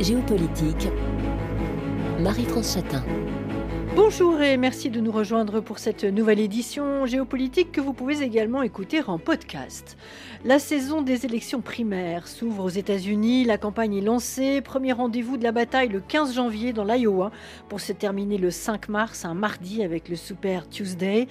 Géopolitique, 0.00 0.88
Marie-France 2.20 2.72
Chatin. 2.72 3.04
Bonjour 3.94 4.40
et 4.40 4.56
merci 4.56 4.88
de 4.88 4.98
nous 4.98 5.12
rejoindre 5.12 5.60
pour 5.60 5.78
cette 5.78 6.04
nouvelle 6.04 6.40
édition 6.40 7.04
géopolitique 7.04 7.70
que 7.70 7.82
vous 7.82 7.92
pouvez 7.92 8.22
également 8.22 8.62
écouter 8.62 9.02
en 9.06 9.18
podcast. 9.18 9.98
La 10.42 10.58
saison 10.58 11.02
des 11.02 11.26
élections 11.26 11.60
primaires 11.60 12.28
s'ouvre 12.28 12.64
aux 12.64 12.70
États-Unis, 12.70 13.44
la 13.44 13.58
campagne 13.58 13.94
est 13.94 14.00
lancée, 14.00 14.62
premier 14.62 14.92
rendez-vous 14.92 15.36
de 15.36 15.44
la 15.44 15.52
bataille 15.52 15.90
le 15.90 16.00
15 16.00 16.34
janvier 16.34 16.72
dans 16.72 16.84
l'Iowa 16.84 17.30
pour 17.68 17.80
se 17.80 17.92
terminer 17.92 18.38
le 18.38 18.50
5 18.50 18.88
mars, 18.88 19.26
un 19.26 19.34
mardi 19.34 19.82
avec 19.82 20.08
le 20.08 20.16
Super 20.16 20.66
Tuesday. 20.66 21.28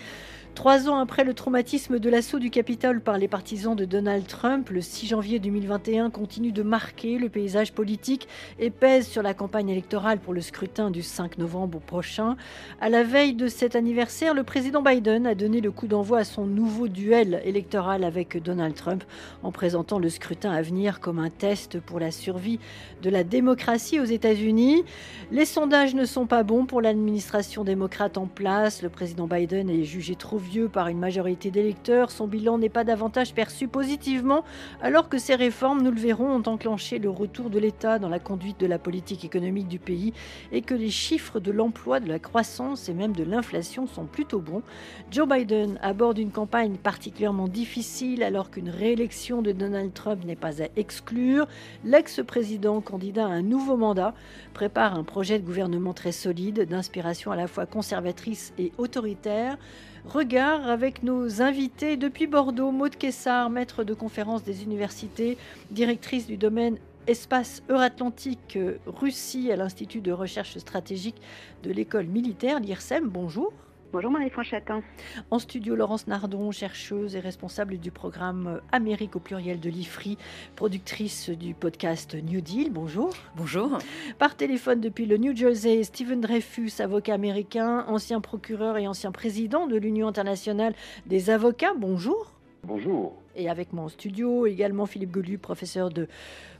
Trois 0.55 0.89
ans 0.89 1.00
après 1.00 1.23
le 1.23 1.34
traumatisme 1.34 2.00
de 2.00 2.09
l'assaut 2.09 2.38
du 2.38 2.50
Capitole 2.50 3.00
par 3.00 3.18
les 3.18 3.29
partisans 3.29 3.77
de 3.77 3.86
Donald 3.86 4.27
Trump, 4.27 4.70
le 4.71 4.82
6 4.82 5.07
janvier 5.07 5.39
2021 5.39 6.09
continue 6.09 6.52
de 6.52 6.64
marquer 6.64 7.18
le 7.18 7.29
paysage 7.29 7.71
politique 7.71 8.28
et 8.60 8.69
pèse 8.69 9.07
sur 9.07 9.24
la 9.24 9.33
campagne 9.33 9.69
électorale 9.69 10.19
pour 10.19 10.33
le 10.33 10.41
scrutin 10.41 10.91
du 10.91 11.01
5 11.01 11.38
novembre 11.38 11.79
prochain. 11.79 12.36
À 12.82 12.89
la 12.89 13.04
veille 13.04 13.36
de 13.36 13.47
cet 13.47 13.77
anniversaire, 13.77 14.33
le 14.33 14.43
président 14.43 14.82
Biden 14.82 15.27
a 15.27 15.33
donné 15.33 15.61
le 15.61 15.71
coup 15.71 15.88
d'envoi 15.88 16.19
à 16.19 16.24
son 16.25 16.46
nouveau 16.46 16.89
duel 16.89 17.41
électoral 17.46 18.04
avec 18.04 18.41
Donald 18.43 18.75
Trump 18.75 19.05
en 19.43 19.54
présentant 19.54 19.97
le 19.97 20.10
scrutin 20.10 20.52
à 20.52 20.61
venir 20.61 21.00
comme 21.00 21.19
un 21.19 21.29
test 21.29 21.79
pour 21.79 22.02
la 22.02 22.11
survie 22.11 22.60
de 23.02 23.10
la 23.10 23.24
démocratie 23.24 24.02
aux 24.02 24.05
États-Unis. 24.05 24.83
Les 25.32 25.46
sondages 25.46 25.96
ne 25.96 26.04
sont 26.04 26.25
pas 26.25 26.43
bons 26.43 26.66
pour 26.66 26.82
l'administration 26.82 27.63
démocrate 27.63 28.18
en 28.18 28.27
place. 28.27 28.82
Le 28.82 28.89
président 28.89 29.27
Biden 29.27 29.69
est 29.69 29.86
jugé 29.86 30.16
trop 30.16 30.38
vieux 30.50 30.68
par 30.68 30.88
une 30.88 30.98
majorité 30.98 31.52
d'électeurs, 31.52 32.09
son 32.09 32.28
bilan 32.28 32.58
n'est 32.58 32.70
pas 32.70 32.84
davantage 32.84 33.34
perçu 33.34 33.67
positivement, 33.67 34.44
alors 34.81 35.08
que 35.08 35.20
ces 35.20 35.36
réformes, 35.36 35.81
nous 35.81 35.92
le 35.92 36.00
verrons, 36.00 36.36
ont 36.36 36.44
enclenché 36.48 36.98
le 36.98 37.09
retour 37.09 37.52
de 37.52 37.59
l'État 37.59 38.00
dans 38.00 38.09
la 38.09 38.20
conduite 38.20 38.59
de 38.59 38.66
la 38.66 38.80
politique 38.80 39.23
économique 39.23 39.67
du 39.67 39.78
pays 39.78 40.14
et 40.52 40.61
que 40.61 40.73
les 40.73 40.89
chiffres 40.89 41.39
de 41.39 41.52
l'emploi, 41.52 42.00
de 42.00 42.08
la 42.08 42.17
croissance 42.17 42.89
et 42.89 42.94
même 42.94 43.16
de 43.16 43.23
l'inflation 43.23 43.86
sont 43.86 44.06
plutôt 44.06 44.39
bons. 44.39 44.64
Joe 45.11 45.28
Biden 45.28 45.78
aborde 45.83 46.17
une 46.17 46.31
campagne 46.31 46.78
particulièrement 46.78 47.47
difficile 47.47 48.23
alors 48.23 48.50
qu'une 48.50 48.69
réélection 48.69 49.44
de 49.44 49.52
Donald 49.52 49.94
Trump 49.94 50.25
n'est 50.25 50.36
pas 50.36 50.63
à 50.63 50.67
exclure. 50.75 51.47
L'ex-président, 51.86 52.81
candidat 52.81 53.28
à 53.28 53.30
un 53.30 53.44
nouveau 53.44 53.78
mandat, 53.78 54.16
prépare 54.53 54.95
un 54.95 55.03
projet 55.03 55.38
de 55.38 55.45
gouvernement 55.45 55.94
très 55.94 56.11
solide, 56.11 56.67
d'inspiration 56.67 57.31
à 57.31 57.36
la 57.36 57.47
fois 57.47 57.67
conservatrice 57.67 58.53
et 58.58 58.72
autoritaire. 58.78 59.58
Regard 60.05 60.67
avec 60.69 61.03
nos 61.03 61.42
invités 61.42 61.97
depuis 61.97 62.25
Bordeaux, 62.25 62.72
Maude 62.72 62.95
Kessar, 62.95 63.50
maître 63.50 63.83
de 63.83 63.94
conférence 63.94 64.44
des 64.44 64.64
universités, 64.64 65.38
directrice 65.72 66.25
du 66.25 66.38
domaine 66.38 66.78
espace 67.08 67.64
Euratlantique 67.69 68.56
euh, 68.56 68.78
Russie 68.86 69.52
à 69.52 69.56
l'Institut 69.56 70.02
de 70.02 70.11
recherche 70.11 70.58
stratégique 70.58 71.22
de 71.64 71.72
l'école 71.72 72.06
militaire, 72.06 72.59
l'IRSEM. 72.59 73.08
Bonjour. 73.09 73.52
Bonjour 73.91 74.11
Marie-France 74.11 74.45
Chatin. 74.45 74.83
En 75.31 75.39
studio, 75.39 75.75
Laurence 75.75 76.05
Nardon, 76.05 76.51
chercheuse 76.51 77.15
et 77.15 77.19
responsable 77.19 77.79
du 77.79 77.89
programme 77.89 78.61
Amérique 78.71 79.15
au 79.15 79.19
pluriel 79.19 79.59
de 79.59 79.67
l'IFRI, 79.67 80.15
productrice 80.55 81.31
du 81.31 81.55
podcast 81.55 82.13
New 82.13 82.39
Deal. 82.39 82.71
Bonjour. 82.71 83.09
Bonjour. 83.35 83.79
Par 84.19 84.35
téléphone 84.35 84.79
depuis 84.79 85.07
le 85.07 85.17
New 85.17 85.35
Jersey, 85.35 85.81
Stephen 85.83 86.21
Dreyfus, 86.21 86.73
avocat 86.77 87.15
américain, 87.15 87.83
ancien 87.87 88.21
procureur 88.21 88.77
et 88.77 88.87
ancien 88.87 89.11
président 89.11 89.65
de 89.65 89.75
l'Union 89.75 90.07
internationale 90.07 90.75
des 91.07 91.31
avocats. 91.31 91.73
Bonjour. 91.75 92.31
Bonjour. 92.63 93.15
Et 93.35 93.49
avec 93.49 93.73
moi 93.73 93.85
en 93.85 93.89
studio 93.89 94.45
également 94.45 94.85
Philippe 94.85 95.11
Golu, 95.11 95.39
professeur 95.39 95.89
de 95.89 96.07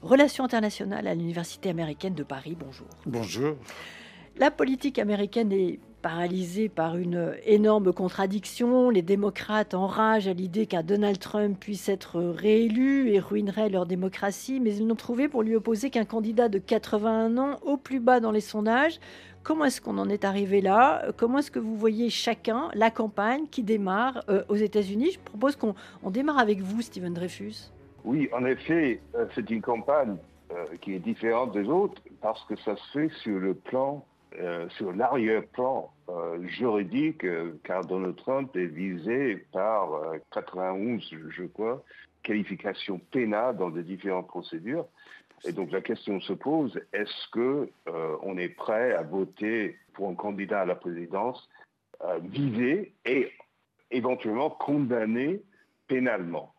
relations 0.02 0.46
internationales 0.46 1.06
à 1.06 1.14
l'Université 1.14 1.70
américaine 1.70 2.16
de 2.16 2.24
Paris. 2.24 2.58
Bonjour. 2.60 2.88
Bonjour. 3.06 3.56
La 4.38 4.50
politique 4.50 4.98
américaine 4.98 5.52
est 5.52 5.80
paralysé 6.02 6.70
par 6.70 6.98
une 6.98 7.34
énorme 7.46 7.94
contradiction. 7.94 8.90
Les 8.90 9.02
démocrates 9.02 9.74
enragent 9.74 10.28
à 10.28 10.34
l'idée 10.34 10.66
qu'un 10.66 10.84
Donald 10.84 11.20
Trump 11.20 11.58
puisse 11.60 11.90
être 11.90 12.20
réélu 12.20 13.10
et 13.12 13.20
ruinerait 13.20 13.70
leur 13.70 13.86
démocratie, 13.86 14.60
mais 14.60 14.76
ils 14.76 14.88
n'ont 14.88 14.96
trouvé 14.96 15.28
pour 15.28 15.44
lui 15.44 15.56
opposer 15.56 15.90
qu'un 15.90 16.06
candidat 16.06 16.50
de 16.50 16.60
81 16.60 17.38
ans 17.38 17.60
au 17.64 17.78
plus 17.78 18.00
bas 18.00 18.20
dans 18.20 18.32
les 18.32 18.42
sondages. 18.42 19.00
Comment 19.44 19.66
est-ce 19.66 19.82
qu'on 19.82 19.98
en 19.98 20.10
est 20.10 20.26
arrivé 20.26 20.62
là? 20.62 21.12
Comment 21.18 21.40
est-ce 21.40 21.52
que 21.52 21.60
vous 21.60 21.76
voyez 21.76 22.10
chacun 22.10 22.70
la 22.74 22.92
campagne 22.92 23.48
qui 23.50 23.64
démarre 23.64 24.24
euh, 24.30 24.44
aux 24.50 24.56
États-Unis? 24.56 25.12
Je 25.12 25.20
propose 25.20 25.56
qu'on 25.56 25.76
démarre 26.10 26.40
avec 26.40 26.60
vous, 26.60 26.82
Stephen 26.82 27.14
Dreyfus. 27.14 27.72
Oui, 28.04 28.30
en 28.34 28.46
effet, 28.46 29.02
euh, 29.16 29.26
c'est 29.36 29.50
une 29.50 29.62
campagne 29.62 30.18
euh, 30.52 30.66
qui 30.82 30.94
est 30.94 31.00
différente 31.00 31.54
des 31.54 31.68
autres 31.68 32.02
parce 32.22 32.44
que 32.46 32.56
ça 32.58 32.76
se 32.76 32.92
fait 32.92 33.10
sur 33.22 33.40
le 33.40 33.54
plan 33.54 34.06
euh, 34.38 34.70
sur 34.70 34.94
l'arrière-plan 34.94 35.92
euh, 36.08 36.46
juridique, 36.46 37.26
euh, 37.26 37.60
car 37.64 37.84
Donald 37.86 38.16
Trump 38.16 38.56
est 38.56 38.68
visé 38.68 39.38
par 39.52 39.90
91, 40.32 41.02
je 41.30 41.44
crois, 41.46 41.84
qualifications 42.22 43.00
pénales 43.12 43.58
dans 43.58 43.70
les 43.70 43.82
différentes 43.82 44.28
procédures. 44.28 44.86
Et 45.46 45.52
donc 45.52 45.72
la 45.72 45.82
question 45.82 46.20
se 46.20 46.34
pose 46.34 46.80
est-ce 46.92 47.30
que 47.32 47.70
on 48.22 48.38
est 48.38 48.50
prêt 48.50 48.94
à 48.94 49.04
voter 49.04 49.78
pour 49.94 50.10
un 50.10 50.16
candidat 50.16 50.62
à 50.62 50.66
la 50.66 50.76
présidence 50.76 51.50
visé 52.24 52.94
et 53.06 53.32
éventuellement 53.90 54.50
condamné 54.50 55.42
pénalement? 55.88 56.54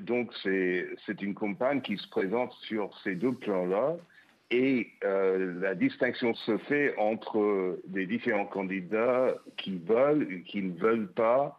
Donc 0.00 0.32
c'est 0.42 1.20
une 1.20 1.34
campagne 1.34 1.82
qui 1.82 1.98
se 1.98 2.08
présente 2.08 2.52
sur 2.62 2.96
ces 3.04 3.14
deux 3.14 3.34
plans-là. 3.34 3.96
Et 4.52 4.90
euh, 5.02 5.58
la 5.62 5.74
distinction 5.74 6.34
se 6.34 6.58
fait 6.58 6.94
entre 6.98 7.80
les 7.90 8.06
différents 8.06 8.44
candidats 8.44 9.34
qui 9.56 9.78
veulent 9.78 10.30
et 10.30 10.42
qui 10.42 10.60
ne 10.60 10.78
veulent 10.78 11.10
pas 11.10 11.58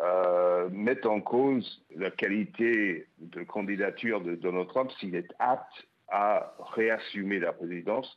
euh, 0.00 0.68
mettre 0.70 1.10
en 1.10 1.20
cause 1.20 1.84
la 1.96 2.12
qualité 2.12 3.08
de 3.18 3.42
candidature 3.42 4.20
de 4.20 4.36
Donald 4.36 4.68
Trump 4.68 4.92
s'il 5.00 5.16
est 5.16 5.34
apte 5.40 5.88
à 6.08 6.54
réassumer 6.72 7.40
la 7.40 7.52
présidence 7.52 8.16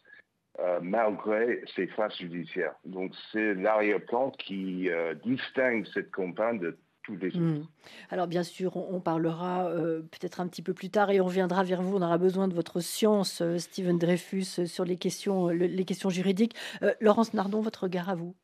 euh, 0.60 0.80
malgré 0.84 1.64
ses 1.76 1.88
phases 1.88 2.16
judiciaires. 2.18 2.76
Donc 2.86 3.14
c'est 3.32 3.56
l'arrière-plan 3.56 4.30
qui 4.38 4.90
distingue 5.26 5.88
cette 5.92 6.12
campagne 6.12 6.60
de 6.60 6.78
Hmm. 7.10 7.64
Alors 8.10 8.28
bien 8.28 8.44
sûr, 8.44 8.78
on, 8.78 9.02
parlera 9.02 9.68
euh, 9.68 10.02
peut-être 10.04 10.40
un 10.40 10.48
petit 10.48 10.62
peu 10.62 10.74
plus 10.74 10.90
tard 10.90 11.12
et 11.12 11.20
on 11.20 11.28
viendra 11.28 11.64
vers 11.64 11.82
vous. 11.82 11.98
On 11.98 12.02
aura 12.02 12.18
besoin 12.18 12.48
de 12.48 12.54
votre 12.54 12.80
science, 12.80 13.42
euh, 13.42 13.58
Steven 13.58 13.98
Dreyfus, 13.98 14.46
euh, 14.60 14.66
sur 14.66 14.86
les 14.86 14.96
questions, 14.96 15.50
les 15.50 15.86
questions 15.86 16.10
juridiques. 16.10 16.56
Laurence 17.02 17.34
Nardon, 17.34 17.62
votre 17.62 17.84
regard 17.84 18.10
à 18.10 18.16
vous. 18.16 18.36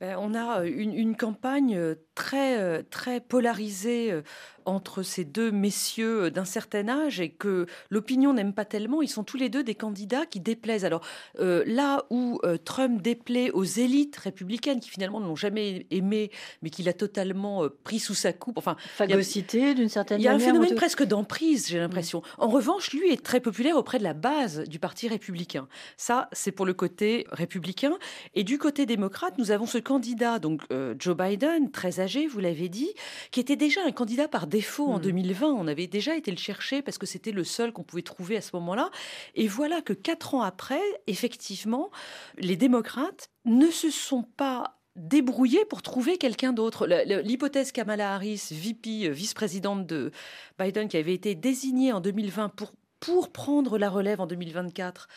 Ben, 0.00 0.16
on 0.18 0.34
a 0.34 0.64
une, 0.64 0.94
une, 0.94 1.16
campagne 1.16 1.94
très, 2.14 2.82
très 2.84 3.20
polarisée 3.20 4.22
entre 4.64 5.02
ces 5.02 5.24
deux 5.24 5.50
messieurs 5.50 6.24
euh, 6.24 6.30
d'un 6.30 6.44
certain 6.44 6.88
âge 6.88 7.20
et 7.20 7.30
que 7.30 7.66
l'opinion 7.90 8.32
n'aime 8.32 8.52
pas 8.52 8.64
tellement. 8.64 9.02
Ils 9.02 9.08
sont 9.08 9.24
tous 9.24 9.36
les 9.36 9.48
deux 9.48 9.62
des 9.62 9.74
candidats 9.74 10.26
qui 10.26 10.40
déplaisent. 10.40 10.84
Alors 10.84 11.02
euh, 11.38 11.62
là 11.66 12.04
où 12.10 12.40
euh, 12.44 12.56
Trump 12.56 13.02
déplaît 13.02 13.50
aux 13.50 13.64
élites 13.64 14.16
républicaines 14.16 14.80
qui 14.80 14.90
finalement 14.90 15.20
ne 15.20 15.26
l'ont 15.26 15.36
jamais 15.36 15.86
aimé, 15.90 16.30
mais 16.62 16.70
qu'il 16.70 16.88
a 16.88 16.92
totalement 16.92 17.64
pris 17.84 17.98
sous 17.98 18.14
sa 18.14 18.32
coupe. 18.32 18.58
Enfin, 18.58 18.76
phagocyté 18.94 19.74
d'une 19.74 19.88
certaine 19.88 20.18
manière. 20.18 20.32
Il 20.32 20.40
y 20.40 20.42
a 20.42 20.44
un 20.44 20.52
phénomène 20.52 20.74
presque 20.74 21.04
d'emprise, 21.04 21.68
j'ai 21.68 21.78
l'impression. 21.78 22.22
En 22.38 22.48
revanche, 22.48 22.92
lui 22.92 23.10
est 23.12 23.22
très 23.22 23.40
populaire 23.40 23.76
auprès 23.76 23.98
de 23.98 24.04
la 24.04 24.14
base 24.14 24.64
du 24.68 24.78
parti 24.78 25.08
républicain. 25.08 25.68
Ça, 25.96 26.28
c'est 26.32 26.52
pour 26.52 26.66
le 26.66 26.74
côté 26.74 27.26
républicain. 27.30 27.98
Et 28.34 28.44
du 28.44 28.58
côté 28.58 28.86
démocrate, 28.86 29.38
nous 29.38 29.50
avons 29.50 29.66
ce 29.66 29.78
candidat, 29.78 30.38
donc 30.38 30.62
Joe 30.98 31.16
Biden, 31.16 31.70
très 31.70 32.00
âgé, 32.00 32.26
vous 32.26 32.40
l'avez 32.40 32.68
dit, 32.68 32.90
qui 33.30 33.40
était 33.40 33.56
déjà 33.56 33.80
un 33.86 33.92
candidat 33.92 34.28
par 34.28 34.46
défaut 34.50 34.88
en 34.88 34.98
2020. 34.98 35.52
Hmm. 35.52 35.58
On 35.58 35.66
avait 35.66 35.86
déjà 35.86 36.14
été 36.14 36.30
le 36.30 36.36
chercher 36.36 36.82
parce 36.82 36.98
que 36.98 37.06
c'était 37.06 37.32
le 37.32 37.44
seul 37.44 37.72
qu'on 37.72 37.82
pouvait 37.82 38.02
trouver 38.02 38.36
à 38.36 38.42
ce 38.42 38.50
moment-là. 38.56 38.90
Et 39.34 39.48
voilà 39.48 39.80
que 39.80 39.94
quatre 39.94 40.34
ans 40.34 40.42
après, 40.42 40.82
effectivement, 41.06 41.90
les 42.36 42.56
démocrates 42.56 43.30
ne 43.46 43.70
se 43.70 43.90
sont 43.90 44.24
pas 44.36 44.76
débrouillés 44.96 45.64
pour 45.64 45.82
trouver 45.82 46.18
quelqu'un 46.18 46.52
d'autre. 46.52 46.86
L'hypothèse 46.86 47.72
Kamala 47.72 48.14
Harris, 48.14 48.48
VP, 48.50 49.06
euh, 49.06 49.10
vice-présidente 49.10 49.86
de 49.86 50.10
Biden, 50.58 50.88
qui 50.88 50.96
avait 50.96 51.14
été 51.14 51.34
désignée 51.34 51.92
en 51.92 52.00
2020 52.00 52.50
pour, 52.50 52.72
pour 52.98 53.32
prendre 53.32 53.78
la 53.78 53.88
relève 53.88 54.20
en 54.20 54.26
2024, 54.26 55.08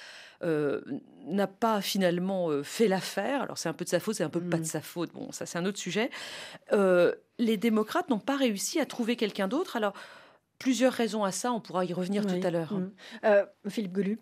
euh, 0.44 0.82
n'a 1.26 1.48
pas 1.48 1.82
finalement 1.82 2.50
euh, 2.50 2.64
fait 2.64 2.88
l'affaire. 2.88 3.42
Alors 3.42 3.58
c'est 3.58 3.70
un 3.70 3.74
peu 3.74 3.86
de 3.86 3.90
sa 3.90 4.00
faute, 4.00 4.16
c'est 4.16 4.24
un 4.24 4.30
peu 4.30 4.42
pas 4.42 4.58
de 4.58 4.64
hmm. 4.64 4.66
sa 4.66 4.82
faute. 4.82 5.12
Bon, 5.14 5.32
ça 5.32 5.46
c'est 5.46 5.58
un 5.58 5.66
autre 5.66 5.80
sujet. 5.80 6.10
Euh, 6.74 7.14
les 7.40 7.58
démocrates 7.58 8.10
n'ont 8.10 8.20
pas 8.20 8.36
réussi 8.36 8.80
à 8.80 8.86
trouver 8.86 9.16
quelqu'un 9.16 9.48
d'autre. 9.48 9.76
Alors 9.76 9.94
plusieurs 10.60 10.94
raisons 10.94 11.24
à 11.24 11.32
ça, 11.32 11.52
on 11.52 11.60
pourra 11.60 11.86
y 11.86 11.94
revenir 11.94 12.26
tout 12.26 12.40
à 12.44 12.52
l'heure. 12.52 12.74
Hmm. 12.74 12.90
Philippe 13.70 13.94
Golu. 13.94 14.20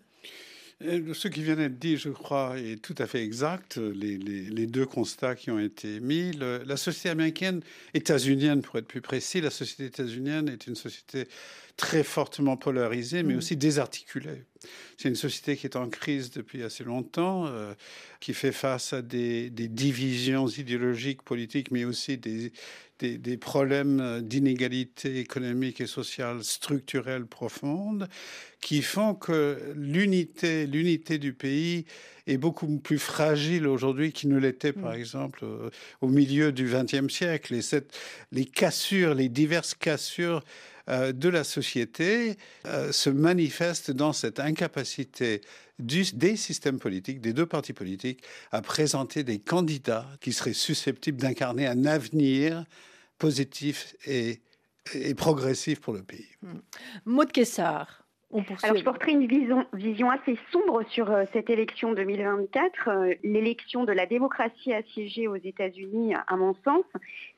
Ce 1.14 1.28
qui 1.28 1.42
vient 1.42 1.56
d'être 1.56 1.78
dit, 1.78 1.96
je 1.96 2.08
crois, 2.08 2.58
est 2.58 2.80
tout 2.80 2.94
à 2.98 3.06
fait 3.06 3.22
exact. 3.22 3.76
Les, 3.76 4.16
les, 4.18 4.66
deux 4.66 4.86
constats 4.86 5.34
qui 5.34 5.50
ont 5.50 5.58
été 5.58 6.00
mis. 6.00 6.32
la 6.32 6.76
société 6.76 7.10
américaine, 7.10 7.60
états-unienne 7.94 8.62
pour 8.62 8.78
être 8.78 8.86
plus 8.86 9.00
précis, 9.00 9.40
la 9.40 9.50
société 9.50 9.84
états-unienne 9.86 10.48
est 10.48 10.66
une 10.66 10.74
société 10.76 11.26
très 11.76 12.04
fortement 12.04 12.56
polarisée, 12.56 13.22
mais 13.22 13.34
Mm. 13.34 13.38
aussi 13.38 13.56
désarticulée. 13.56 14.44
C'est 14.96 15.08
une 15.08 15.16
société 15.16 15.56
qui 15.56 15.66
est 15.66 15.76
en 15.76 15.88
crise 15.88 16.30
depuis 16.30 16.62
assez 16.62 16.84
longtemps, 16.84 17.46
euh, 17.46 17.74
qui 18.20 18.34
fait 18.34 18.52
face 18.52 18.92
à 18.92 19.02
des, 19.02 19.50
des 19.50 19.68
divisions 19.68 20.46
idéologiques, 20.46 21.22
politiques, 21.22 21.70
mais 21.70 21.84
aussi 21.84 22.18
des, 22.18 22.52
des, 23.02 23.18
des 23.18 23.36
problèmes 23.36 24.20
d'inégalité 24.22 25.18
économique 25.18 25.80
et 25.80 25.86
sociale 25.86 26.44
structurelle 26.44 27.26
profonde, 27.26 28.08
qui 28.60 28.80
font 28.80 29.14
que 29.14 29.58
l'unité, 29.74 30.66
l'unité 30.66 31.18
du 31.18 31.32
pays 31.32 31.84
est 32.28 32.36
beaucoup 32.36 32.78
plus 32.78 33.00
fragile 33.00 33.66
aujourd'hui 33.66 34.12
qu'il 34.12 34.30
ne 34.30 34.38
l'était, 34.38 34.72
par 34.72 34.92
Mm. 34.92 35.00
exemple, 35.00 35.40
euh, 35.42 35.70
au 36.00 36.08
milieu 36.08 36.52
du 36.52 36.70
XXe 36.72 37.12
siècle. 37.12 37.54
Et 37.54 37.62
cette, 37.62 37.92
les 38.30 38.44
cassures, 38.44 39.14
les 39.14 39.28
diverses 39.28 39.74
cassures 39.74 40.44
euh, 40.88 41.12
de 41.12 41.28
la 41.28 41.42
société 41.42 42.36
euh, 42.66 42.92
se 42.92 43.10
manifestent 43.10 43.90
dans 43.90 44.12
cette 44.12 44.38
incapacité 44.38 45.40
du, 45.80 46.04
des 46.14 46.36
systèmes 46.36 46.78
politiques, 46.78 47.20
des 47.20 47.32
deux 47.32 47.46
partis 47.46 47.72
politiques, 47.72 48.22
à 48.52 48.62
présenter 48.62 49.24
des 49.24 49.40
candidats 49.40 50.06
qui 50.20 50.32
seraient 50.32 50.54
susceptibles 50.54 51.20
d'incarner 51.20 51.66
un 51.66 51.84
avenir 51.84 52.64
positif 53.22 53.94
et, 54.04 54.40
et 54.94 55.14
progressif 55.14 55.80
pour 55.80 55.94
le 55.94 56.02
pays. 56.02 56.28
Maud 57.04 57.30
Kessar, 57.30 58.02
on. 58.32 58.42
Alors, 58.64 58.76
je 58.76 58.82
porterai 58.82 59.12
une 59.12 59.28
vision, 59.28 59.64
vision 59.74 60.10
assez 60.10 60.36
sombre 60.50 60.82
sur 60.90 61.08
euh, 61.08 61.24
cette 61.32 61.48
élection 61.48 61.92
2024. 61.92 62.88
Euh, 62.88 63.14
L'élection 63.22 63.84
de 63.84 63.92
la 63.92 64.06
démocratie 64.06 64.72
assiégée 64.72 65.28
aux 65.28 65.36
États-Unis, 65.36 66.14
à 66.26 66.36
mon 66.36 66.54
sens, 66.64 66.84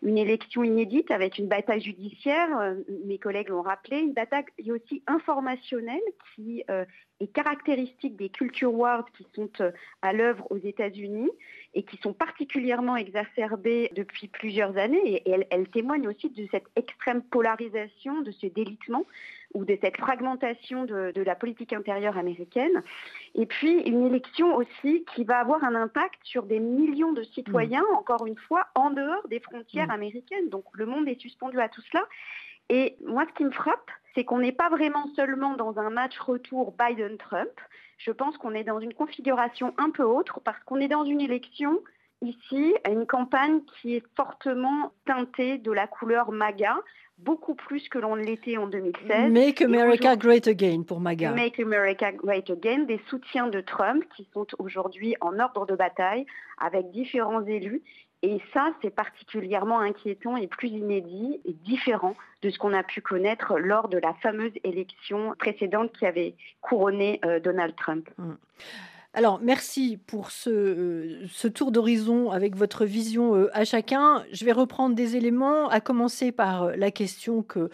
une 0.03 0.17
élection 0.17 0.65
inédite 0.65 1.11
avec 1.11 1.37
une 1.37 1.49
bataille 1.49 1.83
judiciaire, 1.83 2.49
euh, 2.59 2.75
mes 3.05 3.19
collègues 3.19 3.51
l'ont 3.51 3.61
rappelé, 3.63 3.99
une 3.99 4.15
bataille 4.15 4.47
aussi 4.71 5.03
informationnelle 5.07 6.09
qui 6.35 6.65
euh, 7.21 7.25
est 7.25 7.33
caractéristique 7.33 8.17
des 8.17 8.29
culture 8.29 8.75
wars 8.75 9.07
qui 9.17 9.27
sont 9.35 9.51
euh, 9.61 9.71
à 10.03 10.13
l'œuvre 10.13 10.47
aux 10.51 10.59
États-Unis 10.59 11.31
et 11.75 11.83
qui 11.83 11.97
sont 11.99 12.13
particulièrement 12.13 12.97
exacerbées 12.97 13.91
depuis 13.95 14.29
plusieurs 14.29 14.77
années. 14.77 15.03
Et, 15.05 15.29
et 15.29 15.31
elles, 15.31 15.47
elles 15.51 15.69
témoignent 15.69 16.09
aussi 16.09 16.31
de 16.31 16.47
cette 16.51 16.67
extrême 16.77 17.23
polarisation, 17.23 18.23
de 18.23 18.31
ce 18.31 18.47
délitement 18.47 19.05
ou 19.55 19.65
de 19.65 19.79
cette 19.81 19.97
fragmentation 19.97 20.85
de, 20.85 21.13
de, 21.15 21.23
la 21.23 21.37
politique 21.37 21.73
intérieure 21.73 22.19
américaine. 22.19 22.83
Et 23.35 23.47
puis 23.47 23.81
une 23.83 24.07
élection 24.07 24.57
aussi 24.57 25.05
qui 25.15 25.25
va 25.25 25.39
avoir 25.39 25.63
un 25.65 25.75
impact 25.75 26.19
sur 26.25 26.43
des 26.43 26.59
millions 26.59 27.13
de 27.13 27.23
citoyens, 27.23 27.85
mmh. 27.93 27.97
encore 27.97 28.27
une 28.27 28.37
fois, 28.37 28.67
en 28.75 28.91
dehors 28.91 29.27
des 29.29 29.41
frontières 29.41 29.89
mmh. 29.89 29.93
américaines. 29.93 30.49
Donc 30.51 30.65
le 30.75 30.87
monde 30.87 31.09
est 31.09 31.21
suspendu 31.21 31.61
à 31.61 31.69
tout 31.69 31.83
cela. 31.93 32.05
Et 32.71 32.97
moi, 33.05 33.25
ce 33.29 33.35
qui 33.35 33.45
me 33.45 33.51
frappe, 33.51 33.91
c'est 34.15 34.25
qu'on 34.25 34.39
n'est 34.39 34.53
pas 34.53 34.69
vraiment 34.69 35.07
seulement 35.17 35.55
dans 35.55 35.79
un 35.79 35.91
match 35.91 36.19
retour 36.19 36.75
Biden-Trump. 36.79 37.51
Je 37.99 38.11
pense 38.11 38.37
qu'on 38.39 38.55
est 38.55 38.65
dans 38.65 38.81
une 38.81 38.95
configuration 38.95 39.75
un 39.79 39.91
peu 39.91 40.05
autre 40.05 40.41
parce 40.41 40.63
qu'on 40.65 40.77
est 40.77 40.89
dans 40.89 41.05
une 41.05 41.21
élection 41.21 41.81
ici, 42.23 42.75
une 42.89 43.07
campagne 43.07 43.61
qui 43.81 43.97
est 43.97 44.05
fortement 44.17 44.93
teintée 45.05 45.59
de 45.59 45.71
la 45.73 45.87
couleur 45.87 46.33
MAGA, 46.33 46.77
beaucoup 47.19 47.55
plus 47.55 47.89
que 47.89 47.99
l'on 47.99 48.15
l'était 48.15 48.57
en 48.57 48.67
2016. 48.67 49.31
Make 49.31 49.63
America 49.63 50.17
Great 50.17 50.47
Again 50.49 50.83
pour 50.83 51.01
MAGA. 51.01 51.33
Make 51.33 51.61
America 51.61 52.13
Great 52.13 52.51
Again, 52.51 52.85
des 52.85 53.01
soutiens 53.09 53.49
de 53.49 53.61
Trump 53.61 54.05
qui 54.17 54.29
sont 54.33 54.47
aujourd'hui 54.59 55.15
en 55.21 55.39
ordre 55.39 55.67
de 55.67 55.77
bataille 55.77 56.27
avec 56.59 56.91
différents 56.91 57.45
élus. 57.45 57.83
Et 58.23 58.41
ça, 58.55 58.73
c'est 58.81 58.95
particulièrement 58.95 59.81
inquiétant 59.81 60.37
et 60.37 60.47
plus 60.47 60.69
inédit 60.69 61.41
et 61.45 61.53
différent 61.53 62.15
de 62.41 62.49
ce 62.49 62.59
qu'on 62.59 62.73
a 62.73 62.83
pu 62.83 63.03
connaître 63.03 63.59
lors 63.59 63.89
de 63.89 63.99
la 63.99 64.15
fameuse 64.15 64.53
élection 64.65 65.35
précédente 65.39 65.93
qui 65.93 66.07
avait 66.07 66.35
couronné 66.63 67.21
euh, 67.27 67.39
Donald 67.39 67.75
Trump. 67.77 68.09
Mmh. 68.17 68.33
Alors, 69.13 69.41
merci 69.43 69.99
pour 70.07 70.31
ce, 70.31 70.51
euh, 70.51 71.27
ce 71.29 71.49
tour 71.49 71.71
d'horizon 71.71 72.31
avec 72.31 72.57
votre 72.57 72.87
vision 72.87 73.37
euh, 73.37 73.51
à 73.53 73.67
chacun. 73.67 74.25
Je 74.33 74.47
vais 74.47 74.53
reprendre 74.53 74.95
des 74.95 75.17
éléments, 75.17 75.69
à 75.69 75.81
commencer 75.81 76.33
par 76.33 76.77
la 76.77 76.91
question 76.91 77.43
que 77.43 77.69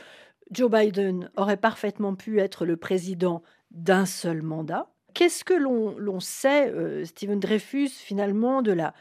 Joe 0.50 0.68
Biden 0.68 1.30
aurait 1.36 1.56
parfaitement 1.56 2.16
pu 2.16 2.40
être 2.40 2.66
le 2.66 2.76
président 2.76 3.42
d'un 3.70 4.04
seul 4.04 4.42
mandat. 4.42 4.88
Qu'est-ce 5.14 5.44
que 5.44 5.54
l'on 5.54 6.20
sait, 6.20 6.72
Stephen 7.04 7.38
Dreyfus, 7.38 7.88
finalement, 7.88 8.62
de 8.62 8.72
la, 8.72 8.94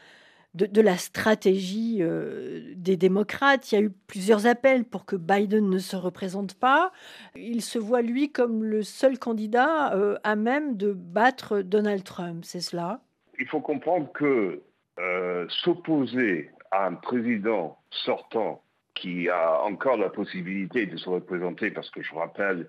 de, 0.54 0.66
de 0.66 0.80
la 0.80 0.96
stratégie 0.96 1.98
euh, 2.00 2.72
des 2.74 2.96
démocrates. 2.96 3.70
Il 3.70 3.74
y 3.74 3.78
a 3.78 3.82
eu 3.82 3.90
plusieurs 3.90 4.46
appels 4.46 4.84
pour 4.84 5.04
que 5.04 5.16
Biden 5.16 5.68
ne 5.68 5.78
se 5.78 5.96
représente 5.96 6.58
pas. 6.58 6.92
Il 7.36 7.62
se 7.62 7.78
voit, 7.78 8.02
lui, 8.02 8.32
comme 8.32 8.64
le 8.64 8.82
seul 8.82 9.18
candidat 9.18 9.94
euh, 9.94 10.16
à 10.24 10.36
même 10.36 10.76
de 10.76 10.92
battre 10.92 11.60
Donald 11.62 12.04
Trump, 12.04 12.44
c'est 12.44 12.60
cela 12.60 13.00
Il 13.38 13.46
faut 13.46 13.60
comprendre 13.60 14.10
que 14.12 14.62
euh, 14.98 15.46
s'opposer 15.48 16.50
à 16.70 16.86
un 16.86 16.94
président 16.94 17.78
sortant 17.90 18.62
qui 18.94 19.28
a 19.28 19.62
encore 19.62 19.96
la 19.96 20.10
possibilité 20.10 20.86
de 20.86 20.96
se 20.96 21.08
représenter, 21.08 21.70
parce 21.70 21.90
que 21.90 22.02
je 22.02 22.14
rappelle 22.14 22.68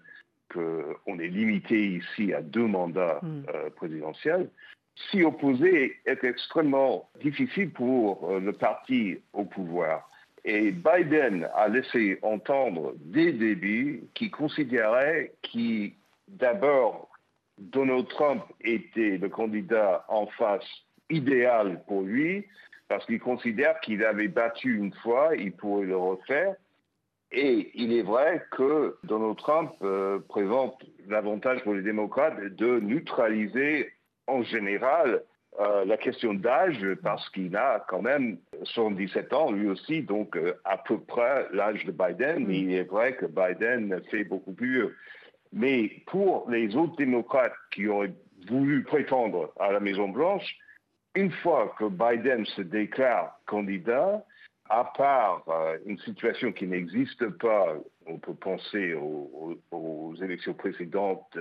qu'on 0.53 1.19
est 1.19 1.27
limité 1.27 1.87
ici 1.87 2.33
à 2.33 2.41
deux 2.41 2.67
mandats 2.67 3.19
mm. 3.21 3.71
présidentiels, 3.75 4.49
s'y 4.95 5.23
opposer 5.23 5.97
est 6.05 6.23
extrêmement 6.23 7.09
difficile 7.21 7.71
pour 7.71 8.29
le 8.39 8.51
parti 8.51 9.17
au 9.33 9.45
pouvoir. 9.45 10.09
Et 10.43 10.71
Biden 10.71 11.47
a 11.55 11.67
laissé 11.67 12.19
entendre 12.23 12.93
dès 12.97 13.25
le 13.25 13.33
début 13.33 14.03
qu'il 14.13 14.31
considérait 14.31 15.33
que 15.43 15.89
d'abord 16.27 17.09
Donald 17.59 18.07
Trump 18.07 18.43
était 18.61 19.17
le 19.17 19.29
candidat 19.29 20.03
en 20.07 20.25
face 20.27 20.65
idéal 21.09 21.83
pour 21.87 22.01
lui, 22.01 22.45
parce 22.87 23.05
qu'il 23.05 23.19
considère 23.19 23.79
qu'il 23.81 24.03
avait 24.03 24.27
battu 24.27 24.77
une 24.77 24.93
fois, 24.95 25.35
il 25.35 25.51
pourrait 25.51 25.85
le 25.85 25.97
refaire. 25.97 26.55
Et 27.31 27.71
il 27.75 27.93
est 27.93 28.01
vrai 28.01 28.43
que 28.51 28.97
Donald 29.03 29.37
Trump 29.37 29.71
euh, 29.83 30.19
présente 30.27 30.83
l'avantage 31.07 31.63
pour 31.63 31.73
les 31.73 31.81
démocrates 31.81 32.37
de 32.41 32.79
neutraliser 32.79 33.93
en 34.31 34.43
général 34.43 35.23
euh, 35.59 35.83
la 35.83 35.97
question 35.97 36.33
d'âge 36.33 36.81
parce 37.03 37.29
qu'il 37.31 37.57
a 37.57 37.85
quand 37.89 38.01
même 38.01 38.37
77 38.63 39.33
ans 39.33 39.51
lui 39.51 39.67
aussi, 39.67 40.01
donc 40.01 40.37
euh, 40.37 40.53
à 40.63 40.77
peu 40.77 40.99
près 40.99 41.47
l'âge 41.51 41.83
de 41.85 41.91
Biden, 41.91 42.45
mais 42.47 42.59
il 42.59 42.73
est 42.73 42.89
vrai 42.89 43.15
que 43.17 43.25
Biden 43.25 44.01
fait 44.09 44.23
beaucoup 44.23 44.53
plus. 44.53 44.87
Mais 45.51 45.91
pour 46.07 46.49
les 46.49 46.77
autres 46.77 46.95
démocrates 46.95 47.53
qui 47.73 47.87
auraient 47.89 48.13
voulu 48.47 48.83
prétendre 48.83 49.53
à 49.59 49.73
la 49.73 49.81
Maison-Blanche, 49.81 50.55
une 51.15 51.31
fois 51.31 51.75
que 51.77 51.85
Biden 51.85 52.45
se 52.45 52.61
déclare 52.61 53.37
candidat, 53.45 54.23
à 54.69 54.85
part 54.85 55.43
euh, 55.49 55.77
une 55.85 55.99
situation 55.99 56.53
qui 56.53 56.65
n'existe 56.65 57.27
pas, 57.39 57.75
on 58.05 58.17
peut 58.19 58.35
penser 58.35 58.93
aux, 58.93 60.15
élections 60.23 60.53
précédentes, 60.53 61.37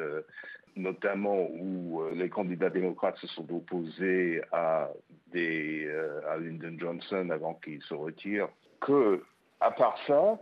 notamment 0.77 1.47
où 1.51 2.03
euh, 2.03 2.13
les 2.15 2.29
candidats 2.29 2.71
démocrates 2.71 3.17
se 3.19 3.27
sont 3.29 3.47
opposés 3.53 4.43
à, 4.53 4.89
des, 5.33 5.87
euh, 5.87 6.21
à 6.31 6.39
Lyndon 6.39 6.77
Johnson 6.79 7.29
avant 7.31 7.55
qu'il 7.55 7.83
se 7.83 7.95
retire, 7.95 8.49
que, 8.81 9.23
à 9.61 9.71
part 9.71 9.97
ça, 10.07 10.39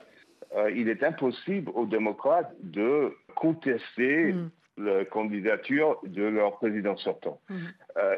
euh, 0.57 0.71
il 0.71 0.89
est 0.89 1.03
impossible 1.03 1.71
aux 1.75 1.87
démocrates 1.87 2.53
de 2.61 3.13
contester 3.35 4.33
mm. 4.33 4.51
la 4.79 5.05
candidature 5.05 5.99
de 6.05 6.23
leur 6.23 6.57
président 6.57 6.97
sortant. 6.97 7.41
Mm. 7.49 7.57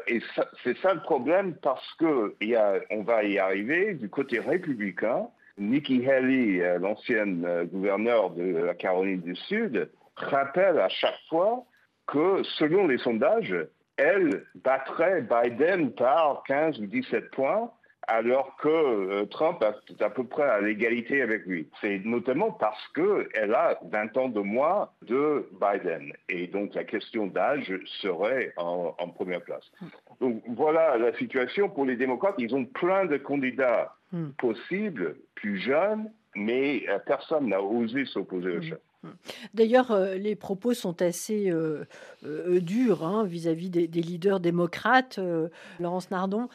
et 0.07 0.21
c'est 0.63 0.77
ça 0.77 0.93
le 0.93 1.01
problème 1.01 1.55
parce 1.61 1.93
que 1.95 2.35
y 2.41 2.55
a, 2.55 2.79
on 2.91 3.03
va 3.03 3.23
y 3.23 3.37
arriver 3.37 3.95
du 3.95 4.09
côté 4.09 4.39
républicain. 4.39 5.27
Nikki 5.57 6.09
Haley, 6.09 6.79
l'ancienne 6.79 7.45
gouverneure 7.71 8.31
de 8.31 8.43
la 8.43 8.73
Caroline 8.73 9.21
du 9.21 9.35
Sud, 9.35 9.89
rappelle 10.15 10.79
à 10.79 10.89
chaque 10.89 11.19
fois 11.29 11.65
que 12.07 12.43
selon 12.57 12.87
les 12.87 12.97
sondages, 12.97 13.55
elle 13.97 14.45
battrait 14.55 15.21
Biden 15.21 15.91
par 15.91 16.43
15 16.47 16.79
ou 16.79 16.85
17 16.87 17.31
points, 17.31 17.71
alors 18.07 18.55
que 18.57 18.67
euh, 18.67 19.25
Trump 19.25 19.63
est 19.89 20.01
à 20.01 20.09
peu 20.09 20.23
près 20.25 20.43
à 20.43 20.59
l'égalité 20.59 21.21
avec 21.21 21.45
lui. 21.45 21.69
C'est 21.81 21.99
notamment 22.03 22.51
parce 22.51 22.87
qu'elle 22.89 23.53
a 23.53 23.79
20 23.83 24.17
ans 24.17 24.29
de 24.29 24.39
moins 24.39 24.89
de 25.03 25.47
Biden. 25.61 26.11
Et 26.27 26.47
donc 26.47 26.73
la 26.73 26.83
question 26.83 27.27
d'âge 27.27 27.71
serait 28.01 28.53
en, 28.57 28.95
en, 28.97 29.07
première 29.09 29.41
place. 29.41 29.71
Donc 30.19 30.41
voilà 30.47 30.97
la 30.97 31.13
situation 31.17 31.69
pour 31.69 31.85
les 31.85 31.95
démocrates. 31.95 32.35
Ils 32.39 32.55
ont 32.55 32.65
plein 32.65 33.05
de 33.05 33.17
candidats 33.17 33.95
mm. 34.11 34.29
possibles, 34.31 35.15
plus 35.35 35.59
jeunes, 35.59 36.11
mais 36.35 36.85
personne 37.05 37.49
n'a 37.49 37.61
osé 37.61 38.05
s'opposer 38.05 38.57
au 38.57 38.61
chef. 38.61 38.79
D'ailleurs, 39.53 39.91
euh, 39.91 40.15
les 40.15 40.35
propos 40.35 40.73
sont 40.73 41.01
assez 41.01 41.49
euh, 41.49 41.85
euh, 42.23 42.59
durs 42.59 43.03
hein, 43.03 43.25
vis-à-vis 43.25 43.69
des, 43.69 43.87
leaders 43.87 44.39
démocrates. 44.39 45.19
Laurence 45.79 46.11
Nardon, 46.11 46.49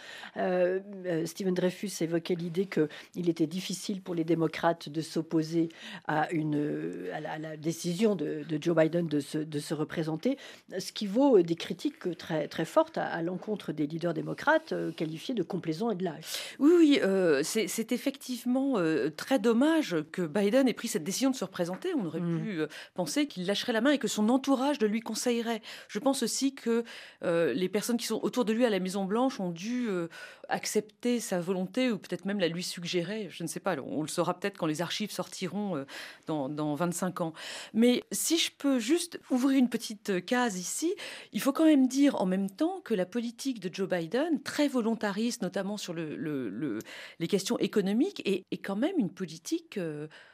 Stephen 1.25 1.55
Dreyfus 1.55 1.91
évoquait 2.00 2.35
l'idée 2.35 2.67
qu'il 2.67 3.29
était 3.29 3.47
difficile 3.47 4.00
pour 4.00 4.15
les 4.15 4.25
démocrates 4.25 4.88
de 4.88 5.00
s'opposer 5.00 5.69
à, 6.07 6.33
une, 6.33 7.09
à 7.12 7.38
la, 7.38 7.57
décision 7.57 8.15
de, 8.15 8.45
Joe 8.61 8.76
Biden 8.76 9.07
de 9.07 9.21
se, 9.21 9.38
de 9.38 9.59
se, 9.59 9.75
représenter, 9.75 10.38
ce 10.79 10.93
qui 10.93 11.07
vaut 11.07 11.43
des 11.43 11.57
critiques 11.57 12.17
très, 12.17 12.49
très 12.49 12.65
fortes 12.65 12.99
à, 12.99 13.23
l'encontre 13.23 13.73
des 13.73 13.87
leaders 13.87 14.15
démocrates 14.15 14.75
qualifiés 14.97 15.35
de 15.35 15.43
complaisants 15.43 15.91
et 15.91 15.95
de 15.95 16.05
lâches. 16.05 16.57
Oui, 16.59 16.71
oui 16.79 17.00
c'est 17.43 17.93
effectivement 17.93 18.75
très 19.17 19.38
dommage 19.38 19.97
que 20.12 20.23
Biden 20.23 20.69
ait 20.69 20.75
pris 20.75 20.88
cette 20.88 21.05
décision 21.05 21.31
de 21.31 21.37
se 21.37 21.45
représenter. 21.45 21.95
On 21.95 22.07
aurait 22.07 22.21
pu 22.21 22.36
euh, 22.37 22.69
penser 22.95 23.26
qu'il 23.26 23.47
lâcherait 23.47 23.73
la 23.73 23.81
main 23.81 23.90
et 23.90 23.99
que 23.99 24.09
son 24.09 24.28
entourage 24.28 24.78
de 24.78 24.87
lui 24.87 25.00
conseillerait. 25.00 25.62
Je 25.88 25.99
pense 25.99 26.23
aussi 26.23 26.55
que 26.55 26.85
euh, 27.25 27.52
les 27.52 27.69
personnes 27.69 27.97
qui 27.97 28.07
sont 28.07 28.21
autour 28.23 28.45
de 28.45 28.52
lui 28.52 28.64
à 28.64 28.71
la 28.71 28.81
Maison 28.81 29.05
Blanche 29.05 29.40
ont 29.40 29.50
dû 29.50 29.88
euh, 29.88 30.09
accepter 30.49 31.21
sa 31.21 31.40
volonté 31.40 31.90
ou 31.90 31.99
peut-être 31.99 32.25
même 32.25 32.40
la 32.40 32.49
lui 32.49 32.62
suggérer. 32.62 33.28
Je 33.31 33.43
ne 33.43 33.49
sais 33.49 33.61
pas, 33.61 33.76
on 33.76 34.02
le 34.02 34.09
saura 34.09 34.38
peut-être 34.38 34.59
quand 34.59 34.66
les 34.66 34.83
archives 34.83 35.11
sortiront 35.11 35.85
dans, 36.26 36.49
dans 36.49 36.75
25 36.75 37.21
ans. 37.21 37.33
Mais 37.75 38.05
si 38.12 38.38
je 38.38 38.50
peux 38.57 38.78
juste 38.78 39.19
ouvrir 39.31 39.59
une 39.59 39.69
petite 39.69 40.25
case 40.25 40.59
ici, 40.59 40.95
il 41.33 41.40
faut 41.40 41.52
quand 41.52 41.64
même 41.64 41.88
dire 41.88 42.21
en 42.21 42.26
même 42.26 42.49
temps 42.49 42.81
que 42.85 42.95
la 42.95 43.07
politique 43.07 43.61
de 43.61 43.73
Joe 43.73 43.88
Biden, 43.88 44.40
très 44.43 44.69
volontariste 44.69 45.43
notamment 45.43 45.76
sur 45.76 45.95
le, 45.95 46.16
le, 46.16 46.78
les 47.19 47.28
questions 47.28 47.59
économiques, 47.59 48.23
est, 48.25 48.45
quand 48.59 48.76
même 48.76 48.95
une 48.99 49.11
politique 49.11 49.78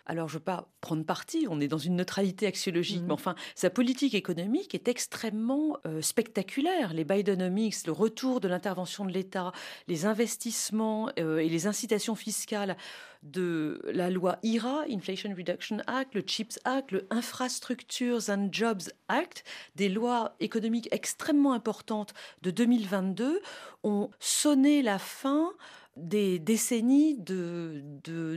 alors 0.06 0.28
je 0.28 0.34
ne 0.34 0.38
veux 0.38 0.44
pas 0.44 0.68
prendre 0.80 1.04
parti, 1.04 1.46
on 1.48 1.60
est 1.60 1.68
dans 1.68 1.78
une 1.78 1.96
neutralité 1.96 2.46
axiologique, 2.46 3.02
mmh. 3.02 3.06
mais 3.06 3.12
enfin, 3.12 3.34
sa 3.54 3.70
politique 3.70 4.14
économique 4.14 4.74
est 4.74 4.88
extrêmement 4.88 5.76
euh, 5.86 6.02
spectaculaire. 6.02 6.92
Les 6.92 7.04
Bidenomics, 7.04 7.86
le 7.86 7.92
retour 7.92 8.40
de 8.40 8.48
l'intervention 8.48 9.04
de 9.04 9.12
l'État, 9.12 9.52
les 9.88 10.06
investissements 10.06 11.10
euh, 11.18 11.38
et 11.38 11.48
les 11.48 11.66
incitations 11.66 12.14
fiscales 12.14 12.76
de 13.22 13.80
la 13.92 14.10
loi 14.10 14.38
IRA, 14.42 14.84
Inflation 14.90 15.32
Reduction 15.36 15.78
Act, 15.86 16.14
le 16.14 16.22
CHIPS 16.26 16.58
Act, 16.64 16.90
le 16.90 17.06
Infrastructures 17.10 18.28
and 18.28 18.48
Jobs 18.50 18.90
Act, 19.08 19.44
des 19.76 19.88
lois 19.88 20.34
économiques 20.40 20.88
extrêmement 20.90 21.52
importantes 21.52 22.14
de 22.42 22.50
2022, 22.50 23.40
ont 23.84 24.10
sonné 24.18 24.82
la 24.82 24.98
fin 24.98 25.52
des 25.96 26.38
décennies 26.38 27.18
de, 27.18 27.82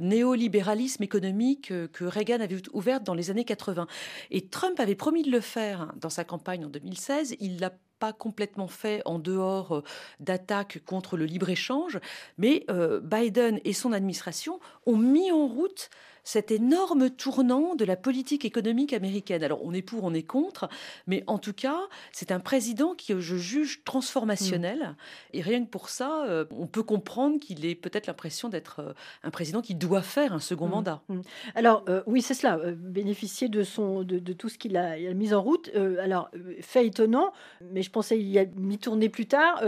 néolibéralisme 0.01 1.03
économique 1.03 1.73
que 1.91 2.05
Reagan 2.05 2.41
avait 2.41 2.61
ouverte 2.73 3.03
dans 3.03 3.13
les 3.13 3.31
années 3.31 3.45
80. 3.45 3.87
Et 4.31 4.47
Trump 4.47 4.79
avait 4.79 4.95
promis 4.95 5.23
de 5.23 5.31
le 5.31 5.39
faire 5.39 5.93
dans 5.95 6.09
sa 6.09 6.23
campagne 6.23 6.65
en 6.65 6.69
2016. 6.69 7.35
Il 7.39 7.59
l'a 7.59 7.71
pas 7.99 8.13
complètement 8.13 8.67
fait 8.67 9.01
en 9.05 9.19
dehors 9.19 9.71
euh, 9.71 9.83
d'attaques 10.19 10.81
contre 10.85 11.17
le 11.17 11.25
libre-échange, 11.25 11.99
mais 12.37 12.65
euh, 12.69 12.99
Biden 12.99 13.59
et 13.63 13.73
son 13.73 13.93
administration 13.93 14.59
ont 14.85 14.97
mis 14.97 15.31
en 15.31 15.47
route 15.47 15.89
cet 16.25 16.51
énorme 16.51 17.09
tournant 17.11 17.75
de 17.75 17.85
la 17.85 17.95
politique 17.95 18.43
économique 18.43 18.91
américaine. 18.91 19.43
Alors 19.43 19.63
on 19.63 19.73
est 19.73 19.83
pour, 19.83 20.03
on 20.03 20.13
est 20.13 20.23
contre, 20.23 20.67
mais 21.07 21.23
en 21.27 21.37
tout 21.37 21.53
cas, 21.53 21.79
c'est 22.11 22.31
un 22.31 22.39
président 22.39 22.95
qui 22.95 23.13
je 23.17 23.37
juge 23.37 23.83
transformationnel. 23.85 24.79
Mm. 24.79 24.95
Et 25.33 25.41
rien 25.41 25.63
que 25.63 25.69
pour 25.69 25.87
ça, 25.87 26.25
euh, 26.25 26.45
on 26.49 26.67
peut 26.67 26.83
comprendre 26.83 27.39
qu'il 27.39 27.65
ait 27.65 27.75
peut-être 27.75 28.07
l'impression 28.07 28.49
d'être 28.49 28.79
euh, 28.79 28.93
un 29.23 29.29
président 29.29 29.61
qui 29.61 29.75
doit 29.75 30.01
faire 30.01 30.33
un 30.33 30.39
second 30.39 30.67
mm. 30.67 30.71
mandat. 30.71 31.01
Mm. 31.07 31.21
Alors 31.53 31.85
euh, 31.87 32.01
oui, 32.07 32.23
c'est 32.23 32.33
cela, 32.33 32.57
bénéficier 32.57 33.47
de, 33.47 33.63
son, 33.63 34.03
de, 34.03 34.33
tout 34.33 34.49
ce 34.49 34.57
qu'il 34.57 34.75
a, 34.77 34.97
mis 35.13 35.33
en 35.33 35.41
route. 35.41 35.69
alors, 36.01 36.31
fait 36.61 36.87
étonnant, 36.87 37.31
mais 37.71 37.83
je 37.83 37.91
pensais 37.91 38.19
y 38.19 38.39
a 38.39 38.45
mi-tournée 38.55 39.09
plus 39.09 39.27
tard, 39.27 39.61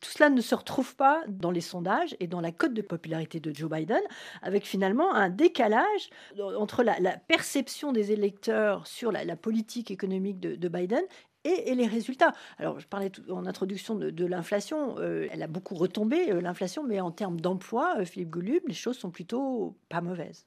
tout 0.00 0.10
cela 0.10 0.30
ne 0.30 0.40
se 0.40 0.54
retrouve 0.54 0.96
pas 0.96 1.22
dans 1.28 1.52
les 1.52 1.60
sondages 1.60 2.16
et 2.18 2.26
dans 2.26 2.40
la 2.40 2.50
cote 2.50 2.74
de 2.74 2.82
popularité 2.82 3.38
de 3.38 3.54
Joe 3.54 3.70
Biden, 3.70 4.00
avec 4.42 4.66
finalement 4.66 5.14
un 5.14 5.30
décalage 5.30 5.91
entre 6.58 6.82
la, 6.82 7.16
perception 7.16 7.92
des 7.92 8.12
électeurs 8.12 8.86
sur 8.86 9.12
la, 9.12 9.36
politique 9.36 9.90
économique 9.90 10.40
de, 10.40 10.68
Biden 10.68 11.02
et, 11.44 11.74
les 11.74 11.86
résultats. 11.86 12.32
Alors, 12.58 12.80
je 12.80 12.86
parlais 12.86 13.10
en 13.30 13.46
introduction 13.46 13.94
de, 13.94 14.26
l'inflation. 14.26 14.98
Euh, 14.98 15.28
elle 15.30 15.42
a 15.42 15.48
beaucoup 15.48 15.74
retombé, 15.74 16.30
euh, 16.30 16.40
l'inflation, 16.40 16.84
mais 16.84 17.00
en 17.00 17.10
termes 17.10 17.40
d'emploi, 17.40 17.94
euh, 17.98 18.04
Philippe 18.04 18.30
Goulub, 18.30 18.62
les 18.66 18.74
choses 18.74 18.98
sont 18.98 19.10
plutôt 19.10 19.76
pas 19.88 20.00
mauvaises. 20.00 20.46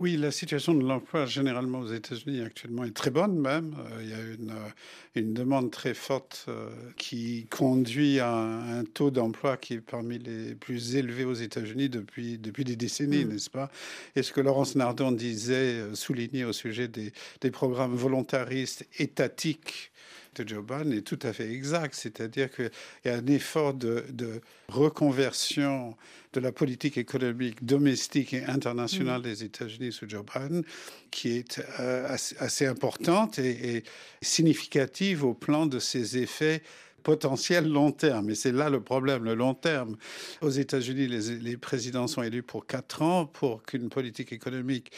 Oui, 0.00 0.16
la 0.16 0.30
situation 0.30 0.74
de 0.74 0.84
l'emploi 0.84 1.26
généralement 1.26 1.80
aux 1.80 1.92
États-Unis 1.92 2.40
actuellement 2.40 2.84
est 2.84 2.96
très 2.96 3.10
bonne 3.10 3.38
même. 3.38 3.76
Euh, 3.78 4.02
il 4.02 4.08
y 4.08 4.14
a 4.14 4.20
une, 4.20 4.50
euh, 4.50 4.68
une 5.14 5.34
demande 5.34 5.70
très 5.70 5.92
forte 5.92 6.46
euh, 6.48 6.70
qui 6.96 7.46
conduit 7.50 8.18
à 8.18 8.32
un, 8.32 8.84
taux 8.84 9.10
d'emploi 9.10 9.58
qui 9.58 9.74
est 9.74 9.80
parmi 9.80 10.18
les 10.18 10.54
plus 10.54 10.96
élevés 10.96 11.24
aux 11.24 11.34
États-Unis 11.34 11.90
depuis, 11.90 12.38
depuis 12.38 12.64
des 12.64 12.74
décennies, 12.74 13.24
mm. 13.24 13.28
n'est-ce 13.28 13.50
pas? 13.50 13.70
Et 14.16 14.22
ce 14.22 14.32
que 14.32 14.40
Laurence 14.40 14.76
Nardon 14.76 15.12
disait, 15.12 15.94
soulignait 15.94 16.44
au 16.44 16.54
sujet 16.54 16.88
des, 16.88 17.12
des 17.42 17.50
programmes 17.50 17.94
volontaristes 17.94 18.86
étatiques 18.98 19.92
de 20.34 20.48
Joe 20.48 20.64
Biden 20.64 20.92
est 20.92 21.02
tout 21.02 21.18
à 21.22 21.32
fait 21.32 21.50
exact. 21.50 21.94
C'est-à-dire 21.94 22.50
qu'il 22.50 22.70
y 23.04 23.08
a 23.08 23.16
un 23.16 23.26
effort 23.26 23.74
de, 23.74 24.04
reconversion 24.68 25.96
de 26.32 26.40
la 26.40 26.52
politique 26.52 26.96
économique 26.96 27.64
domestique 27.64 28.32
et 28.32 28.44
internationale 28.44 29.20
mm. 29.20 29.24
des 29.24 29.44
États-Unis 29.44 29.92
sous 29.92 30.08
Joe 30.08 30.24
Biden 30.24 30.62
qui 31.10 31.36
est 31.36 31.60
euh, 31.80 32.08
assez, 32.38 32.66
importante 32.66 33.38
et, 33.38 33.84
significative 34.22 35.24
au 35.24 35.34
plan 35.34 35.66
de 35.66 35.78
ses 35.78 36.18
effets 36.18 36.62
potentiels 37.02 37.68
long 37.68 37.90
terme. 37.90 38.30
Et 38.30 38.34
c'est 38.34 38.52
là 38.52 38.70
le 38.70 38.80
problème, 38.80 39.24
le 39.24 39.34
long 39.34 39.54
terme. 39.54 39.96
Aux 40.40 40.50
États-Unis, 40.50 41.08
les, 41.08 41.38
les, 41.38 41.56
présidents 41.56 42.06
sont 42.06 42.22
élus 42.22 42.44
pour 42.44 42.64
quatre 42.66 43.02
ans 43.02 43.26
pour 43.26 43.62
qu'une 43.64 43.88
politique 43.88 44.32
économique 44.32 44.92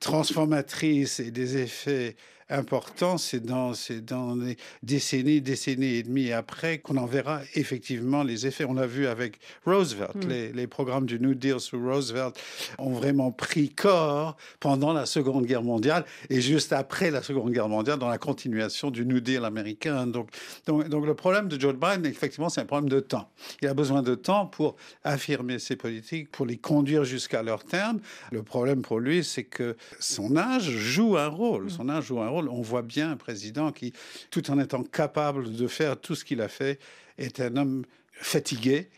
transformatrice 0.00 1.20
et 1.20 1.30
des 1.30 1.58
effets 1.58 2.16
important, 2.50 3.18
c'est 3.18 3.40
dans, 3.40 3.72
dans 4.02 4.34
les 4.36 4.56
décennies, 4.82 5.40
décennies 5.40 5.94
et 5.94 6.02
demie 6.02 6.32
après 6.32 6.78
qu'on 6.78 6.96
en 6.96 7.06
verra 7.06 7.40
effectivement 7.54 8.22
les 8.22 8.46
effets. 8.46 8.64
On 8.64 8.74
l'a 8.74 8.86
vu 8.86 9.06
avec 9.06 9.38
Roosevelt. 9.64 10.14
Hmm. 10.14 10.28
Les, 10.28 10.52
les, 10.52 10.66
programmes 10.66 11.06
du 11.06 11.20
New 11.20 11.34
Deal 11.34 11.60
sous 11.60 11.80
Roosevelt 11.80 12.38
ont 12.78 12.92
vraiment 12.92 13.30
pris 13.30 13.70
corps 13.70 14.36
pendant 14.60 14.92
la 14.92 15.06
Seconde 15.06 15.46
Guerre 15.46 15.62
mondiale 15.62 16.04
et 16.30 16.40
juste 16.40 16.72
après 16.72 17.10
la 17.10 17.22
Seconde 17.22 17.52
Guerre 17.52 17.68
mondiale 17.68 17.98
dans 17.98 18.08
la 18.08 18.18
continuation 18.18 18.90
du 18.90 19.06
New 19.06 19.20
Deal 19.20 19.44
américain. 19.44 20.06
Donc, 20.06 20.30
donc, 20.66 20.88
donc 20.88 21.06
le 21.06 21.14
problème 21.14 21.48
de 21.48 21.60
Joe 21.60 21.74
Biden, 21.74 22.06
effectivement, 22.06 22.48
c'est 22.48 22.60
un 22.60 22.66
problème 22.66 22.88
de 22.88 23.00
temps. 23.00 23.30
Il 23.62 23.68
a 23.68 23.74
besoin 23.74 24.02
de 24.02 24.14
temps 24.14 24.46
pour 24.46 24.76
affirmer 25.02 25.58
ses 25.58 25.76
politiques, 25.76 26.30
pour 26.30 26.46
les 26.46 26.56
conduire 26.56 27.04
jusqu'à 27.04 27.42
leur 27.42 27.64
terme. 27.64 28.00
Le 28.32 28.42
problème 28.42 28.82
pour 28.82 29.00
lui, 29.00 29.22
c'est 29.22 29.44
que 29.44 29.76
son 30.00 30.36
âge 30.36 30.68
joue 30.70 31.16
un 31.16 31.28
rôle. 31.28 31.70
Son 31.70 31.88
âge 31.88 32.06
joue 32.06 32.20
un 32.20 32.28
rôle 32.28 32.33
on 32.36 32.62
voit 32.62 32.82
bien 32.82 33.10
un 33.10 33.16
président 33.16 33.72
qui, 33.72 33.92
tout 34.30 34.50
en 34.50 34.58
étant 34.58 34.82
capable 34.82 35.54
de 35.54 35.66
faire 35.66 36.00
tout 36.00 36.14
ce 36.14 36.24
qu'il 36.24 36.40
a 36.40 36.48
fait, 36.48 36.78
est 37.18 37.40
un 37.40 37.56
homme 37.56 37.84
fatigué. 38.12 38.88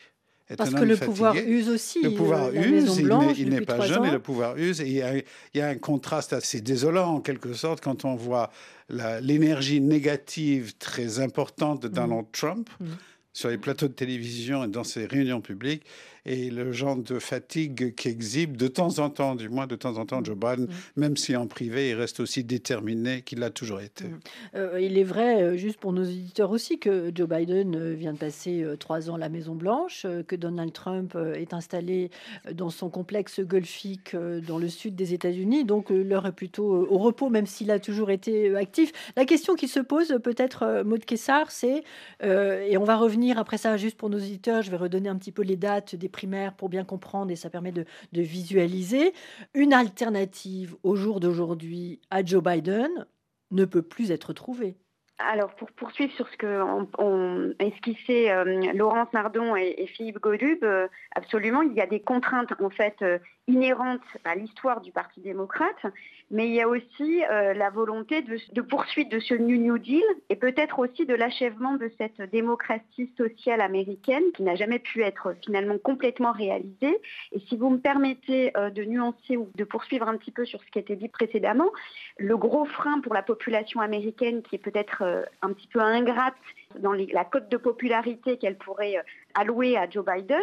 Parce 0.56 0.72
que 0.72 0.84
le 0.84 0.96
pouvoir 0.96 1.34
use 1.34 1.68
aussi. 1.68 2.02
Le 2.02 2.14
pouvoir 2.14 2.44
euh, 2.46 2.52
use, 2.52 2.98
il 3.36 3.48
n'est 3.48 3.62
pas 3.62 3.80
jeune, 3.80 4.04
et 4.04 4.12
le 4.12 4.20
pouvoir 4.20 4.56
use. 4.56 4.80
Et 4.80 4.86
il, 4.86 5.24
y 5.54 5.60
a, 5.60 5.68
un 5.68 5.74
contraste 5.74 6.32
assez 6.32 6.60
désolant, 6.60 7.14
en 7.14 7.20
quelque 7.20 7.52
sorte, 7.52 7.82
quand 7.82 8.04
on 8.04 8.14
voit 8.14 8.50
l'énergie 8.88 9.80
négative 9.80 10.76
très 10.78 11.18
importante 11.18 11.82
de 11.82 11.88
Donald 11.88 12.26
mm. 12.26 12.30
Trump. 12.32 12.70
Mm. 12.78 12.84
sur 13.32 13.48
les 13.48 13.58
plateaux 13.58 13.88
de 13.88 13.92
télévision 13.92 14.64
et 14.64 14.68
dans 14.68 14.84
ses 14.84 15.06
réunions 15.06 15.40
publiques, 15.40 15.84
et 16.26 16.50
le 16.50 16.72
genre 16.72 16.96
de 16.96 17.18
fatigue 17.18 17.94
qu'exhibe 17.94 18.56
de 18.56 18.66
temps 18.66 18.98
en 18.98 19.10
temps, 19.10 19.36
du 19.36 19.48
moins 19.48 19.66
de 19.66 19.76
temps 19.76 19.96
en 19.96 20.04
temps, 20.04 20.22
Joe 20.22 20.36
Biden, 20.36 20.66
mm. 20.66 20.70
même 20.96 21.16
si 21.16 21.36
en 21.36 21.46
privé, 21.46 21.90
il 21.90 21.94
reste 21.94 22.20
aussi 22.20 22.42
déterminé 22.42 23.22
qu'il 23.22 23.38
l'a 23.38 23.50
toujours 23.50 23.80
été. 23.80 24.04
Mm. 24.04 24.18
Euh, 24.56 24.80
il 24.80 24.98
est 24.98 25.04
vrai, 25.04 25.42
euh, 25.42 25.56
juste 25.56 25.78
pour 25.78 25.92
nos 25.92 26.02
éditeurs 26.02 26.50
aussi, 26.50 26.78
que 26.78 27.12
Joe 27.14 27.28
Biden 27.28 27.76
euh, 27.76 27.94
vient 27.94 28.12
de 28.12 28.18
passer 28.18 28.64
trois 28.80 29.08
ans 29.08 29.14
à 29.14 29.18
la 29.18 29.28
Maison-Blanche, 29.28 30.06
que 30.26 30.34
Donald 30.34 30.72
Trump 30.72 31.16
est 31.34 31.54
installé 31.54 32.10
dans 32.52 32.70
son 32.70 32.90
complexe 32.90 33.40
golfique 33.40 34.16
dans 34.46 34.58
le 34.58 34.68
sud 34.68 34.96
des 34.96 35.14
États-Unis, 35.14 35.64
donc 35.64 35.90
l'heure 35.90 36.26
est 36.26 36.32
plutôt 36.32 36.86
au 36.88 36.98
repos, 36.98 37.28
même 37.28 37.46
s'il 37.46 37.70
a 37.70 37.78
toujours 37.78 38.10
été 38.10 38.54
actif. 38.56 38.92
La 39.16 39.24
question 39.24 39.54
qui 39.54 39.68
se 39.68 39.80
pose, 39.80 40.18
peut-être, 40.22 40.82
Maud 40.84 41.04
Kessar, 41.04 41.50
c'est, 41.50 41.84
et 42.22 42.76
on 42.76 42.84
va 42.84 42.96
revenir 42.96 43.38
après 43.38 43.58
ça, 43.58 43.76
juste 43.76 43.96
pour 43.96 44.10
nos 44.10 44.18
éditeurs, 44.18 44.62
je 44.62 44.70
vais 44.70 44.76
redonner 44.76 45.08
un 45.08 45.16
petit 45.16 45.32
peu 45.32 45.42
les 45.42 45.56
dates 45.56 45.94
des 45.94 46.08
pour 46.56 46.68
bien 46.68 46.84
comprendre 46.84 47.30
et 47.30 47.36
ça 47.36 47.50
permet 47.50 47.72
de, 47.72 47.84
visualiser. 48.12 49.12
Une 49.54 49.72
alternative 49.72 50.76
au 50.82 50.96
jour 50.96 51.20
d'aujourd'hui 51.20 52.00
à 52.10 52.24
Joe 52.24 52.42
Biden 52.42 53.06
ne 53.50 53.64
peut 53.64 53.82
plus 53.82 54.10
être 54.10 54.32
trouvée. 54.32 54.76
Alors, 55.18 55.54
pour 55.54 55.70
poursuivre 55.72 56.12
sur 56.12 56.28
ce 56.28 56.36
que 56.36 56.62
on, 56.98 57.54
esquissait 57.58 58.30
euh, 58.30 58.72
Laurence 58.74 59.10
Nardon 59.14 59.56
et, 59.56 59.86
Philippe 59.86 60.20
Godub, 60.20 60.62
euh, 60.62 60.88
absolument, 61.14 61.62
il 61.62 61.72
y 61.72 61.80
a 61.80 61.86
des 61.86 62.00
contraintes 62.00 62.52
en 62.60 62.68
fait 62.68 62.96
euh, 63.00 63.18
inhérentes 63.48 64.02
à 64.24 64.34
l'histoire 64.34 64.82
du 64.82 64.92
Parti 64.92 65.20
démocrate, 65.20 65.86
mais 66.30 66.48
il 66.48 66.54
y 66.54 66.60
a 66.60 66.68
aussi 66.68 67.20
la 67.30 67.70
volonté 67.70 68.20
de, 68.22 68.38
de, 68.52 68.60
poursuite 68.60 69.08
de 69.08 69.20
ce 69.20 69.34
New 69.34 69.56
New 69.56 69.78
Deal 69.78 70.02
et 70.28 70.34
peut-être 70.34 70.80
aussi 70.80 71.06
de 71.06 71.14
l'achèvement 71.14 71.76
de 71.76 71.88
cette 71.96 72.20
démocratie 72.32 73.12
sociale 73.16 73.60
américaine 73.60 74.24
qui 74.34 74.42
n'a 74.42 74.56
jamais 74.56 74.80
pu 74.80 75.02
être 75.02 75.36
finalement 75.44 75.78
complètement 75.78 76.32
réalisée. 76.32 76.98
Et 77.30 77.38
si 77.48 77.56
vous 77.56 77.70
me 77.70 77.78
permettez 77.78 78.50
de 78.56 78.84
nuancer 78.84 79.36
ou 79.36 79.48
de 79.54 79.62
poursuivre 79.62 80.08
un 80.08 80.16
petit 80.16 80.32
peu 80.32 80.44
sur 80.44 80.60
ce 80.64 80.66
qui 80.72 80.78
a 80.78 80.82
été 80.82 80.96
dit 80.96 81.08
précédemment, 81.08 81.70
le 82.18 82.36
gros 82.36 82.64
frein 82.64 82.98
pour 83.00 83.14
la 83.14 83.22
population 83.22 83.80
américaine 83.80 84.42
qui 84.42 84.56
est 84.56 84.58
peut-être 84.58 85.04
euh, 85.06 85.22
un 85.42 85.52
petit 85.52 85.68
peu 85.68 85.80
ingrate 85.80 86.34
dans 86.80 86.92
la 86.92 87.24
cote 87.24 87.48
de 87.48 87.56
popularité 87.56 88.38
qu'elle 88.38 88.58
pourrait 88.58 88.98
euh, 88.98 89.02
allouer 89.34 89.76
à 89.76 89.88
Joe 89.88 90.04
Biden, 90.04 90.42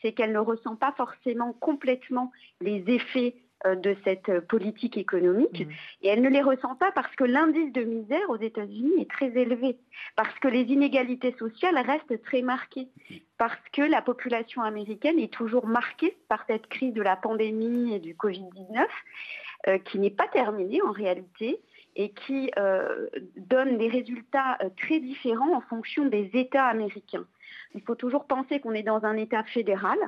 c'est 0.00 0.12
qu'elle 0.12 0.32
ne 0.32 0.38
ressent 0.38 0.76
pas 0.76 0.92
forcément 0.96 1.52
complètement 1.54 2.30
les 2.60 2.84
effets 2.86 3.34
euh, 3.66 3.74
de 3.74 3.96
cette 4.04 4.40
politique 4.46 4.96
économique. 4.96 5.66
Mmh. 5.66 5.70
Et 6.02 6.08
elle 6.08 6.22
ne 6.22 6.28
les 6.28 6.42
ressent 6.42 6.76
pas 6.76 6.92
parce 6.92 7.14
que 7.16 7.24
l'indice 7.24 7.72
de 7.72 7.82
misère 7.82 8.30
aux 8.30 8.36
États-Unis 8.36 9.00
est 9.00 9.10
très 9.10 9.36
élevé, 9.36 9.76
parce 10.16 10.38
que 10.38 10.48
les 10.48 10.62
inégalités 10.62 11.34
sociales 11.38 11.78
restent 11.78 12.22
très 12.22 12.42
marquées, 12.42 12.88
parce 13.36 13.58
que 13.72 13.82
la 13.82 14.00
population 14.00 14.62
américaine 14.62 15.18
est 15.18 15.32
toujours 15.32 15.66
marquée 15.66 16.16
par 16.28 16.44
cette 16.46 16.68
crise 16.68 16.94
de 16.94 17.02
la 17.02 17.16
pandémie 17.16 17.94
et 17.94 17.98
du 17.98 18.14
Covid-19, 18.14 19.80
qui 19.84 19.98
n'est 19.98 20.10
pas 20.10 20.28
terminée 20.28 20.82
en 20.82 20.92
réalité 20.92 21.58
et 21.96 22.10
qui 22.10 22.50
euh, 22.58 23.08
donne 23.36 23.78
des 23.78 23.88
résultats 23.88 24.58
euh, 24.62 24.68
très 24.76 25.00
différents 25.00 25.56
en 25.56 25.60
fonction 25.60 26.06
des 26.06 26.30
États 26.34 26.66
américains. 26.66 27.26
Il 27.74 27.82
faut 27.82 27.94
toujours 27.94 28.26
penser 28.26 28.60
qu'on 28.60 28.72
est 28.72 28.82
dans 28.82 29.04
un 29.04 29.16
État 29.16 29.42
fédéral 29.44 29.98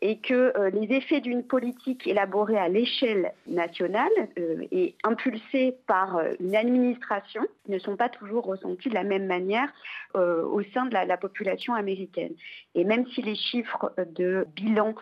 et 0.00 0.18
que 0.18 0.56
euh, 0.56 0.70
les 0.70 0.94
effets 0.96 1.20
d'une 1.20 1.42
politique 1.42 2.06
élaborée 2.06 2.56
à 2.56 2.68
l'échelle 2.68 3.32
nationale 3.48 4.10
euh, 4.38 4.64
et 4.70 4.94
impulsée 5.02 5.76
par 5.86 6.16
euh, 6.16 6.30
une 6.38 6.54
administration 6.54 7.42
ne 7.68 7.78
sont 7.78 7.96
pas 7.96 8.08
toujours 8.08 8.44
ressentis 8.44 8.88
de 8.88 8.94
la 8.94 9.02
même 9.04 9.26
manière 9.26 9.68
au 10.14 10.62
sein 10.72 10.86
de 10.86 10.94
la, 10.94 11.16
population 11.18 11.74
américaine. 11.74 12.32
Et 12.74 12.84
même 12.84 13.06
si 13.08 13.20
les 13.20 13.34
chiffres 13.34 13.92
de 13.98 14.46
bilan 14.54 14.94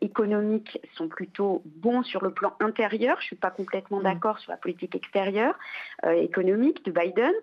économique 0.00 0.78
sont 0.96 1.08
plutôt 1.08 1.62
bons 1.66 2.02
sur 2.02 2.24
le 2.24 2.30
plan 2.32 2.54
intérieur, 2.60 3.18
je 3.18 3.24
ne 3.24 3.26
suis 3.26 3.36
pas 3.36 3.50
complètement 3.50 4.00
mmh. 4.00 4.04
d'accord 4.04 4.38
sur 4.38 4.50
la 4.50 4.56
politique 4.56 4.94
extérieure 4.94 5.54
économique 6.02 6.82
de 6.86 6.92
Biden, 6.92 7.34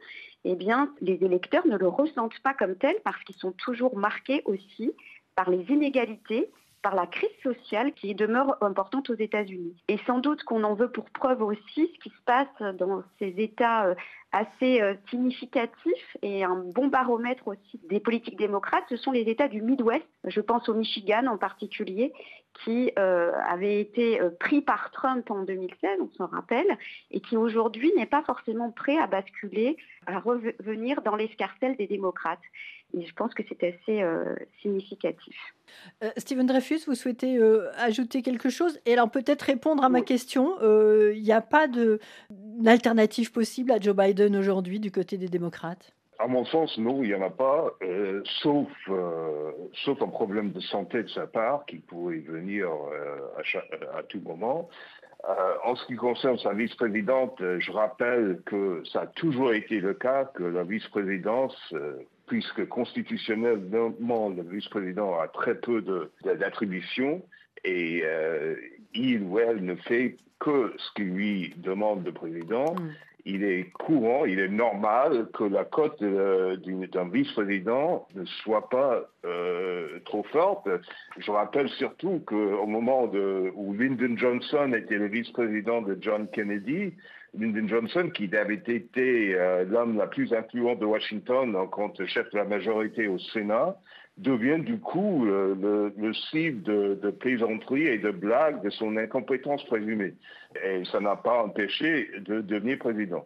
eh 0.43 0.55
bien, 0.55 0.93
les 1.01 1.23
électeurs 1.23 1.65
ne 1.67 1.77
le 1.77 1.87
ressentent 1.87 2.39
pas 2.39 2.53
comme 2.53 2.75
tel 2.75 2.95
parce 3.03 3.23
qu'ils 3.23 3.35
sont 3.35 3.51
toujours 3.51 3.97
marqués 3.97 4.41
aussi 4.45 4.91
par 5.35 5.49
les 5.49 5.63
inégalités 5.69 6.49
par 6.81 6.95
la 6.95 7.07
crise 7.07 7.29
sociale 7.43 7.93
qui 7.93 8.15
demeure 8.15 8.57
importante 8.61 9.09
aux 9.09 9.15
États-Unis. 9.15 9.75
Et 9.87 9.97
sans 10.05 10.19
doute 10.19 10.43
qu'on 10.43 10.63
en 10.63 10.73
veut 10.73 10.91
pour 10.91 11.09
preuve 11.09 11.41
aussi 11.41 11.91
ce 11.93 11.99
qui 11.99 12.09
se 12.09 12.21
passe 12.25 12.75
dans 12.77 13.03
ces 13.19 13.33
États 13.37 13.85
euh, 13.85 13.95
assez 14.31 14.81
euh, 14.81 14.95
significatifs 15.09 16.17
et 16.21 16.43
un 16.43 16.55
bon 16.55 16.87
baromètre 16.87 17.47
aussi 17.47 17.79
des 17.89 17.99
politiques 17.99 18.37
démocrates, 18.37 18.85
ce 18.89 18.95
sont 18.95 19.11
les 19.11 19.23
États 19.29 19.47
du 19.47 19.61
Midwest. 19.61 20.05
Je 20.23 20.41
pense 20.41 20.69
au 20.69 20.73
Michigan 20.73 21.27
en 21.27 21.37
particulier, 21.37 22.13
qui 22.63 22.91
euh, 22.97 23.31
avait 23.47 23.79
été 23.79 24.19
pris 24.39 24.61
par 24.61 24.91
Trump 24.91 25.29
en 25.31 25.43
2016, 25.43 25.99
on 26.01 26.09
s'en 26.17 26.27
rappelle, 26.27 26.77
et 27.11 27.19
qui 27.21 27.37
aujourd'hui 27.37 27.91
n'est 27.97 28.05
pas 28.05 28.23
forcément 28.23 28.71
prêt 28.71 28.97
à 28.97 29.07
basculer, 29.07 29.77
à 30.05 30.19
revenir 30.19 31.01
dans 31.01 31.15
l'escarcelle 31.15 31.75
des 31.75 31.87
démocrates. 31.87 32.39
Et 32.93 33.05
je 33.05 33.13
pense 33.13 33.33
que 33.33 33.43
c'est 33.47 33.63
assez 33.63 34.01
euh, 34.01 34.35
significatif. 34.61 35.35
Euh, 36.03 36.09
Stephen 36.17 36.45
Dreyfus, 36.45 36.81
vous 36.87 36.95
souhaitez 36.95 37.37
euh, 37.37 37.69
ajouter 37.77 38.21
quelque 38.21 38.49
chose? 38.49 38.79
Et 38.85 38.93
alors 38.93 39.09
peut-être 39.09 39.43
répondre 39.43 39.83
à 39.83 39.89
ma 39.89 40.01
question. 40.01 40.57
Il 40.61 41.21
n'y 41.21 41.31
a 41.31 41.41
pas 41.41 41.67
d'alternative 42.29 43.31
possible 43.31 43.71
à 43.71 43.79
Joe 43.79 43.95
Biden 43.95 44.35
aujourd'hui 44.35 44.79
du 44.79 44.91
côté 44.91 45.17
des 45.17 45.29
démocrates? 45.29 45.93
À 46.19 46.27
mon 46.27 46.45
sens, 46.45 46.77
non, 46.77 47.01
il 47.01 47.09
n'y 47.09 47.15
en 47.15 47.23
a 47.23 47.31
pas, 47.31 47.73
sauf, 48.43 48.67
sauf 49.73 50.01
un 50.01 50.07
problème 50.07 50.51
de 50.51 50.59
santé 50.59 51.01
de 51.01 51.09
sa 51.09 51.25
part 51.25 51.65
qui 51.65 51.77
pourrait 51.77 52.19
venir 52.19 52.69
à, 53.37 53.97
à, 53.97 54.03
tout 54.03 54.19
moment. 54.19 54.69
en 55.65 55.75
ce 55.75 55.85
qui 55.87 55.95
concerne 55.95 56.37
sa 56.37 56.53
vice-présidente, 56.53 57.37
je 57.39 57.71
rappelle 57.71 58.41
que 58.45 58.83
ça 58.91 59.01
a 59.01 59.07
toujours 59.07 59.53
été 59.53 59.79
le 59.79 59.95
cas 59.95 60.25
que 60.25 60.43
la 60.43 60.63
vice-présidence 60.63 61.73
puisque 62.31 62.65
constitutionnellement, 62.69 64.29
le 64.29 64.43
vice-président 64.43 65.19
a 65.19 65.27
très 65.27 65.53
peu 65.53 65.83
d'attributions 66.23 67.21
et 67.65 68.03
euh, 68.05 68.55
il 68.93 69.23
ou 69.23 69.37
elle 69.37 69.65
ne 69.65 69.75
fait 69.75 70.15
que 70.39 70.73
ce 70.77 70.93
qu'il 70.95 71.09
lui 71.09 71.53
demande 71.57 72.05
le 72.05 72.13
président. 72.13 72.73
Mm. 72.73 72.91
Il 73.25 73.43
est 73.43 73.69
courant, 73.71 74.23
il 74.23 74.39
est 74.39 74.47
normal 74.47 75.27
que 75.33 75.43
la 75.43 75.65
cote 75.65 76.01
euh, 76.01 76.55
d'un 76.93 77.09
vice-président 77.09 78.07
ne 78.15 78.23
soit 78.23 78.69
pas 78.69 79.01
euh, 79.25 79.99
trop 80.05 80.23
forte. 80.23 80.69
Je 81.17 81.31
rappelle 81.31 81.67
surtout 81.67 82.21
qu'au 82.25 82.65
moment 82.65 83.07
de, 83.07 83.51
où 83.55 83.73
Lyndon 83.73 84.15
Johnson 84.15 84.71
était 84.73 84.97
le 84.97 85.07
vice-président 85.07 85.81
de 85.81 85.97
John 85.99 86.29
Kennedy, 86.31 86.93
Lyndon 87.37 87.67
Johnson, 87.67 88.09
qui 88.13 88.29
avait 88.35 88.55
été 88.55 89.35
euh, 89.35 89.63
l'homme 89.63 89.97
la 89.97 90.07
plus 90.07 90.33
influente 90.33 90.79
de 90.79 90.85
Washington 90.85 91.55
en 91.55 91.67
tant 91.67 91.89
que 91.89 92.05
chef 92.05 92.29
de 92.31 92.37
la 92.37 92.43
majorité 92.43 93.07
au 93.07 93.17
Sénat, 93.19 93.77
devient 94.17 94.59
du 94.59 94.79
coup 94.79 95.23
le, 95.25 95.93
le, 95.97 96.13
cible 96.13 96.61
de, 96.63 96.99
de 97.01 97.09
plaisanteries 97.09 97.87
et 97.87 97.97
de 97.97 98.11
blagues 98.11 98.61
de 98.63 98.69
son 98.69 98.97
incompétence 98.97 99.63
présumée. 99.65 100.13
Et 100.63 100.83
ça 100.91 100.99
n'a 100.99 101.15
pas 101.15 101.43
empêché 101.43 102.09
de 102.19 102.41
devenir 102.41 102.77
président. 102.79 103.25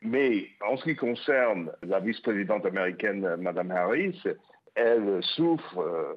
Mais 0.00 0.48
en 0.66 0.76
ce 0.78 0.84
qui 0.84 0.96
concerne 0.96 1.70
la 1.86 2.00
vice-présidente 2.00 2.64
américaine, 2.64 3.36
Mme 3.36 3.70
Harris, 3.70 4.20
elle 4.74 5.22
souffre 5.22 5.78
euh, 5.78 6.14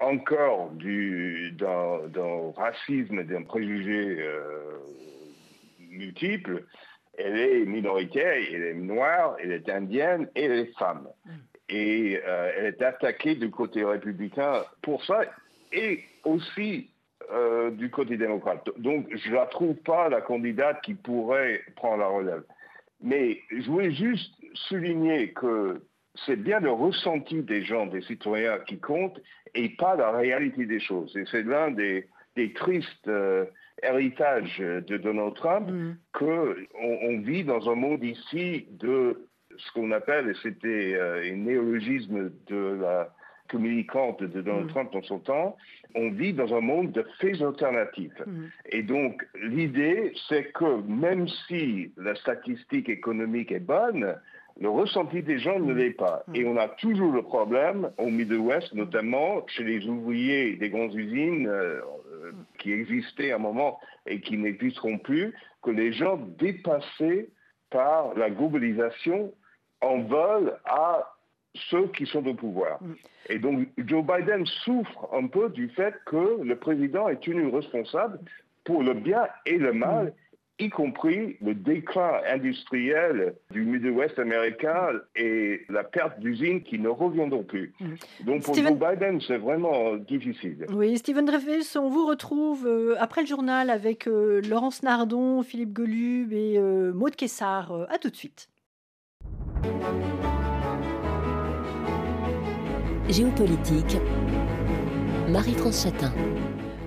encore 0.00 0.70
d'un 0.72 2.52
racisme 2.56 3.20
et 3.20 3.24
d'un 3.24 3.42
préjugé 3.42 4.16
multiples. 5.90 6.64
Elle 7.18 7.38
est 7.38 7.64
minoritaire, 7.66 8.34
elle 8.52 8.62
est 8.62 8.74
noire, 8.74 9.36
elle 9.42 9.52
est 9.52 9.68
indienne 9.68 10.28
et 10.34 10.44
elle 10.44 10.52
est 10.52 10.78
femme. 10.78 11.08
Mm. 11.26 11.30
Et 11.68 12.20
euh, 12.26 12.52
elle 12.56 12.66
est 12.66 12.82
attaquée 12.82 13.34
du 13.34 13.50
côté 13.50 13.84
républicain 13.84 14.64
pour 14.82 15.04
ça 15.04 15.20
et 15.72 16.04
aussi 16.24 16.90
euh, 17.32 17.70
du 17.70 17.90
côté 17.90 18.16
démocrate. 18.16 18.68
Donc 18.78 19.06
je 19.14 19.28
ne 19.28 19.34
la 19.34 19.46
trouve 19.46 19.76
pas 19.76 20.08
la 20.08 20.20
candidate 20.20 20.80
qui 20.82 20.94
pourrait 20.94 21.62
prendre 21.76 21.98
la 21.98 22.08
relève. 22.08 22.42
Mais 23.02 23.40
je 23.50 23.70
voulais 23.70 23.92
juste 23.92 24.34
souligner 24.54 25.32
que 25.32 25.80
c'est 26.26 26.36
bien 26.36 26.60
le 26.60 26.72
ressenti 26.72 27.42
des 27.42 27.62
gens, 27.62 27.86
des 27.86 28.02
citoyens 28.02 28.58
qui 28.66 28.78
compte 28.78 29.20
et 29.54 29.68
pas 29.70 29.94
la 29.96 30.10
réalité 30.10 30.66
des 30.66 30.80
choses. 30.80 31.16
Et 31.16 31.24
c'est 31.30 31.42
l'un 31.42 31.70
des, 31.70 32.06
tristes 32.54 33.06
euh, 33.06 33.44
héritage 33.82 34.58
de 34.58 34.96
Donald 34.96 35.34
Trump 35.34 35.68
mm. 35.68 35.96
qu'on 36.12 36.54
on 36.80 37.18
vit 37.20 37.44
dans 37.44 37.70
un 37.70 37.74
monde 37.74 38.02
ici 38.04 38.66
de 38.70 39.26
ce 39.56 39.72
qu'on 39.72 39.90
appelle, 39.90 40.28
et 40.28 40.34
c'était 40.42 40.94
euh, 40.94 41.22
un 41.32 41.36
néologisme 41.36 42.30
de 42.46 42.78
la 42.80 43.12
communicante 43.50 44.22
de 44.22 44.40
Donald 44.40 44.66
mm. 44.66 44.70
Trump 44.70 44.92
dans 44.92 45.02
son 45.02 45.18
temps, 45.18 45.56
on 45.94 46.10
vit 46.10 46.32
dans 46.32 46.54
un 46.54 46.60
monde 46.60 46.92
de 46.92 47.04
faits 47.18 47.42
alternatifs. 47.42 48.20
Mm. 48.24 48.44
Et 48.70 48.82
donc, 48.82 49.26
l'idée, 49.42 50.12
c'est 50.28 50.52
que 50.52 50.82
même 50.86 51.26
si 51.48 51.92
la 51.96 52.14
statistique 52.14 52.88
économique 52.88 53.52
est 53.52 53.60
bonne, 53.60 54.14
le 54.60 54.68
ressenti 54.68 55.22
des 55.22 55.38
gens 55.38 55.58
ne 55.58 55.72
l'est 55.72 55.96
pas. 55.96 56.22
Et 56.34 56.44
on 56.44 56.56
a 56.58 56.68
toujours 56.68 57.12
le 57.12 57.22
problème, 57.22 57.90
au 57.98 58.06
Midwest 58.06 58.74
notamment, 58.74 59.46
chez 59.48 59.64
les 59.64 59.86
ouvriers 59.86 60.56
des 60.56 60.68
grandes 60.68 60.94
usines, 60.94 61.50
euh, 62.20 62.32
qui 62.58 62.72
existaient 62.72 63.32
à 63.32 63.36
un 63.36 63.38
moment 63.38 63.78
et 64.06 64.20
qui 64.20 64.36
n'existeront 64.36 64.98
plus, 64.98 65.34
que 65.62 65.70
les 65.70 65.92
gens 65.92 66.16
dépassés 66.38 67.30
par 67.70 68.14
la 68.14 68.30
globalisation 68.30 69.32
en 69.80 70.02
veulent 70.02 70.58
à 70.64 71.14
ceux 71.70 71.88
qui 71.88 72.06
sont 72.06 72.26
au 72.26 72.34
pouvoir. 72.34 72.82
Mm. 72.82 72.94
Et 73.28 73.38
donc 73.38 73.68
Joe 73.78 74.04
Biden 74.04 74.46
souffre 74.46 75.08
un 75.12 75.26
peu 75.26 75.50
du 75.50 75.68
fait 75.70 75.94
que 76.06 76.42
le 76.42 76.56
président 76.56 77.08
est 77.08 77.20
tenu 77.20 77.46
responsable 77.48 78.20
pour 78.64 78.82
le 78.82 78.94
bien 78.94 79.26
et 79.46 79.58
le 79.58 79.72
mal, 79.72 80.06
mm 80.06 80.12
y 80.60 80.68
compris 80.68 81.36
le 81.40 81.54
déclin 81.54 82.20
industriel 82.30 83.34
du 83.50 83.64
Midwest 83.64 84.18
américain 84.18 84.90
et 85.16 85.62
la 85.68 85.84
perte 85.84 86.20
d'usines 86.20 86.62
qui 86.62 86.78
ne 86.78 86.88
reviendront 86.88 87.42
plus. 87.42 87.72
Mm. 87.80 88.24
Donc 88.26 88.42
pour 88.42 88.54
Joe 88.54 88.72
Biden, 88.72 89.20
c'est 89.26 89.38
vraiment 89.38 89.96
difficile. 89.96 90.66
Oui, 90.72 90.96
Stephen 90.98 91.24
Dreyfus, 91.24 91.78
on 91.78 91.88
vous 91.88 92.06
retrouve 92.06 92.66
euh, 92.66 92.94
après 92.98 93.22
le 93.22 93.26
journal 93.26 93.70
avec 93.70 94.06
euh, 94.06 94.40
Laurence 94.48 94.82
Nardon, 94.82 95.42
Philippe 95.42 95.72
Golub 95.72 96.32
et 96.32 96.56
euh, 96.58 96.92
Maud 96.92 97.16
Kessar. 97.16 97.86
à 97.88 97.98
tout 97.98 98.10
de 98.10 98.16
suite. 98.16 98.48
Géopolitique, 103.08 103.96
Marie-France 105.28 105.82
Chatin. 105.82 106.12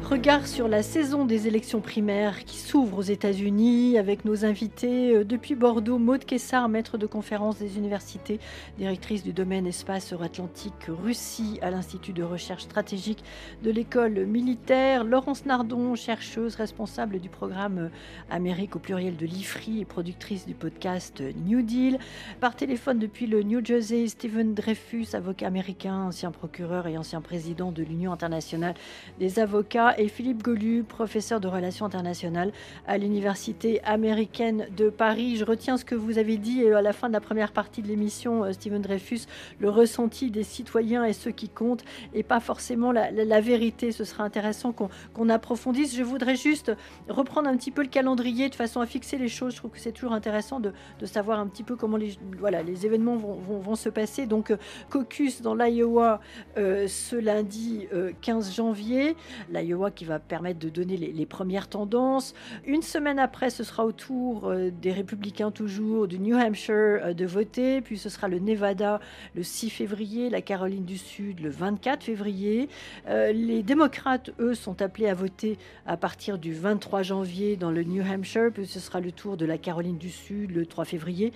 Regard 0.03 0.47
sur 0.47 0.67
la 0.67 0.83
saison 0.83 1.23
des 1.23 1.47
élections 1.47 1.79
primaires 1.79 2.43
qui 2.43 2.57
s'ouvre 2.57 2.97
aux 2.97 3.03
États-Unis 3.03 3.97
avec 3.97 4.25
nos 4.25 4.43
invités 4.43 5.15
euh, 5.15 5.23
depuis 5.23 5.55
Bordeaux, 5.55 5.97
Maude 5.97 6.25
Kessar, 6.25 6.67
maître 6.67 6.97
de 6.97 7.05
conférence 7.05 7.57
des 7.57 7.77
universités, 7.77 8.39
directrice 8.77 9.23
du 9.23 9.31
domaine 9.31 9.65
espace 9.65 10.13
Atlantique 10.21 10.89
Russie 10.89 11.57
à 11.61 11.71
l'Institut 11.71 12.11
de 12.11 12.21
recherche 12.21 12.63
stratégique 12.63 13.23
de 13.63 13.71
l'école 13.71 14.25
militaire, 14.25 15.05
Laurence 15.05 15.45
Nardon, 15.45 15.95
chercheuse 15.95 16.55
responsable 16.55 17.19
du 17.19 17.29
programme 17.29 17.77
euh, 17.77 17.89
Amérique 18.29 18.75
au 18.75 18.79
pluriel 18.79 19.15
de 19.15 19.25
l'IFRI 19.25 19.79
et 19.79 19.85
productrice 19.85 20.45
du 20.45 20.53
podcast 20.53 21.23
New 21.45 21.61
Deal. 21.61 21.97
Par 22.41 22.57
téléphone 22.57 22.99
depuis 22.99 23.25
le 23.25 23.41
New 23.41 23.65
Jersey, 23.65 24.07
Stephen 24.09 24.53
Dreyfus, 24.53 25.07
avocat 25.13 25.47
américain, 25.47 26.03
ancien 26.03 26.31
procureur 26.31 26.87
et 26.87 26.97
ancien 26.97 27.21
président 27.21 27.71
de 27.71 27.83
l'Union 27.83 28.11
internationale 28.11 28.75
des 29.17 29.39
avocats 29.39 29.92
et 29.97 30.08
Philippe 30.08 30.43
Golu, 30.43 30.84
professeur 30.84 31.39
de 31.39 31.47
relations 31.47 31.86
internationales 31.86 32.51
à 32.88 32.97
l'Université 32.97 33.84
américaine 33.84 34.67
de 34.75 34.89
Paris. 34.89 35.38
Je 35.38 35.45
retiens 35.45 35.77
ce 35.77 35.86
que 35.86 35.95
vous 35.95 36.17
avez 36.17 36.38
dit 36.38 36.67
à 36.67 36.82
la 36.82 36.93
fin 36.93 37.08
de 37.08 37.13
la 37.13 37.21
première 37.21 37.51
partie 37.51 37.82
de 37.82 37.88
l'émission, 37.88 38.43
euh, 38.43 38.51
Steven 38.51 38.82
Dreyfus, 38.82 39.21
le 39.60 39.69
ressenti 39.69 40.32
des 40.32 40.43
citoyens 40.43 41.03
et 41.06 41.13
ceux 41.13 41.32
qui 41.32 41.49
comptent 41.49 41.84
et 42.13 42.23
pas 42.23 42.39
forcément 42.39 42.91
la, 42.91 43.41
vérité. 43.41 43.91
Ce 43.91 44.03
sera 44.03 44.23
intéressant 44.23 44.73
qu'on 44.73 45.29
approfondisse. 45.29 45.95
Je 45.95 46.03
voudrais 46.03 46.36
juste 46.36 46.71
reprendre 47.10 47.49
un 47.49 47.58
petit 47.58 47.71
peu 47.71 47.82
le 47.82 47.89
calendrier 47.89 48.49
de 48.49 48.56
façon 48.56 48.79
à 48.79 48.86
fixer 48.86 49.17
les 49.17 49.27
choses. 49.27 49.53
Je 49.53 49.58
trouve 49.58 49.71
que 49.71 49.79
c'est 49.79 49.91
toujours 49.91 50.13
intéressant 50.13 50.60
de, 50.60 50.73
savoir 51.06 51.39
un 51.39 51.47
petit 51.47 51.63
peu 51.63 51.75
comment 51.75 51.97
les, 51.97 52.17
voilà, 52.39 52.63
les 52.63 52.86
événements 52.86 53.17
vont, 53.17 53.75
se 53.75 53.89
passer. 53.89 54.25
Donc, 54.25 54.51
euh, 54.51 54.58
caucus 54.89 55.41
dans 55.41 55.56
l'Iowa 55.56 56.21
euh, 56.58 56.88
ce 56.88 57.15
lundi 57.15 57.88
15 58.21 58.56
janvier. 58.56 59.15
L'Iowa 59.51 59.82
qui 59.91 60.05
va 60.05 60.19
permettre 60.19 60.59
de 60.59 60.69
donner 60.69 60.97
les, 60.97 61.25
premières 61.25 61.67
tendances. 61.67 62.33
Une 62.65 62.81
semaine 62.81 63.17
après, 63.17 63.49
ce 63.49 63.63
sera 63.63 63.85
au 63.85 63.91
tour 63.91 64.49
euh, 64.49 64.69
des 64.69 64.91
républicains 64.91 65.51
toujours, 65.51 66.07
du 66.07 66.19
New 66.19 66.35
Hampshire, 66.35 66.99
euh, 67.01 67.13
de 67.13 67.25
voter. 67.25 67.81
Puis 67.81 67.97
ce 67.97 68.09
sera 68.09 68.27
le 68.27 68.39
Nevada 68.39 68.99
le 69.35 69.43
6 69.43 69.69
février, 69.69 70.29
la 70.29 70.41
Caroline 70.41 70.85
du 70.85 70.97
Sud 70.97 71.39
le 71.39 71.49
24 71.49 72.03
février. 72.03 72.69
Euh, 73.07 73.31
les 73.31 73.63
démocrates, 73.63 74.31
eux, 74.39 74.53
sont 74.53 74.81
appelés 74.81 75.07
à 75.07 75.13
voter 75.13 75.57
à 75.85 75.97
partir 75.97 76.37
du 76.37 76.53
23 76.53 77.03
janvier 77.03 77.55
dans 77.55 77.71
le 77.71 77.83
New 77.83 78.03
Hampshire. 78.03 78.51
Puis 78.53 78.67
ce 78.67 78.79
sera 78.79 78.99
le 78.99 79.11
tour 79.11 79.37
de 79.37 79.45
la 79.45 79.57
Caroline 79.57 79.97
du 79.97 80.09
Sud 80.09 80.51
le 80.51 80.65
3 80.65 80.85
février 80.85 81.33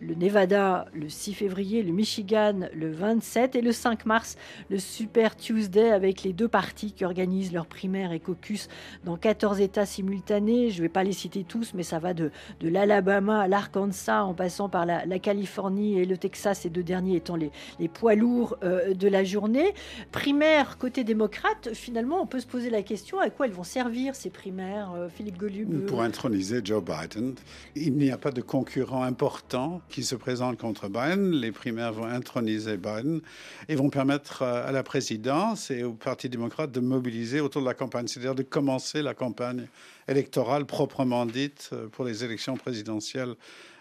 le 0.00 0.14
Nevada 0.14 0.86
le 0.94 1.08
6 1.08 1.34
février, 1.34 1.82
le 1.82 1.92
Michigan 1.92 2.68
le 2.72 2.90
27 2.90 3.56
et 3.56 3.60
le 3.60 3.72
5 3.72 4.06
mars, 4.06 4.36
le 4.70 4.78
Super 4.78 5.36
Tuesday 5.36 5.90
avec 5.90 6.22
les 6.22 6.32
deux 6.32 6.48
partis 6.48 6.92
qui 6.92 7.04
organisent 7.04 7.52
leurs 7.52 7.66
primaires 7.66 8.12
et 8.12 8.20
caucus 8.20 8.68
dans 9.04 9.16
14 9.16 9.60
États 9.60 9.86
simultanés. 9.86 10.70
Je 10.70 10.78
ne 10.78 10.82
vais 10.82 10.88
pas 10.88 11.04
les 11.04 11.12
citer 11.12 11.44
tous, 11.44 11.74
mais 11.74 11.82
ça 11.82 11.98
va 11.98 12.14
de, 12.14 12.30
de 12.60 12.68
l'Alabama 12.68 13.40
à 13.40 13.48
l'Arkansas 13.48 14.24
en 14.24 14.34
passant 14.34 14.68
par 14.68 14.86
la, 14.86 15.18
Californie 15.18 15.98
et 15.98 16.04
le 16.04 16.16
Texas, 16.16 16.60
ces 16.60 16.70
deux 16.70 16.84
derniers 16.84 17.16
étant 17.16 17.34
les, 17.34 17.50
les 17.80 17.88
poids 17.88 18.14
lourds 18.14 18.56
euh, 18.62 18.94
de 18.94 19.08
la 19.08 19.24
journée. 19.24 19.74
Primaires 20.12 20.78
côté 20.78 21.02
démocrate, 21.02 21.74
finalement, 21.74 22.22
on 22.22 22.26
peut 22.26 22.40
se 22.40 22.46
poser 22.46 22.70
la 22.70 22.82
question 22.82 23.18
à 23.18 23.30
quoi 23.30 23.46
elles 23.46 23.52
vont 23.52 23.64
servir 23.64 24.14
ces 24.14 24.30
primaires, 24.30 24.92
euh, 24.94 25.08
Philippe 25.08 25.38
Golub 25.38 25.86
Pour 25.86 26.02
introniser 26.02 26.60
Joe 26.62 26.82
Biden. 26.82 27.34
Il 27.74 27.94
n'y 27.94 28.10
a 28.10 28.18
pas 28.18 28.30
de 28.30 28.40
concurrent 28.40 29.02
important 29.02 29.80
qui 29.88 30.04
se 30.04 30.14
présentent 30.14 30.58
contre 30.58 30.88
Biden. 30.88 31.32
Les 31.32 31.52
primaires 31.52 31.92
vont 31.92 32.06
introniser 32.06 32.76
Biden 32.76 33.20
et 33.68 33.74
vont 33.74 33.90
permettre 33.90 34.42
à 34.42 34.72
la 34.72 34.82
présidence 34.82 35.70
et 35.70 35.82
au 35.82 35.92
Parti 35.92 36.28
démocrate 36.28 36.70
de 36.70 36.80
mobiliser 36.80 37.40
autour 37.40 37.62
de 37.62 37.66
la 37.66 37.74
campagne, 37.74 38.06
c'est-à-dire 38.06 38.34
de 38.34 38.42
commencer 38.42 39.02
la 39.02 39.14
campagne 39.14 39.66
électorale 40.06 40.64
proprement 40.64 41.26
dite 41.26 41.70
pour 41.92 42.04
les 42.04 42.24
élections 42.24 42.56
présidentielles 42.56 43.34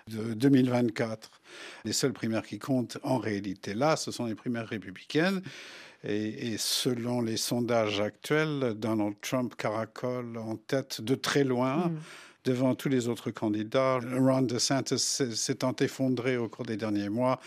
de 0.07 0.33
2024. 0.33 1.29
Les 1.85 1.93
seules 1.93 2.13
primaires 2.13 2.45
qui 2.45 2.59
comptent 2.59 2.97
en 3.03 3.17
réalité 3.17 3.73
là, 3.73 3.95
ce 3.95 4.11
sont 4.11 4.25
les 4.25 4.35
primaires 4.35 4.67
républicaines. 4.67 5.41
Et, 6.03 6.55
selon 6.57 7.21
les 7.21 7.37
sondages 7.37 7.99
actuels, 7.99 8.75
Donald 8.77 9.15
Trump 9.19 9.55
caracole 9.57 10.37
en 10.37 10.55
tête 10.55 11.01
de 11.01 11.15
très 11.15 11.43
loin. 11.43 11.87
Mm 11.87 11.97
devant 12.47 12.75
tous 12.75 12.87
les 12.87 13.09
autres 13.09 13.29
candidats. 13.29 13.99
Ron 13.99 14.43
DeSantis 14.43 14.99
s'est 14.99 15.65
effondré 15.81 16.37
au 16.37 16.47
cours 16.47 16.65
des 16.65 16.77
derniers 16.77 17.09
mois 17.09 17.41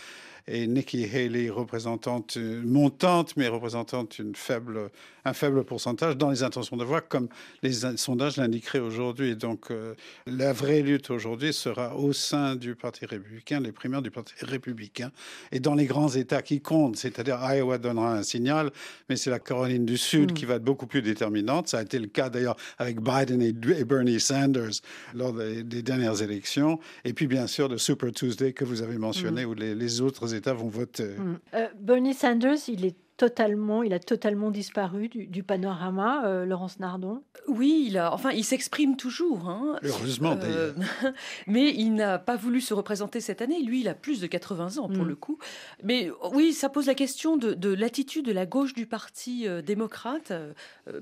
et 0.47 0.67
Nikki 0.67 1.05
Haley, 1.05 1.49
représentante 1.49 2.37
montante, 2.37 3.35
mais 3.37 3.47
représentante 3.47 4.19
une 4.19 4.35
faible, 4.35 4.89
un 5.25 5.33
faible 5.33 5.63
pourcentage 5.63 6.17
dans 6.17 6.29
les 6.29 6.43
intentions 6.43 6.77
de 6.77 6.83
voix, 6.83 7.01
comme 7.01 7.27
les 7.63 7.73
sondages 7.97 8.37
l'indiqueraient 8.37 8.79
aujourd'hui. 8.79 9.35
Donc, 9.35 9.71
euh, 9.71 9.93
la 10.25 10.53
vraie 10.53 10.81
lutte 10.81 11.09
aujourd'hui 11.09 11.53
sera 11.53 11.95
au 11.95 12.13
sein 12.13 12.55
du 12.55 12.75
Parti 12.75 13.05
républicain, 13.05 13.59
les 13.59 13.71
primaires 13.71 14.01
du 14.01 14.11
Parti 14.11 14.33
républicain, 14.41 15.11
et 15.51 15.59
dans 15.59 15.75
les 15.75 15.85
grands 15.85 16.09
États 16.09 16.41
qui 16.41 16.61
comptent, 16.61 16.97
c'est-à-dire 16.97 17.39
Iowa 17.41 17.77
donnera 17.77 18.13
un 18.13 18.23
signal, 18.23 18.71
mais 19.09 19.15
c'est 19.15 19.29
la 19.29 19.39
Caroline 19.39 19.85
du 19.85 19.97
Sud 19.97 20.31
mm. 20.31 20.33
qui 20.33 20.45
va 20.45 20.55
être 20.55 20.63
beaucoup 20.63 20.87
plus 20.87 21.01
déterminante. 21.01 21.67
Ça 21.67 21.79
a 21.79 21.81
été 21.81 21.99
le 21.99 22.07
cas 22.07 22.29
d'ailleurs 22.29 22.57
avec 22.77 22.99
Biden 23.01 23.41
et, 23.41 23.53
Bernie 23.83 24.19
Sanders 24.19 24.81
lors 25.13 25.33
des, 25.33 25.63
dernières 25.81 26.21
élections. 26.21 26.79
Et 27.05 27.13
puis, 27.13 27.27
bien 27.27 27.47
sûr, 27.47 27.67
le 27.67 27.77
Super 27.77 28.11
Tuesday 28.11 28.53
que 28.53 28.63
vous 28.63 28.81
avez 28.81 28.97
mentionné, 28.97 29.45
mm. 29.45 29.49
où 29.49 29.53
les, 29.53 29.75
les 29.75 30.01
autres 30.01 30.30
États 30.33 30.53
vont 30.53 30.69
voter. 30.69 31.15
Mm. 31.17 31.39
Euh, 31.53 31.67
Bernie 31.79 32.13
Sanders, 32.13 32.57
il 32.67 32.85
est 32.85 32.97
totalement, 33.21 33.83
il 33.83 33.93
a 33.93 33.99
totalement 33.99 34.49
disparu 34.49 35.07
du, 35.07 35.43
panorama, 35.43 36.25
euh, 36.25 36.43
Laurence 36.43 36.79
Nardon? 36.79 37.21
Oui, 37.47 37.85
il 37.87 37.99
a, 37.99 38.11
enfin, 38.11 38.31
il 38.31 38.43
s'exprime 38.43 38.97
toujours. 38.97 39.47
Hein. 39.47 39.77
Heureusement 39.83 40.31
euh, 40.31 40.71
d'ailleurs. 40.73 41.13
mais 41.47 41.69
il 41.69 41.93
n'a 41.93 42.17
pas 42.17 42.35
voulu 42.35 42.61
se 42.61 42.73
représenter 42.73 43.21
cette 43.21 43.43
année. 43.43 43.61
Lui, 43.61 43.81
il 43.81 43.87
a 43.87 43.93
plus 43.93 44.21
de 44.21 44.25
80 44.25 44.79
ans 44.79 44.87
pour 44.87 45.03
mm. 45.03 45.07
le 45.07 45.15
coup. 45.15 45.37
Mais 45.83 46.09
oui, 46.33 46.51
ça 46.51 46.67
pose 46.67 46.87
la 46.87 46.95
question 46.95 47.37
de, 47.37 47.69
l'attitude 47.75 48.25
de 48.25 48.31
la 48.31 48.47
gauche 48.47 48.73
du 48.73 48.87
parti 48.87 49.47
euh, 49.47 49.61
démocrate. 49.61 50.33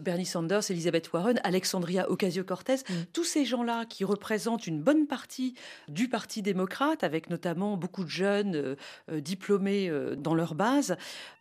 Bernie 0.01 0.25
Sanders, 0.25 0.69
Elizabeth 0.69 1.13
Warren, 1.13 1.39
Alexandria 1.45 2.12
Ocasio-Cortez, 2.12 2.75
mm. 2.89 2.93
tous 3.13 3.23
ces 3.23 3.45
gens-là 3.45 3.86
qui 3.86 4.03
représentent 4.03 4.67
une 4.67 4.82
bonne 4.82 5.08
partie 5.08 5.53
du 5.88 6.10
parti 6.10 6.41
démocrate, 6.41 7.05
avec 7.05 7.29
notamment 7.29 7.77
beaucoup 7.77 8.03
de 8.03 8.10
jeunes 8.10 8.75
diplômés 9.10 9.89
dans 10.17 10.36
leur 10.36 10.53
base, 10.53 10.97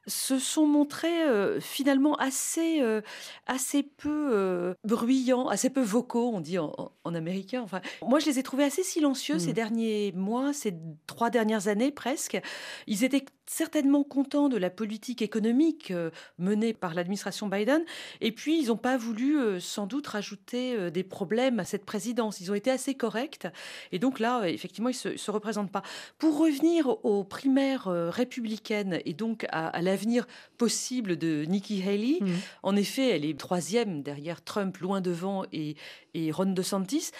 se 0.06 0.38
sont 0.38 0.66
montrés 0.66 1.22
euh, 1.24 1.60
finalement 1.60 2.14
assez, 2.16 2.80
euh, 2.80 3.00
assez 3.46 3.82
peu 3.82 4.30
euh, 4.32 4.74
bruyants, 4.84 5.48
assez 5.48 5.70
peu 5.70 5.82
vocaux, 5.82 6.30
on 6.32 6.40
dit 6.40 6.58
en, 6.58 6.92
américain. 7.04 7.62
Enfin, 7.62 7.80
moi, 8.02 8.18
je 8.18 8.26
les 8.26 8.38
ai 8.38 8.42
trouvés 8.42 8.64
assez 8.64 8.82
silencieux 8.82 9.38
ces 9.38 9.50
mmh. 9.50 9.54
derniers 9.54 10.12
mois, 10.12 10.52
ces 10.52 10.74
trois 11.06 11.30
dernières 11.30 11.68
années 11.68 11.90
presque. 11.90 12.40
Ils 12.86 13.04
étaient 13.04 13.24
certainement 13.48 14.04
contents 14.04 14.48
de 14.48 14.56
la 14.56 14.70
politique 14.70 15.22
économique 15.22 15.90
euh, 15.90 16.10
menée 16.38 16.74
par 16.74 16.94
l'administration 16.94 17.48
Biden. 17.48 17.82
Et 18.20 18.32
puis, 18.32 18.60
ils 18.60 18.66
n'ont 18.68 18.76
pas 18.76 18.96
voulu 18.96 19.38
euh, 19.38 19.58
sans 19.58 19.86
doute 19.86 20.06
rajouter 20.06 20.74
euh, 20.76 20.90
des 20.90 21.02
problèmes 21.02 21.58
à 21.58 21.64
cette 21.64 21.84
présidence. 21.84 22.40
Ils 22.40 22.50
ont 22.50 22.54
été 22.54 22.70
assez 22.70 22.94
corrects. 22.94 23.46
Et 23.92 23.98
donc 23.98 24.20
là, 24.20 24.48
effectivement, 24.48 24.90
ils 24.90 25.10
ne 25.10 25.16
se, 25.16 25.30
représentent 25.30 25.72
pas. 25.72 25.82
Pour 26.18 26.38
revenir 26.38 27.04
aux 27.04 27.24
primaires 27.24 27.86
républicaines 27.86 29.00
et 29.04 29.14
donc 29.14 29.46
à, 29.50 29.80
l'avenir 29.82 30.26
possible 30.56 31.16
de 31.16 31.44
Nikki 31.44 31.82
Haley, 31.82 32.18
mmh. 32.20 32.26
en 32.62 32.76
effet, 32.76 33.10
elle 33.10 33.24
est 33.24 33.38
troisième 33.38 34.02
derrière 34.02 34.42
Trump, 34.42 34.76
loin 34.78 35.00
devant, 35.00 35.44
et, 35.52 35.76
et 36.14 36.30
Ron 36.32 36.52
DeSantis 36.52 37.10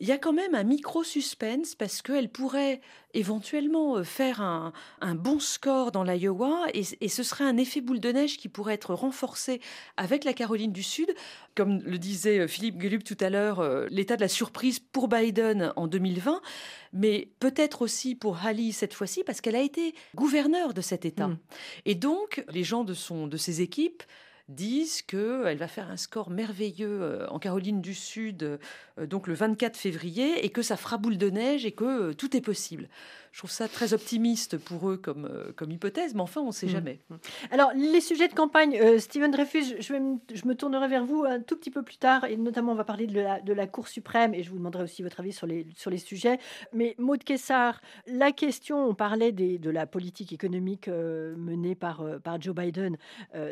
il 0.00 0.06
y 0.06 0.12
a 0.12 0.18
quand 0.18 0.32
même 0.32 0.54
un 0.54 0.64
micro-suspense 0.64 1.74
parce 1.74 2.02
qu'elle 2.02 2.28
pourrait 2.28 2.80
éventuellement 3.14 3.96
euh, 3.96 4.04
faire 4.04 4.40
un, 4.40 4.72
bon 5.14 5.40
score 5.40 5.92
dans 5.92 6.04
l'Iowa 6.04 6.66
et, 6.74 6.82
et, 7.00 7.08
ce 7.08 7.22
serait 7.22 7.44
un 7.44 7.56
effet 7.56 7.80
boule 7.80 8.00
de 8.00 8.12
neige 8.12 8.36
qui 8.36 8.48
pourrait 8.48 8.74
être 8.74 8.94
renforcé 8.94 9.60
avec 9.96 10.24
la 10.24 10.32
Caroline 10.32 10.72
du 10.72 10.82
Sud. 10.82 11.12
Comme 11.54 11.80
le 11.82 11.98
disait 11.98 12.40
euh, 12.40 12.46
Philippe 12.46 12.80
Gelub 12.80 13.02
tout 13.02 13.16
à 13.20 13.30
l'heure, 13.30 13.60
euh, 13.60 13.86
l'état 13.90 14.16
de 14.16 14.20
la 14.20 14.28
surprise 14.28 14.78
pour 14.78 15.08
Biden 15.08 15.72
en 15.76 15.86
2020, 15.86 16.40
mais 16.92 17.28
peut-être 17.40 17.82
aussi 17.82 18.14
pour 18.14 18.44
Haley 18.44 18.72
cette 18.72 18.94
fois-ci 18.94 19.24
parce 19.24 19.40
qu'elle 19.40 19.56
a 19.56 19.62
été 19.62 19.94
gouverneure 20.14 20.74
de 20.74 20.80
cet 20.80 21.04
État. 21.04 21.28
Mm. 21.28 21.38
Et 21.86 21.94
donc, 21.94 22.44
les 22.50 22.64
gens 22.64 22.84
de, 22.84 22.94
son, 22.94 23.26
de 23.26 23.36
ses 23.36 23.62
équipes 23.62 24.02
disent 24.48 25.02
qu'elle 25.02 25.58
va 25.58 25.68
faire 25.68 25.90
un 25.90 25.96
score 25.96 26.30
merveilleux 26.30 27.02
euh, 27.02 27.26
en 27.28 27.38
Caroline 27.38 27.80
du 27.82 27.94
Sud, 27.94 28.42
euh, 28.42 29.06
donc 29.06 29.26
le 29.26 29.34
24 29.34 29.76
février, 29.76 30.44
et 30.44 30.48
que 30.48 30.62
ça 30.62 30.76
fera 30.76 30.96
boule 30.96 31.18
de 31.18 31.30
neige 31.30 31.66
et 31.66 31.72
que 31.72 32.10
euh, 32.10 32.14
tout 32.14 32.36
est 32.36 32.40
possible. 32.40 32.88
Je 33.38 33.42
trouve 33.42 33.52
ça 33.52 33.68
très 33.68 33.94
optimiste 33.94 34.58
pour 34.58 34.90
eux 34.90 34.96
comme, 34.96 35.26
euh, 35.26 35.52
comme 35.54 35.70
hypothèse, 35.70 36.12
mais 36.12 36.22
enfin, 36.22 36.40
on 36.40 36.48
ne 36.48 36.50
sait 36.50 36.66
mm. 36.66 36.70
jamais. 36.70 36.98
Alors, 37.52 37.70
les 37.72 38.00
sujets 38.00 38.26
de 38.26 38.34
campagne, 38.34 38.76
euh, 38.82 38.98
Steven 38.98 39.30
Dreyfus, 39.30 39.76
je, 39.78 39.92
vais 39.92 40.00
je 40.34 40.44
me 40.44 40.56
tournerai 40.56 40.88
vers 40.88 41.04
vous 41.04 41.22
un 41.22 41.38
tout 41.38 41.56
petit 41.56 41.70
peu 41.70 41.84
plus 41.84 41.98
tard, 41.98 42.24
et 42.24 42.36
notamment, 42.36 42.72
on 42.72 42.74
va 42.74 42.82
parler 42.82 43.06
de 43.06 43.20
la, 43.20 43.40
de 43.40 43.52
la 43.52 43.68
Cour 43.68 43.86
suprême, 43.86 44.34
et 44.34 44.42
je 44.42 44.50
vous 44.50 44.58
demanderai 44.58 44.82
aussi 44.82 45.04
votre 45.04 45.20
avis 45.20 45.32
sur 45.32 45.46
les, 45.46 45.68
sur 45.76 45.88
les 45.88 45.98
sujets. 45.98 46.40
Mais 46.72 46.96
Maud 46.98 47.22
Kessar, 47.22 47.80
la 48.08 48.32
question, 48.32 48.88
on 48.88 48.94
parlait 48.94 49.30
des, 49.30 49.58
de 49.58 49.70
la 49.70 49.86
politique 49.86 50.32
économique 50.32 50.88
euh, 50.88 51.36
menée 51.36 51.76
par, 51.76 52.04
par 52.24 52.42
Joe 52.42 52.56
Biden 52.56 52.96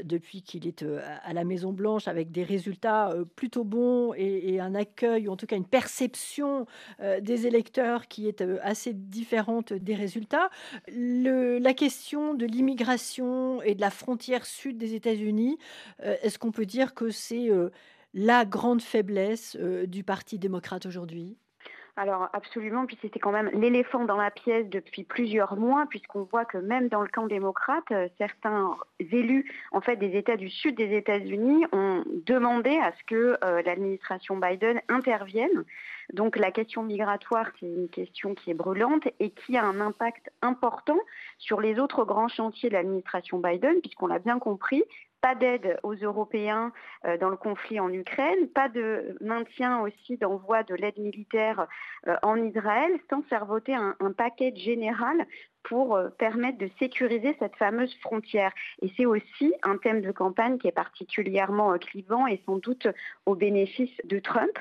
depuis 0.03 0.43
qu'il 0.43 0.67
est 0.67 0.85
à 1.23 1.33
la 1.33 1.45
Maison-Blanche, 1.45 2.09
avec 2.09 2.33
des 2.33 2.43
résultats 2.43 3.15
plutôt 3.37 3.63
bons 3.63 4.15
et, 4.17 4.55
et, 4.55 4.59
un 4.61 4.75
accueil, 4.75 5.29
ou 5.29 5.31
en 5.31 5.37
tout 5.37 5.47
cas 5.47 5.55
une 5.55 5.65
perception 5.65 6.67
des 7.21 7.47
électeurs 7.47 8.09
qui 8.09 8.27
est 8.27 8.43
assez 8.63 8.93
différente 8.93 9.76
des 9.81 9.95
résultats. 9.95 10.51
la 10.89 11.75
question 11.75 12.35
de 12.35 12.47
l'immigration 12.47 13.63
et 13.63 13.75
de 13.75 13.81
la 13.81 13.91
frontière 13.91 14.47
sud 14.47 14.79
des 14.79 14.95
États-Unis, 14.95 15.59
euh, 16.03 16.17
est-ce 16.23 16.39
qu'on 16.39 16.53
peut 16.53 16.67
dire 16.67 16.95
que 16.95 17.11
c'est 17.11 17.51
euh, 17.51 17.71
la 18.15 18.45
grande 18.45 18.83
faiblesse 18.83 19.57
euh, 19.61 19.87
du 19.87 20.05
Parti 20.05 20.39
démocrate 20.39 20.87
aujourd'hui? 20.87 21.37
Alors 21.99 22.29
absolument, 22.35 22.85
puis 22.85 22.99
c'était 23.01 23.19
quand 23.19 23.33
même 23.33 23.49
l'éléphant 23.55 24.05
dans 24.05 24.19
la 24.19 24.31
pièce 24.31 24.69
depuis 24.69 25.03
plusieurs 25.03 25.57
mois, 25.57 25.87
puisqu'on 25.89 26.25
voit 26.25 26.45
que 26.45 26.59
même 26.59 26.89
dans 26.89 27.01
le 27.01 27.09
camp 27.09 27.27
démocrate, 27.27 27.91
certains 28.19 28.77
élus 29.01 29.51
en 29.73 29.81
fait 29.81 29.97
des 29.97 30.15
États 30.15 30.37
du 30.37 30.51
sud 30.51 30.77
des 30.77 30.95
États-Unis 30.95 31.65
ont 31.73 32.05
demandé 32.27 32.77
à 32.77 32.93
ce 32.93 33.03
que 33.05 33.39
l'administration 33.65 34.37
Biden 34.37 34.83
intervienne 34.91 35.65
donc 36.13 36.37
la 36.37 36.51
question 36.51 36.83
migratoire, 36.83 37.51
c'est 37.59 37.67
une 37.67 37.89
question 37.89 38.35
qui 38.35 38.51
est 38.51 38.55
brûlante 38.55 39.09
et 39.21 39.31
qui 39.31 39.57
a 39.57 39.65
un 39.65 39.81
impact 39.81 40.31
important 40.43 40.99
sur 41.39 41.61
les 41.61 41.79
autres 41.79 42.05
grands 42.05 42.29
chantiers 42.29 42.69
de 42.69 42.75
l'administration 42.75 43.39
Biden, 43.39 43.81
puisqu'on 43.81 44.07
l'a 44.07 44.19
bien 44.19 44.39
compris, 44.39 44.85
pas 45.21 45.35
d'aide 45.35 45.79
aux 45.83 45.95
Européens 45.95 46.73
euh, 47.05 47.17
dans 47.19 47.31
le 47.31 47.37
conflit 47.37 47.81
en 47.81 47.93
Ukraine, 47.93 48.49
pas 48.55 48.69
de 48.69 49.17
maintien 49.21 49.81
aussi 49.81 50.17
d'envoi 50.17 50.63
de 50.63 50.75
l'aide 50.75 50.99
militaire 50.99 51.67
euh, 52.07 52.17
en 52.23 52.37
Israël, 52.37 52.93
sans 53.11 53.23
faire 53.23 53.47
voter 53.47 53.75
un, 53.75 53.95
paquet 54.17 54.55
général 54.55 55.27
pour 55.63 55.97
euh, 55.97 56.11
permettre 56.11 56.59
de 56.59 56.71
sécuriser 56.79 57.35
cette 57.41 57.57
fameuse 57.57 57.95
frontière. 58.01 58.53
Et 58.83 58.93
c'est 58.97 59.07
aussi 59.07 59.53
un 59.63 59.79
thème 59.79 60.01
de 60.01 60.13
campagne 60.13 60.59
qui 60.59 60.69
est 60.69 60.73
particulièrement 60.73 61.77
clivant 61.79 62.27
et 62.27 62.41
sans 62.47 62.59
doute 62.59 62.87
au 63.25 63.35
bénéfice 63.35 63.97
de 64.05 64.21
Trump. 64.21 64.57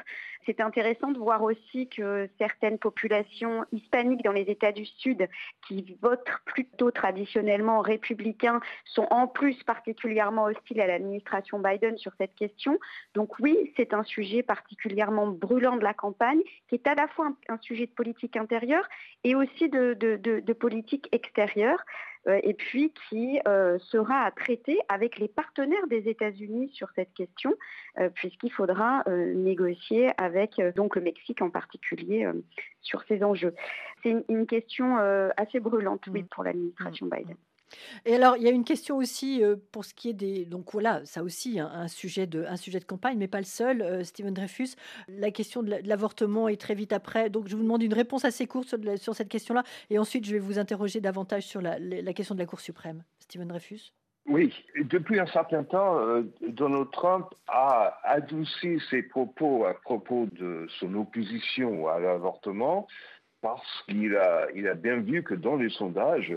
C'est 0.46 0.62
intéressant 0.62 1.12
de 1.12 1.18
voir 1.18 1.42
aussi 1.42 1.88
que 1.88 2.30
certaines 2.38 2.78
populations 2.78 3.66
hispaniques 3.72 4.24
dans 4.24 4.32
les 4.32 4.44
États 4.44 4.72
du 4.72 4.86
Sud 4.86 5.28
qui 5.68 5.98
votent 6.02 6.30
plutôt 6.46 6.92
traditionnellement 6.92 7.82
républicains 7.82 8.60
sont 8.86 9.08
en 9.10 9.28
plus 9.28 9.64
particulièrement 9.64 10.44
hostiles 10.44 10.82
à 10.82 10.88
l'administration 10.88 11.60
Biden 11.60 11.98
sur 11.98 12.12
cette 12.20 12.36
question. 12.36 12.80
Donc 13.16 13.40
oui, 13.40 13.74
c'est 13.76 13.94
un 13.94 14.04
sujet 14.04 14.44
particulièrement 14.44 15.28
brûlant 15.28 15.78
de 15.78 15.84
la 15.84 15.94
campagne 15.94 16.42
qui 16.70 16.76
est 16.76 16.88
à 16.88 16.96
la 16.96 17.08
fois 17.08 17.32
un, 17.50 17.58
sujet 17.58 17.88
de 17.88 17.92
politique 17.92 18.38
intérieure 18.38 18.88
et 19.24 19.34
aussi 19.34 19.70
de 19.70 20.54
politique 20.54 21.08
extérieure. 21.12 21.84
Euh, 22.28 22.40
et 22.44 22.54
puis 22.54 22.92
qui 23.10 23.40
euh, 23.48 23.78
sera 23.80 24.24
à 24.24 24.32
traiter 24.32 24.80
avec 24.90 25.20
les 25.20 25.28
partenaires 25.28 25.88
des 25.88 26.10
États-Unis 26.10 26.70
sur 26.74 26.90
cette 26.96 27.14
question, 27.14 27.54
euh, 28.00 28.10
puisqu'il 28.10 28.52
faudra 28.52 29.04
négocier 29.08 30.12
avec 30.18 30.62
donc 30.76 30.96
le 30.96 31.02
Mexique 31.02 31.42
en 31.42 31.50
particulier 31.50 32.28
sur 32.82 33.04
ces 33.04 33.24
enjeux. 33.24 33.54
C'est 34.04 34.16
une, 34.30 34.46
question 34.48 34.98
assez 35.38 35.60
brûlante, 35.60 36.06
oui, 36.08 36.24
mm. 36.24 36.28
pour 36.28 36.44
l'administration 36.44 37.08
mm. 37.08 37.10
Biden. 37.10 37.36
Et 38.06 38.16
alors, 38.16 38.38
il 38.38 38.44
y 38.44 38.48
a 38.48 38.52
une 38.52 38.64
question 38.64 38.98
aussi 38.98 39.42
pour 39.72 39.86
ce 39.86 39.94
qui 39.94 40.10
est 40.10 40.14
des. 40.14 40.46
Donc 40.46 40.72
voilà, 40.72 41.04
ça 41.06 41.24
aussi, 41.24 41.60
hein, 41.60 41.70
un, 41.74 41.88
sujet 41.88 42.28
de, 42.28 42.46
un 42.46 42.58
sujet 42.58 42.80
de 42.80 42.86
campagne, 42.86 43.18
mais 43.18 43.28
pas 43.28 43.40
le 43.40 43.46
seul, 43.46 44.06
Steven 44.06 44.34
Dreyfus. 44.34 44.76
La 45.08 45.32
question 45.32 45.64
de 45.64 45.76
l'avortement 45.84 46.48
est 46.48 46.60
très 46.60 46.76
vite 46.76 46.94
après. 46.94 47.30
Donc 47.30 47.48
je 47.48 47.56
vous 47.56 47.64
demande 47.64 47.84
une 47.84 47.94
réponse 47.94 48.26
assez 48.26 48.48
courte 48.48 48.76
sur, 48.98 49.16
cette 49.16 49.30
question-là. 49.30 49.64
Et 49.90 50.00
ensuite, 50.00 50.26
je 50.26 50.34
vais 50.34 50.40
vous 50.40 50.60
interroger 50.60 51.02
davantage 51.02 51.44
sur 51.44 51.62
la, 51.62 51.78
question 52.14 52.36
de 52.36 52.40
la 52.40 52.46
Cour 52.46 52.60
suprême. 52.60 53.04
Steven 53.20 53.48
Dreyfus? 53.48 53.94
Oui, 54.28 54.52
depuis 54.90 55.20
un 55.20 55.28
certain 55.28 55.64
temps, 55.64 56.00
Donald 56.42 56.90
Trump 56.92 57.28
a 57.48 58.00
adouci 58.04 58.80
ses 58.90 59.04
propos 59.04 59.66
à 59.66 59.76
propos 59.76 60.26
de 60.32 60.66
son 60.80 60.96
opposition 60.96 61.88
à 61.88 62.00
l'avortement 62.00 62.88
parce 63.42 63.84
qu'il 63.88 64.16
a, 64.16 64.48
bien 64.76 64.98
vu 64.98 65.24
que 65.24 65.36
dans 65.36 65.56
les 65.56 65.70
sondages, 65.70 66.36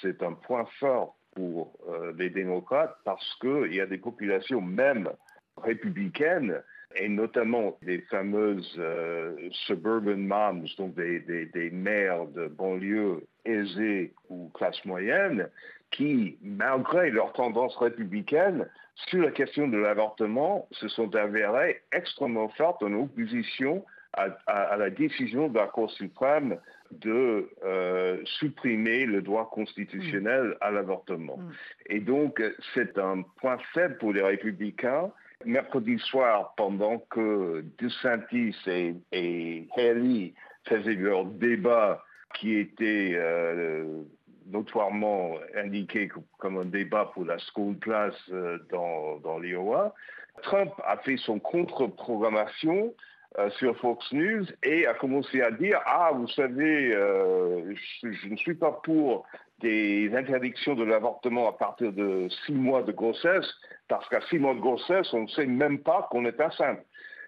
c'est 0.00 0.22
un 0.22 0.32
point 0.32 0.66
fort 0.78 1.16
pour 1.34 1.78
euh, 1.88 2.12
les 2.16 2.30
démocrates 2.30 2.96
parce 3.04 3.34
qu'il 3.40 3.74
y 3.74 3.80
a 3.80 3.86
des 3.86 3.98
populations 3.98 4.60
même 4.60 5.10
républicaines 5.58 6.62
et 6.94 7.08
notamment 7.08 7.76
des 7.82 8.00
fameuses 8.02 8.74
euh, 8.78 9.36
suburban 9.66 10.16
moms, 10.16 10.64
donc 10.78 10.94
des, 10.94 11.20
des, 11.20 11.70
mères 11.70 12.26
de 12.28 12.46
banlieue 12.46 13.26
aisées 13.44 14.14
ou 14.30 14.48
classe 14.54 14.82
moyenne, 14.84 15.48
qui, 15.90 16.38
malgré 16.42 17.10
leur 17.10 17.32
tendance 17.32 17.76
républicaine, 17.76 18.66
sur 18.94 19.22
la 19.22 19.30
question 19.30 19.68
de 19.68 19.76
l'avortement, 19.76 20.68
se 20.72 20.88
sont 20.88 21.14
avérées 21.14 21.82
extrêmement 21.92 22.48
fortes 22.50 22.82
en 22.82 22.92
opposition 22.94 23.84
à, 24.16 24.76
la 24.76 24.90
décision 24.90 25.48
de 25.48 25.58
la 25.58 25.66
Cour 25.66 25.90
suprême 25.90 26.58
de 26.90 27.48
euh, 27.64 28.18
supprimer 28.24 29.06
le 29.06 29.22
droit 29.22 29.50
constitutionnel 29.50 30.48
mm. 30.48 30.56
à 30.60 30.70
l'avortement. 30.70 31.36
Mm. 31.36 31.52
Et 31.86 32.00
donc, 32.00 32.42
c'est 32.74 32.98
un 32.98 33.22
point 33.40 33.58
faible 33.74 33.98
pour 33.98 34.12
les 34.12 34.22
républicains. 34.22 35.10
Mercredi 35.44 35.98
soir, 35.98 36.54
pendant 36.56 36.98
que 37.10 37.64
DeSantis 37.78 38.56
et, 38.66 38.94
et 39.12 39.68
Haley 39.76 40.32
faisaient 40.64 40.94
leur 40.94 41.26
débat 41.26 42.02
qui 42.34 42.54
était 42.54 43.12
euh, 43.14 44.02
notoirement 44.46 45.34
indiqué 45.54 46.08
comme 46.38 46.58
un 46.58 46.64
débat 46.64 47.10
pour 47.12 47.24
la 47.24 47.38
school 47.38 47.78
class 47.78 48.14
euh, 48.30 48.58
dans, 48.70 49.18
dans 49.18 49.38
l'Iowa, 49.38 49.94
Trump 50.42 50.72
a 50.84 50.96
fait 50.98 51.16
son 51.16 51.38
contre-programmation 51.38 52.94
euh, 53.38 53.50
sur 53.50 53.76
Fox 53.78 54.12
News 54.12 54.46
et 54.62 54.86
a 54.86 54.94
commencé 54.94 55.42
à 55.42 55.50
dire 55.50 55.80
Ah, 55.86 56.10
vous 56.14 56.28
savez, 56.28 56.94
euh, 56.94 57.74
je, 58.02 58.28
ne 58.28 58.36
suis 58.36 58.54
pas 58.54 58.72
pour 58.82 59.26
des 59.60 60.10
interdictions 60.14 60.74
de 60.74 60.84
l'avortement 60.84 61.48
à 61.48 61.52
partir 61.52 61.92
de 61.92 62.28
six 62.44 62.52
mois 62.52 62.82
de 62.82 62.92
grossesse, 62.92 63.46
parce 63.88 64.08
qu'à 64.08 64.20
six 64.22 64.38
mois 64.38 64.54
de 64.54 64.60
grossesse, 64.60 65.12
on 65.12 65.22
ne 65.22 65.28
sait 65.28 65.46
même 65.46 65.80
pas 65.80 66.08
qu'on 66.10 66.24
est 66.24 66.40
enceinte. 66.40 66.80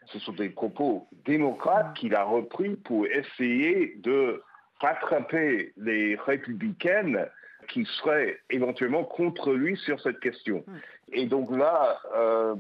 Ce 0.07 0.19
sont 0.21 0.33
des 0.33 0.49
propos 0.49 1.07
démocrates 1.27 1.95
qu'il 1.95 2.15
a 2.15 2.25
repris 2.25 2.77
pour 2.77 3.07
essayer 3.07 3.95
de 3.99 4.43
rattraper 4.81 5.73
les 5.77 6.17
républicaines 6.17 7.27
qui 7.69 7.85
seraient 7.85 8.39
éventuellement 8.51 9.05
contre 9.05 9.53
lui 9.53 9.77
sur 9.77 10.01
cette 10.01 10.21
question. 10.21 10.65
Et 11.13 11.27
donc 11.27 11.51
là, 11.51 11.99
euh, 12.17 12.55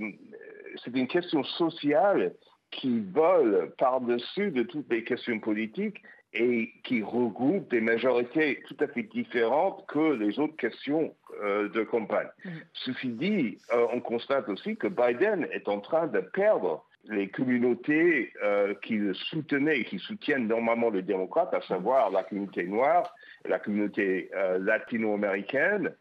c'est 0.84 0.94
une 0.94 1.08
question 1.08 1.42
sociale 1.44 2.34
qui 2.70 3.00
vole 3.00 3.72
par-dessus 3.78 4.50
de 4.50 4.62
toutes 4.62 4.90
les 4.90 5.04
questions 5.04 5.40
politiques 5.40 6.02
et 6.34 6.72
qui 6.84 7.02
regroupe 7.02 7.70
des 7.70 7.80
majorités 7.80 8.62
tout 8.66 8.76
à 8.80 8.86
fait 8.88 9.02
différentes 9.02 9.86
que 9.86 10.14
les 10.14 10.38
autres 10.38 10.56
questions 10.56 11.14
euh, 11.42 11.68
de 11.70 11.82
campagne. 11.84 12.28
Mm. 12.44 12.50
Ceci 12.74 13.08
dit, 13.08 13.58
euh, 13.72 13.86
on 13.92 14.00
constate 14.00 14.48
aussi 14.48 14.76
que 14.76 14.88
Biden 14.88 15.48
est 15.52 15.68
en 15.68 15.80
train 15.80 16.06
de 16.06 16.20
perdre 16.20 16.84
les 17.04 17.28
communautés 17.28 18.32
euh, 18.42 18.74
qui 18.82 18.96
le 18.96 19.14
soutenaient 19.14 19.80
et 19.80 19.84
qui 19.84 19.98
soutiennent 19.98 20.46
normalement 20.46 20.90
les 20.90 21.02
démocrates, 21.02 21.54
à 21.54 21.62
savoir 21.62 22.10
la 22.10 22.24
communauté 22.24 22.64
noire, 22.64 23.14
la 23.46 23.58
communauté 23.58 24.30
latino-américaine, 24.58 25.94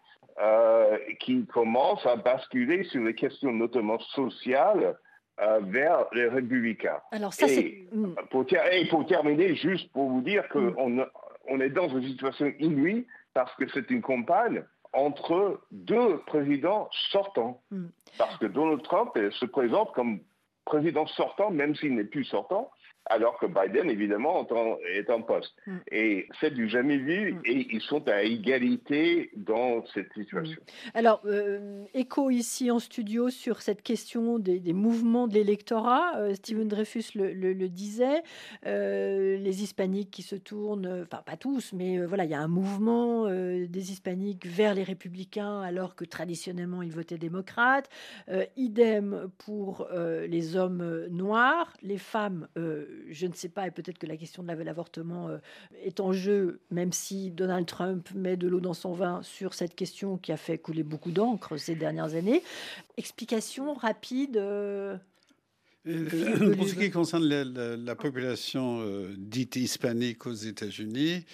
qui 1.20 1.46
commencent 1.46 2.06
à 2.06 2.18
basculer 2.18 2.84
sur 2.84 3.04
les 3.04 3.16
questions 3.16 3.54
notamment 3.54 4.00
sociales 4.00 4.98
euh, 5.40 5.60
vers 5.64 6.06
les 6.14 6.28
républicains. 6.28 7.00
Alors 7.12 7.34
ça, 7.34 7.48
et, 7.48 7.88
hmm. 7.92 8.14
pour, 8.32 8.46
et 8.72 8.88
pour 8.88 9.06
terminer, 9.06 9.56
juste 9.56 9.92
pour 9.92 10.10
vous 10.10 10.22
dire 10.22 10.48
qu'on 10.50 10.90
hmm. 10.90 11.06
on 11.48 11.60
est 11.60 11.70
dans 11.70 11.90
une 11.90 12.04
situation 12.04 12.52
inouïe 12.60 13.06
parce 13.34 13.54
que 13.56 13.68
c'est 13.70 13.90
une 13.92 14.02
campagne 14.02 14.64
entre 14.94 15.62
deux 15.72 16.18
présidents 16.26 16.90
sortants. 17.12 17.62
Hmm. 17.72 17.88
Parce 18.18 18.36
que 18.38 18.48
Donald 18.48 18.82
Trump 18.82 19.12
se 19.16 19.46
présente 19.46 19.94
comme 19.94 20.22
président 20.66 21.06
sortant, 21.08 21.52
même 21.52 21.76
s'il 21.76 21.96
n'est 21.96 22.04
plus 22.04 22.26
sortant, 22.26 22.70
alors 23.10 23.38
que 23.40 23.46
Biden, 23.46 23.90
évidemment, 23.90 24.48
est 24.94 25.10
en 25.10 25.22
poste. 25.22 25.54
Mm. 25.66 25.78
Et 25.92 26.28
c'est 26.40 26.54
du 26.54 26.68
jamais 26.70 26.98
vu, 26.98 27.34
mm. 27.34 27.42
et 27.46 27.68
ils 27.72 27.82
sont 27.82 28.08
à 28.08 28.24
égalité 28.24 29.32
dans 29.36 29.86
cette 29.94 30.12
situation. 30.14 30.60
Mm. 30.62 30.90
Alors, 30.94 31.22
euh, 31.26 31.84
écho 31.94 32.30
ici 32.30 32.72
en 32.72 32.80
studio 32.80 33.30
sur 33.30 33.62
cette 33.62 33.82
question 33.82 34.40
des, 34.40 34.74
mouvements 34.74 35.28
de 35.28 35.34
l'électorat. 35.34 36.18
Euh, 36.18 36.36
Steven 36.36 36.68
Dreyfus 36.68 37.12
le, 37.16 37.68
disait, 37.68 38.24
euh, 38.66 39.38
les 39.38 39.64
hispaniques 39.64 40.12
qui 40.12 40.22
se 40.22 40.36
tournent, 40.36 41.04
enfin 41.04 41.22
pas 41.26 41.38
tous, 41.38 41.74
mais 41.74 42.00
voilà, 42.06 42.26
il 42.26 42.32
y 42.32 42.34
a 42.34 42.42
un 42.42 42.48
mouvement 42.48 43.28
des 43.28 43.92
hispaniques 43.92 44.46
vers 44.46 44.74
les 44.74 44.84
républicains, 44.84 45.62
alors 45.62 45.96
que 45.96 46.06
traditionnellement 46.06 46.82
ils 46.82 46.92
votaient 46.92 47.18
démocrates. 47.18 47.90
idem 48.56 49.30
pour 49.38 49.88
les 50.28 50.56
hommes 50.56 51.08
noirs, 51.10 51.74
les 51.82 51.98
femmes 51.98 52.48
je 53.10 53.28
ne 53.28 53.34
sais 53.34 53.50
pas, 53.50 53.68
et 53.68 53.72
peut-être 53.72 53.98
que 53.98 54.06
la 54.06 54.18
question 54.18 54.44
de 54.44 54.52
l'avortement 54.52 55.30
euh, 55.30 55.38
est 55.84 56.00
en 56.00 56.12
jeu, 56.12 56.60
même 56.72 56.92
si 56.92 57.32
Donald 57.32 57.66
Trump 57.66 58.10
met 58.16 58.38
de 58.38 58.48
l'eau 58.48 58.60
dans 58.60 58.74
son 58.74 58.94
vin 58.94 59.22
sur 59.24 59.54
cette 59.54 59.76
question 59.76 60.18
qui 60.18 60.32
a 60.32 60.38
fait 60.38 60.58
couler 60.58 60.84
beaucoup 60.84 61.12
d'encre 61.12 61.58
ces 61.58 61.76
dernières 61.76 62.16
années. 62.16 62.44
Explication 62.98 63.74
rapide 63.74 64.38
euh, 64.38 64.98
euh, 65.88 66.56
Pour 66.56 66.68
ce 66.68 66.76
qui 66.76 66.92
concerne 66.92 67.26
la, 67.26 67.96
population 67.96 68.84
dite 69.18 69.56
hispanique 69.56 70.26
aux 70.26 70.34
États-Unis, 70.34 71.26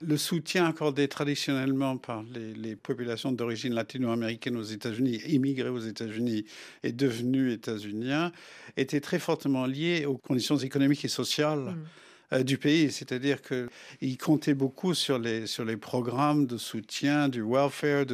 le 0.00 0.16
soutien 0.16 0.66
accordé 0.66 1.08
traditionnellement 1.08 1.96
par 1.96 2.22
les, 2.22 2.76
populations 2.76 3.32
d'origine 3.32 3.74
latino-américaine 3.74 4.56
aux 4.56 4.62
États-Unis, 4.62 5.20
immigrées 5.26 5.68
aux 5.68 5.80
États-Unis 5.80 6.44
et 6.82 6.92
devenues 6.92 7.52
états-uniens, 7.52 8.32
était 8.76 9.00
très 9.00 9.18
fortement 9.18 9.66
lié 9.66 10.04
aux 10.06 10.18
conditions 10.18 10.56
économiques 10.56 11.04
et 11.04 11.08
sociales. 11.08 11.58
Mm. 11.58 11.84
Euh, 12.32 12.42
du 12.42 12.58
pays, 12.58 12.90
c'est-à-dire 12.90 13.38
qu'ils 13.40 14.18
comptaient 14.18 14.54
beaucoup 14.54 14.94
sur 14.94 15.16
les, 15.16 15.46
sur 15.46 15.64
les 15.64 15.76
programmes 15.76 16.46
de 16.46 16.58
soutien, 16.58 17.28
du 17.28 17.40
welfare 17.40 18.04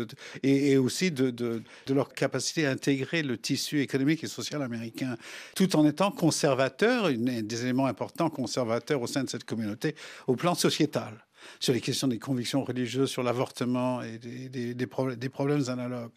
et, 0.43 0.77
aussi 0.77 1.11
de, 1.11 1.31
de, 1.31 1.63
leur 1.89 2.13
capacité 2.13 2.67
à 2.67 2.73
intégrer 2.73 3.23
le 3.23 3.39
tissu 3.39 3.81
économique 3.81 4.23
et 4.23 4.27
social 4.27 4.61
américain, 4.61 5.17
tout 5.57 5.77
en 5.77 5.87
étant 5.87 6.11
conservateurs, 6.11 7.11
des 7.11 7.63
éléments 7.63 7.87
importants 7.87 8.29
conservateurs 8.29 9.01
au 9.01 9.07
sein 9.07 9.25
de 9.25 9.31
cette 9.31 9.45
communauté 9.45 9.95
au 10.27 10.37
plan 10.37 10.55
sociétal 10.55 11.15
sur 11.61 11.73
les 11.73 11.81
questions 11.81 12.09
des 12.09 12.19
convictions 12.19 12.65
religieuses, 12.65 13.11
sur 13.11 13.23
l'avortement 13.23 14.03
et 14.03 14.19
des, 14.19 14.75
des, 14.75 14.87
problèmes 14.87 15.69
analogues. 15.69 16.13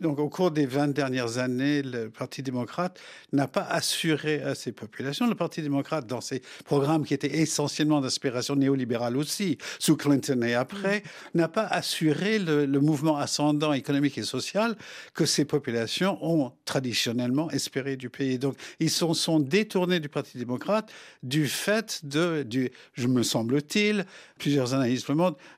Donc, 0.00 0.18
au 0.18 0.28
cours 0.28 0.50
des 0.50 0.66
20 0.66 0.88
dernières 0.88 1.38
années, 1.38 1.82
le 1.82 2.10
Parti 2.10 2.42
démocrate 2.42 3.00
n'a 3.32 3.48
pas 3.48 3.62
assuré 3.62 4.42
à 4.42 4.54
ces 4.54 4.72
populations. 4.72 5.26
Le 5.28 5.34
Parti 5.34 5.62
démocrate, 5.62 6.06
dans 6.06 6.20
ses 6.20 6.42
programmes 6.64 7.04
qui 7.04 7.14
étaient 7.14 7.38
essentiellement 7.38 8.00
d'inspiration 8.00 8.56
néolibérale 8.56 9.16
aussi, 9.16 9.58
sous 9.78 9.96
Clinton 9.96 10.42
et 10.42 10.54
après, 10.54 11.02
mm. 11.34 11.38
n'a 11.38 11.48
pas 11.48 11.66
assuré 11.66 12.38
le, 12.38 12.66
mouvement 12.80 13.18
ascendant 13.18 13.74
économique 13.74 14.16
et 14.16 14.22
social 14.22 14.74
que 15.14 15.26
ces 15.26 15.44
populations 15.44 16.18
ont 16.22 16.52
traditionnellement 16.64 17.50
espéré 17.50 17.96
du 17.96 18.08
pays. 18.08 18.38
Donc, 18.38 18.56
ils 18.78 18.90
sont, 18.90 19.12
sont 19.14 19.38
détournés 19.38 20.00
du 20.00 20.08
Parti 20.08 20.38
démocrate 20.38 20.90
du 21.22 21.46
fait 21.46 22.00
de, 22.04 22.42
du, 22.42 22.70
je 22.94 23.06
me 23.06 23.22
semble-t-il, 23.22 24.06
plusieurs 24.38 24.69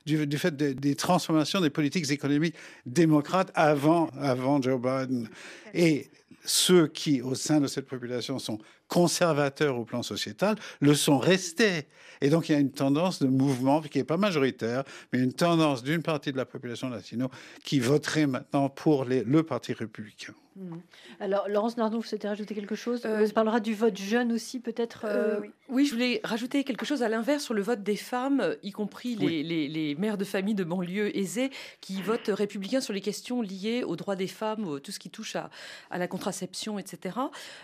du, 0.05 0.37
fait 0.37 0.55
des 0.55 0.95
transformations 0.95 1.61
des 1.61 1.69
politiques 1.69 2.09
économiques 2.11 2.55
démocrates 2.85 3.51
avant, 3.55 4.09
avant 4.19 4.61
Joe 4.61 4.79
Biden. 4.79 5.29
Et 5.73 6.09
ceux 6.45 6.87
qui, 6.87 7.21
au 7.21 7.35
sein 7.35 7.61
de 7.61 7.67
cette 7.67 7.87
population, 7.87 8.39
sont 8.39 8.59
conservateurs 8.87 9.77
au 9.77 9.85
plan 9.85 10.03
sociétal, 10.03 10.57
le 10.81 10.93
sont 10.93 11.17
restés. 11.17 11.87
Et 12.21 12.29
donc, 12.29 12.49
il 12.49 12.51
y 12.51 12.55
a 12.55 12.59
une 12.59 12.71
tendance 12.71 13.19
de 13.19 13.27
mouvement 13.27 13.81
qui 13.81 13.97
n'est 13.97 14.03
pas 14.03 14.17
majoritaire, 14.17 14.83
mais 15.11 15.19
une 15.19 15.33
tendance 15.33 15.83
d'une 15.83 16.03
partie 16.03 16.31
de 16.31 16.37
la 16.37 16.45
population 16.45 16.89
latino 16.89 17.29
qui 17.63 17.79
voterait 17.79 18.27
maintenant 18.27 18.69
pour 18.69 19.05
le 19.05 19.43
Parti 19.43 19.73
républicain. 19.73 20.33
Hmm. 20.55 20.77
Alors, 21.19 21.49
Laurence 21.49 21.77
Nardon, 21.77 21.97
vous 21.97 22.03
souhaitez 22.03 22.27
rajouter 22.27 22.53
quelque 22.53 22.75
chose 22.75 23.01
euh, 23.05 23.25
On 23.27 23.29
parlera 23.31 23.59
du 23.59 23.73
vote 23.73 23.97
jeune 23.97 24.31
aussi, 24.31 24.59
peut-être 24.59 25.05
euh, 25.05 25.39
euh, 25.39 25.47
oui. 25.69 25.85
je 25.85 25.93
voulais 25.93 26.21
rajouter 26.23 26.63
quelque 26.63 26.85
chose 26.85 27.01
à 27.01 27.09
l'inverse 27.09 27.43
sur 27.43 27.55
le 27.55 27.63
vote 27.63 27.81
des 27.81 27.95
femmes, 27.95 28.55
y 28.61 28.71
compris 28.71 29.15
les, 29.15 29.41
les, 29.43 29.95
mères 29.95 30.17
de 30.17 30.25
famille 30.25 30.53
de 30.53 30.63
banlieue 30.63 31.15
aisées 31.17 31.49
qui 31.81 32.01
votent 32.01 32.29
républicains 32.29 32.81
sur 32.81 32.93
les 32.93 33.01
questions 33.01 33.41
liées 33.41 33.83
aux 33.83 33.95
droits 33.95 34.15
des 34.15 34.27
femmes, 34.27 34.79
tout 34.81 34.91
ce 34.91 34.99
qui 34.99 35.09
touche 35.09 35.35
à, 35.35 35.49
à 35.89 35.97
la 35.97 36.07
contraception, 36.07 36.77
etc. 36.77 37.17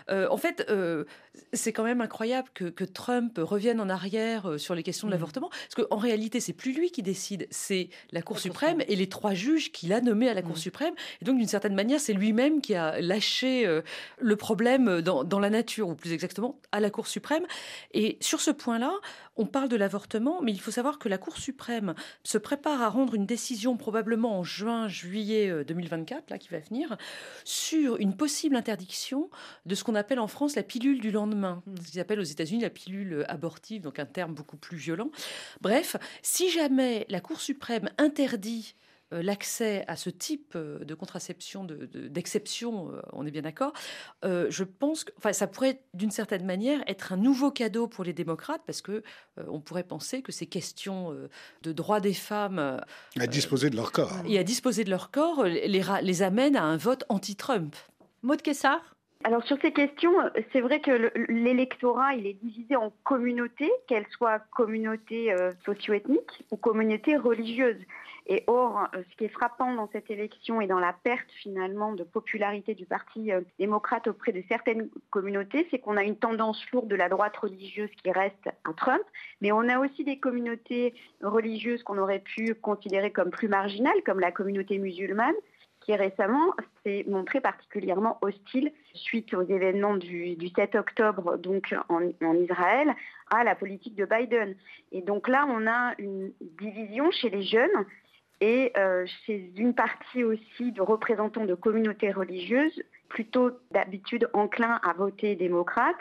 en 0.08 0.36
fait, 0.36 0.68
c'est 1.52 1.72
quand 1.72 1.84
même 1.84 2.00
incroyable 2.00 2.48
que, 2.54 2.64
que, 2.64 2.84
Trump 2.84 3.38
revienne 3.38 3.80
en 3.80 3.88
arrière 3.88 4.58
sur 4.58 4.74
les 4.74 4.82
questions 4.82 5.06
de 5.06 5.10
hmm. 5.10 5.14
l'avortement, 5.14 5.48
parce 5.48 5.86
qu'en 5.86 5.96
réalité, 5.96 6.40
c'est 6.40 6.52
plus 6.52 6.72
lui 6.72 6.90
qui 6.90 7.02
décide, 7.02 7.46
c'est 7.50 7.88
la 8.10 8.22
Cour 8.22 8.38
suprême 8.40 8.82
et 8.88 8.96
les 8.96 9.08
trois 9.08 9.34
juges 9.34 9.70
qu'il 9.70 9.92
a 9.92 10.00
nommés 10.00 10.28
à 10.28 10.34
la 10.34 10.42
Cour 10.42 10.54
hmm. 10.54 10.56
suprême. 10.56 10.94
Et 11.22 11.24
donc, 11.24 11.38
d'une 11.38 11.46
certaine 11.46 11.74
manière, 11.74 12.00
c'est 12.00 12.14
lui-même 12.14 12.60
qui 12.60 12.74
a 12.74 12.79
lâcher 13.00 13.66
euh, 13.66 13.82
le 14.18 14.36
problème 14.36 15.00
dans, 15.00 15.38
la 15.38 15.50
nature, 15.50 15.88
ou 15.88 15.94
plus 15.94 16.12
exactement 16.12 16.60
à 16.72 16.80
la 16.80 16.90
Cour 16.90 17.06
suprême. 17.06 17.44
Et 17.92 18.18
sur 18.20 18.40
ce 18.40 18.50
point-là, 18.50 18.92
on 19.36 19.46
parle 19.46 19.68
de 19.68 19.76
l'avortement, 19.76 20.40
mais 20.42 20.52
il 20.52 20.60
faut 20.60 20.70
savoir 20.70 20.98
que 20.98 21.08
la 21.08 21.18
Cour 21.18 21.38
suprême 21.38 21.94
se 22.24 22.38
prépare 22.38 22.82
à 22.82 22.88
rendre 22.88 23.14
une 23.14 23.26
décision 23.26 23.76
probablement 23.76 24.38
en 24.38 24.44
juin, 24.44 24.88
juillet 24.88 25.64
2024, 25.64 26.18
euh, 26.18 26.22
là 26.30 26.38
qui 26.38 26.48
va 26.48 26.58
venir, 26.58 26.96
sur 27.44 27.96
une 27.98 28.16
possible 28.16 28.56
interdiction 28.56 29.30
de 29.66 29.74
ce 29.74 29.84
qu'on 29.84 29.94
appelle 29.94 30.20
en 30.20 30.28
France 30.28 30.56
la 30.56 30.62
pilule 30.62 31.00
du 31.00 31.10
lendemain, 31.10 31.62
hmm. 31.66 31.76
ce 31.84 31.90
qu'ils 31.90 32.00
appellent 32.00 32.20
aux 32.20 32.24
États-Unis 32.24 32.62
la 32.62 32.70
pilule 32.70 33.24
abortive, 33.28 33.82
donc 33.82 33.98
un 33.98 34.06
terme 34.06 34.34
beaucoup 34.34 34.56
plus 34.56 34.76
violent. 34.76 35.10
Bref, 35.60 35.96
si 36.22 36.50
jamais 36.50 37.06
la 37.08 37.20
Cour 37.20 37.40
suprême 37.40 37.88
interdit 37.98 38.74
euh, 38.78 38.89
l'accès 39.12 39.84
à 39.88 39.96
ce 39.96 40.10
type 40.10 40.52
euh, 40.56 40.84
de 40.84 40.94
contraception 40.94 41.64
d'exception, 41.64 42.92
euh, 42.92 43.00
on 43.12 43.26
est 43.26 43.30
bien 43.30 43.42
d'accord, 43.42 43.72
je 44.22 44.64
pense 44.64 45.04
que 45.04 45.12
enfin, 45.18 45.32
ça 45.32 45.46
pourrait 45.46 45.82
d'une 45.94 46.10
certaine 46.10 46.44
manière 46.44 46.80
être 46.86 47.12
un 47.12 47.16
nouveau 47.16 47.50
cadeau 47.50 47.86
pour 47.86 48.04
les 48.04 48.12
démocrates 48.12 48.62
parce 48.66 48.82
que 48.82 49.02
on 49.36 49.60
pourrait 49.60 49.84
penser 49.84 50.22
que 50.22 50.32
ces 50.32 50.46
questions 50.46 51.16
de 51.62 51.72
droits 51.72 52.00
des 52.00 52.14
femmes 52.14 52.80
à 53.18 53.26
disposer 53.26 53.70
de 53.70 53.76
leur 53.76 53.92
corps 53.92 54.12
et 54.26 54.38
à 54.38 54.44
disposer 54.44 54.84
de 54.84 54.90
leur 54.90 55.10
corps 55.10 55.44
les, 55.44 55.82
les 56.02 56.22
amènent 56.22 56.56
à 56.56 56.64
un 56.64 56.76
vote 56.76 57.04
anti-Trump. 57.08 57.74
Maud 58.22 58.42
Kessar? 58.42 58.80
Alors 59.22 59.44
sur 59.44 59.58
ces 59.60 59.72
questions, 59.72 60.14
c'est 60.50 60.62
vrai 60.62 60.80
que 60.80 61.12
l'électorat, 61.30 62.14
il 62.14 62.26
est 62.26 62.42
divisé 62.42 62.74
en 62.76 62.90
communautés, 63.04 63.70
qu'elles 63.86 64.06
soient 64.16 64.38
communautés 64.56 65.34
socio-ethniques 65.66 66.42
ou 66.50 66.56
communautés 66.56 67.18
religieuses. 67.18 67.84
Et 68.26 68.44
or, 68.46 68.86
euh, 68.94 69.02
ce 69.10 69.16
qui 69.16 69.24
est 69.24 69.28
frappant 69.28 69.74
dans 69.74 69.88
cette 69.90 70.08
élection 70.08 70.60
et 70.60 70.68
dans 70.68 70.78
la 70.78 70.92
perte 70.92 71.28
finalement 71.42 71.92
de 71.92 72.04
popularité 72.04 72.74
du 72.74 72.86
Parti 72.86 73.32
euh, 73.32 73.40
démocrate 73.58 74.06
auprès 74.06 74.30
de 74.30 74.40
certaines 74.48 74.88
communautés, 75.10 75.66
c'est 75.70 75.80
qu'on 75.80 75.96
a 75.96 76.04
une 76.04 76.16
tendance 76.16 76.64
lourde 76.70 76.86
de 76.86 76.94
la 76.94 77.08
droite 77.08 77.36
religieuse 77.36 77.90
qui 78.02 78.12
reste 78.12 78.46
à 78.46 78.72
Trump, 78.76 79.02
mais 79.40 79.50
on 79.50 79.68
a 79.68 79.80
aussi 79.80 80.04
des 80.04 80.18
communautés 80.18 80.94
religieuses 81.22 81.82
qu'on 81.82 81.98
aurait 81.98 82.20
pu 82.20 82.54
considérer 82.54 83.10
comme 83.10 83.30
plus 83.30 83.48
marginales, 83.48 84.00
comme 84.06 84.20
la 84.20 84.30
communauté 84.30 84.78
musulmane, 84.78 85.34
qui 85.80 85.94
récemment 85.94 86.52
s'est 86.84 87.04
montrée 87.08 87.40
particulièrement 87.40 88.18
hostile 88.22 88.72
suite 88.94 89.32
aux 89.34 89.42
événements 89.42 89.96
du, 89.96 90.36
7 90.54 90.74
octobre 90.74 91.36
donc 91.38 91.74
en, 91.88 92.10
en, 92.22 92.34
Israël 92.34 92.94
à 93.30 93.44
la 93.44 93.54
politique 93.54 93.94
de 93.94 94.04
Biden. 94.04 94.54
Et 94.92 95.02
donc 95.02 95.28
là, 95.28 95.46
on 95.48 95.66
a 95.66 95.94
une 95.98 96.32
division 96.40 97.10
chez 97.10 97.30
les 97.30 97.42
jeunes 97.42 97.86
et 98.40 98.72
euh, 98.76 99.06
chez 99.26 99.52
une 99.56 99.74
partie 99.74 100.24
aussi 100.24 100.72
de 100.72 100.82
représentants 100.82 101.44
de 101.44 101.54
communautés 101.54 102.10
religieuses, 102.10 102.82
plutôt 103.08 103.50
d'habitude 103.70 104.28
enclins 104.32 104.80
à 104.82 104.92
voter 104.94 105.36
démocrate, 105.36 105.98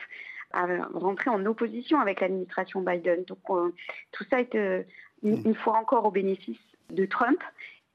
à 0.52 0.66
rentrer 0.94 1.30
en 1.30 1.46
opposition 1.46 2.00
avec 2.00 2.22
l'administration 2.22 2.82
Biden. 2.82 3.24
Donc 3.26 3.40
euh, 3.50 3.74
tout 4.12 4.24
ça 4.30 4.40
est 4.40 4.56
euh, 4.56 4.84
une, 5.24 5.42
une, 5.46 5.56
fois 5.56 5.78
encore 5.78 6.06
au 6.06 6.12
bénéfice 6.12 6.58
de 6.90 7.06
Trump. 7.06 7.40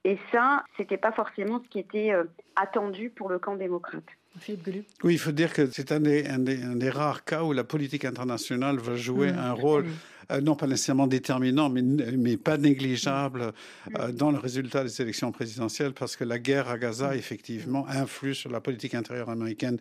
Et 0.05 0.19
ça, 0.31 0.64
ce 0.77 0.83
n'était 0.83 0.99
pas 0.99 1.12
forcément 1.12 1.62
ce 1.64 1.69
qui 1.69 1.79
était 1.79 2.12
attendu 2.57 3.11
pour 3.11 3.31
le 3.31 3.38
camp 3.38 3.57
démocrate. 3.57 4.05
Oui, 5.05 5.14
il 5.14 5.19
faut 5.19 5.33
dire 5.33 5.53
que 5.53 5.67
c'est 5.71 5.93
un 5.93 6.01
des, 6.01 6.27
un, 6.27 6.38
des, 6.38 6.90
rares 6.90 7.25
cas 7.25 7.43
où 7.45 7.53
la 7.53 7.62
politique 7.62 8.05
internationale 8.05 8.79
va 8.79 8.97
jouer 8.97 9.33
mm. 9.33 9.38
un 9.38 9.53
rôle 9.53 9.87
euh, 10.31 10.41
non 10.41 10.55
pas 10.55 10.67
nécessairement 10.67 11.07
déterminant, 11.07 11.69
mais, 11.69 11.83
mais 11.83 12.37
pas 12.37 12.57
négligeable 12.57 13.53
euh, 13.99 14.13
dans 14.13 14.31
le 14.31 14.39
résultat 14.39 14.85
des 14.85 15.01
élections 15.01 15.33
présidentielles, 15.33 15.93
parce 15.93 16.17
que 16.17 16.25
la 16.25 16.39
guerre 16.39 16.69
à 16.69 16.79
Gaza, 16.79 17.17
effectivement, 17.17 17.87
influe 17.89 18.35
sur 18.35 18.51
la 18.51 18.61
politique 18.61 18.95
intérieure 18.95 19.31
américaine 19.31 19.79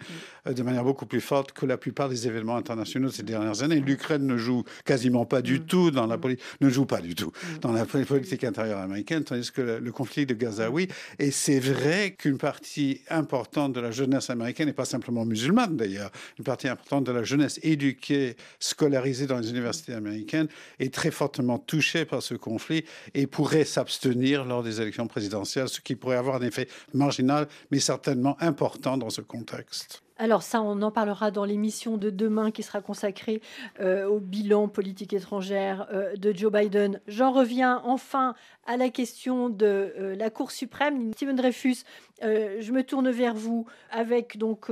euh, 0.48 0.54
de 0.54 0.64
manière 0.64 0.84
beaucoup 0.84 1.06
plus 1.06 1.22
forte 1.22 1.52
que 1.52 1.66
la 1.66 1.78
plupart 1.78 2.10
des 2.10 2.28
événements 2.28 2.58
internationaux 2.58 3.10
de 3.10 3.14
ces 3.14 3.24
dernières 3.24 3.64
années. 3.64 3.80
L'Ukraine 3.80 4.26
ne 4.26 4.38
joue 4.38 4.64
quasiment 4.86 5.26
pas 5.26 5.42
du 5.42 5.62
tout 5.62 5.92
dans 5.92 6.08
la 6.08 6.18
politique, 6.18 6.44
ne 6.62 6.70
joue 6.70 6.86
pas 6.86 7.02
du 7.02 7.16
tout 7.16 7.32
dans 7.62 7.72
la 7.72 7.86
politique 7.86 8.44
intérieure 8.44 8.80
américaine, 8.80 9.24
tandis 9.24 9.52
que 9.52 9.62
le, 9.62 9.80
le 9.80 9.92
conflit 9.92 10.26
de 10.26 10.34
Gaza, 10.34 10.70
oui. 10.70 10.88
Et 11.20 11.32
c'est 11.32 11.60
vrai 11.60 12.16
qu'une 12.18 12.38
partie 12.38 13.02
importante 13.10 13.74
de 13.74 13.80
la 13.80 13.92
jeunesse 13.92 14.30
américaine, 14.30 14.70
et 14.70 14.74
pas 14.74 14.86
simplement 14.86 15.26
musulmane 15.26 15.78
d'ailleurs, 15.78 16.12
une 16.38 16.44
partie 16.44 16.68
importante 16.68 17.04
de 17.06 17.12
la 17.12 17.24
jeunesse 17.24 17.60
éduquée, 17.64 18.36
scolarisée 18.60 19.28
dans 19.28 19.40
les 19.40 19.50
universités 19.50 19.94
américaines, 19.94 20.33
est 20.80 20.94
très 20.94 21.12
fortement 21.12 21.60
touchée 21.60 22.06
par 22.06 22.22
ce 22.22 22.36
conflit 22.36 22.86
et 23.14 23.28
pourrait 23.28 23.66
s'abstenir 23.66 24.46
lors 24.46 24.64
des 24.64 24.82
élections 24.82 25.08
présidentielles, 25.08 25.70
ce 25.70 25.82
qui 25.82 25.96
pourrait 25.96 26.18
avoir 26.18 26.36
un 26.36 26.46
effet 26.46 26.68
marginal, 26.94 27.48
mais 27.72 27.80
certainement 27.80 28.38
important 28.40 28.98
dans 28.98 29.10
ce 29.10 29.22
contexte. 29.22 30.04
Alors 30.18 30.44
ça, 30.44 30.62
on 30.62 30.82
en 30.84 30.92
parlera 30.92 31.32
dans 31.32 31.44
l'émission 31.44 31.98
de 31.98 32.10
demain 32.10 32.52
qui 32.52 32.62
sera 32.62 32.82
consacrée 32.82 33.42
euh, 33.80 34.08
au 34.08 34.20
bilan 34.20 34.68
politique 34.68 35.12
étrangère 35.12 35.88
euh, 35.92 36.16
de 36.16 36.32
Joe 36.32 36.52
Biden. 36.52 37.02
J'en 37.08 37.32
reviens 37.32 37.82
enfin 37.84 38.36
à 38.68 38.78
la 38.78 38.90
question 38.90 39.50
de 39.50 39.66
euh, 39.66 40.16
la 40.16 40.30
Cour 40.30 40.52
suprême. 40.52 41.12
Stephen 41.14 41.36
Dreyfus, 41.36 41.84
je 42.22 42.72
me 42.72 42.84
tourne 42.84 43.10
vers 43.10 43.34
vous 43.34 43.66
avec 43.92 44.38
donc 44.38 44.72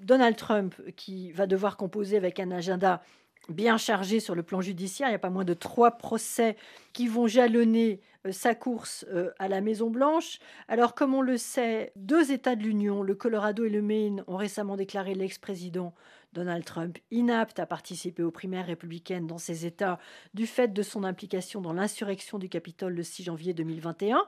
Donald 0.00 0.36
Trump 0.36 0.74
qui 0.96 1.30
va 1.32 1.46
devoir 1.46 1.76
composer 1.76 2.16
avec 2.16 2.40
un 2.40 2.50
agenda 2.52 3.02
bien 3.48 3.76
chargé 3.76 4.20
sur 4.20 4.34
le 4.34 4.42
plan 4.42 4.60
judiciaire. 4.60 5.08
Il 5.08 5.12
n'y 5.12 5.16
a 5.16 5.20
pas 5.20 5.30
moins 5.30 5.44
de 5.44 5.54
trois 5.54 5.92
procès 5.92 6.56
qui 6.92 7.06
vont 7.06 7.26
jalonner 7.26 8.00
euh, 8.26 8.32
sa 8.32 8.54
course 8.54 9.04
euh, 9.10 9.30
à 9.38 9.48
la 9.48 9.60
Maison-Blanche. 9.60 10.38
Alors, 10.68 10.94
comme 10.94 11.14
on 11.14 11.22
le 11.22 11.36
sait, 11.36 11.92
deux 11.96 12.32
États 12.32 12.56
de 12.56 12.62
l'Union, 12.62 13.02
le 13.02 13.14
Colorado 13.14 13.64
et 13.64 13.70
le 13.70 13.82
Maine, 13.82 14.24
ont 14.26 14.36
récemment 14.36 14.76
déclaré 14.76 15.14
l'ex-président 15.14 15.94
Donald 16.32 16.64
Trump 16.64 16.98
inapte 17.10 17.58
à 17.58 17.66
participer 17.66 18.22
aux 18.22 18.30
primaires 18.30 18.66
républicaines 18.66 19.26
dans 19.26 19.38
ces 19.38 19.66
États 19.66 19.98
du 20.34 20.46
fait 20.46 20.72
de 20.72 20.82
son 20.82 21.04
implication 21.04 21.60
dans 21.60 21.72
l'insurrection 21.72 22.38
du 22.38 22.48
Capitole 22.48 22.94
le 22.94 23.02
6 23.02 23.24
janvier 23.24 23.54
2021. 23.54 24.24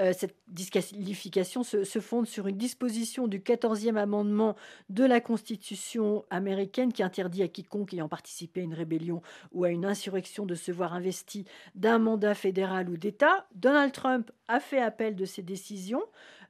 Euh, 0.00 0.12
cette 0.16 0.36
disqualification 0.48 1.62
se, 1.62 1.84
se, 1.84 1.98
fonde 2.00 2.26
sur 2.26 2.46
une 2.46 2.56
disposition 2.56 3.26
du 3.26 3.40
14e 3.40 3.96
amendement 3.96 4.56
de 4.90 5.04
la 5.04 5.20
Constitution 5.20 6.24
américaine 6.30 6.92
qui 6.92 7.02
interdit 7.02 7.42
à 7.42 7.48
quiconque 7.48 7.94
ayant 7.94 8.08
participé 8.08 8.60
à 8.60 8.64
une 8.64 8.74
rébellion 8.74 9.22
ou 9.52 9.64
à 9.64 9.70
une 9.70 9.84
insurrection 9.84 10.46
de 10.46 10.54
se 10.54 10.72
voir 10.72 10.94
investi 10.94 11.46
d'un 11.74 11.98
mandat 11.98 12.34
fédéral 12.34 12.88
ou 12.88 12.96
d'État. 12.96 13.46
Donald 13.54 13.92
Trump 13.92 14.30
a 14.48 14.60
fait 14.60 14.80
appel 14.80 15.16
de 15.16 15.24
ces 15.24 15.42
décisions 15.42 16.02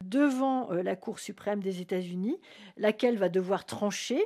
devant 0.04 0.70
euh, 0.72 0.82
la 0.82 0.96
Cour 0.96 1.18
suprême 1.18 1.62
des 1.62 1.80
États-Unis, 1.80 2.38
laquelle 2.76 3.16
va 3.16 3.28
devoir 3.28 3.64
trancher 3.64 4.22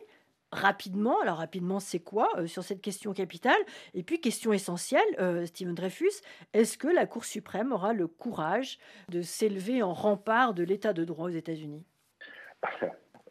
rapidement. 0.53 1.20
Alors 1.20 1.38
rapidement, 1.38 1.80
c'est 1.80 2.01
quoi 2.01 2.28
euh, 2.36 2.46
sur 2.46 2.62
cette 2.62 2.80
question 2.80 3.12
capitale? 3.12 3.61
Et 3.94 4.03
puis 4.03 4.20
question 4.20 4.53
essentielle, 4.53 5.03
euh, 5.18 5.46
Stephen 5.46 5.74
Dreyfus, 5.74 6.22
est-ce 6.53 6.78
que 6.78 6.88
la 6.88 7.07
Cour 7.07 7.24
suprême 7.24 7.72
aura 7.72 7.92
le 7.92 8.07
courage 8.07 8.78
de 9.09 9.22
s'élever 9.22 9.82
en 9.82 9.92
rempart 9.92 10.55
de 10.55 10.62
l'état 10.62 10.92
de 10.92 11.05
droit 11.05 11.26
aux 11.26 11.30
États-Unis? 11.34 11.84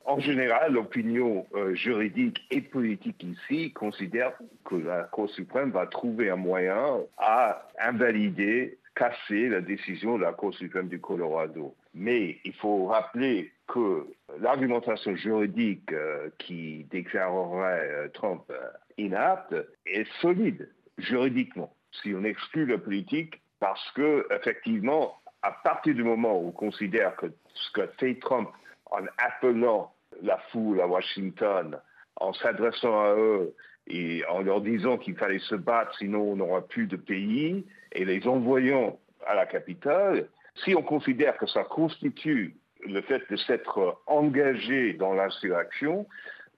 En 0.05 0.19
général, 0.19 0.73
l'opinion 0.73 1.45
euh, 1.53 1.75
juridique 1.75 2.41
et 2.49 2.61
politique 2.61 3.23
ici 3.23 3.71
considère 3.73 4.33
que 4.65 4.75
la 4.75 5.03
Cour 5.03 5.29
suprême 5.29 5.69
va 5.71 5.85
trouver 5.85 6.31
un 6.31 6.35
moyen 6.35 7.01
à 7.17 7.67
invalider, 7.79 8.79
casser 8.95 9.49
la 9.49 9.61
décision 9.61 10.17
de 10.17 10.23
la 10.23 10.33
Cour 10.33 10.53
suprême 10.55 10.87
du 10.87 10.99
Colorado. 10.99 11.75
Mais 11.93 12.39
il 12.43 12.53
faut 12.53 12.87
rappeler 12.87 13.51
que 13.69 14.07
l'argumentation 14.41 15.15
juridique 15.15 15.93
euh, 15.93 16.29
qui 16.39 16.85
déclarerait 16.91 17.89
euh, 17.89 18.07
Trump 18.09 18.43
euh, 18.49 18.59
inapte 18.97 19.55
est 19.85 20.11
solide 20.21 20.69
juridiquement, 20.97 21.73
si 22.01 22.13
on 22.13 22.23
exclut 22.23 22.65
la 22.65 22.77
politique, 22.77 23.41
parce 23.59 23.91
que 23.91 24.27
effectivement, 24.35 25.13
à 25.43 25.51
partir 25.51 25.93
du 25.93 26.03
moment 26.03 26.41
où 26.41 26.47
on 26.47 26.51
considère 26.51 27.15
que 27.15 27.27
ce 27.53 27.71
que 27.71 27.87
fait 27.99 28.15
Trump 28.15 28.49
en 28.91 29.05
appelant 29.17 29.93
la 30.21 30.37
foule 30.51 30.81
à 30.81 30.87
Washington, 30.87 31.79
en 32.17 32.33
s'adressant 32.33 32.99
à 32.99 33.13
eux 33.15 33.53
et 33.87 34.23
en 34.29 34.41
leur 34.41 34.61
disant 34.61 34.97
qu'il 34.97 35.15
fallait 35.15 35.39
se 35.39 35.55
battre, 35.55 35.95
sinon 35.97 36.31
on 36.31 36.35
n'aura 36.35 36.61
plus 36.61 36.87
de 36.87 36.97
pays, 36.97 37.65
et 37.93 38.03
les 38.03 38.27
envoyant 38.27 38.99
à 39.25 39.35
la 39.35 39.45
capitale, 39.45 40.27
si 40.63 40.75
on 40.75 40.81
considère 40.81 41.37
que 41.37 41.47
ça 41.47 41.63
constitue 41.63 42.58
le 42.85 43.01
fait 43.01 43.21
de 43.29 43.35
s'être 43.35 44.01
engagé 44.07 44.93
dans 44.93 45.13
l'insurrection, 45.13 46.07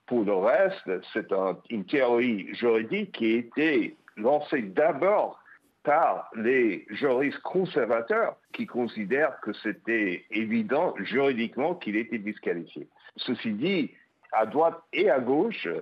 pour 0.06 0.24
le 0.24 0.34
reste, 0.34 0.90
c'est 1.12 1.32
un, 1.32 1.58
une 1.70 1.84
théorie 1.84 2.52
juridique 2.54 3.12
qui 3.12 3.34
a 3.34 3.38
été 3.38 3.96
lancée 4.16 4.62
d'abord 4.62 5.42
par 5.82 6.30
les 6.36 6.86
juristes 6.90 7.40
conservateurs 7.40 8.36
qui 8.52 8.66
considèrent 8.66 9.40
que 9.40 9.52
c'était 9.52 10.24
évident 10.30 10.94
juridiquement 10.98 11.74
qu'il 11.74 11.96
était 11.96 12.18
disqualifié. 12.18 12.88
Ceci 13.16 13.52
dit, 13.52 13.90
à 14.32 14.46
droite 14.46 14.78
et 14.92 15.10
à 15.10 15.18
gauche, 15.18 15.66
euh, 15.66 15.80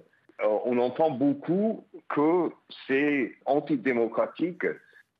on 0.64 0.78
entend 0.78 1.10
beaucoup 1.10 1.84
que 2.08 2.50
c'est 2.86 3.34
antidémocratique 3.46 4.64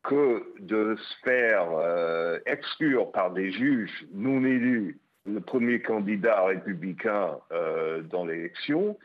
que 0.02 0.54
de 0.60 0.96
se 0.96 1.14
faire 1.24 1.68
euh, 1.72 2.38
exclure 2.46 3.10
par 3.12 3.32
des 3.32 3.52
juges 3.52 4.06
non 4.14 4.44
élus 4.44 4.98
le 5.26 5.40
premier 5.40 5.80
candidat 5.80 6.44
républicain 6.44 7.36
euh, 7.52 8.02
dans 8.02 8.24
l'élection. 8.24 8.96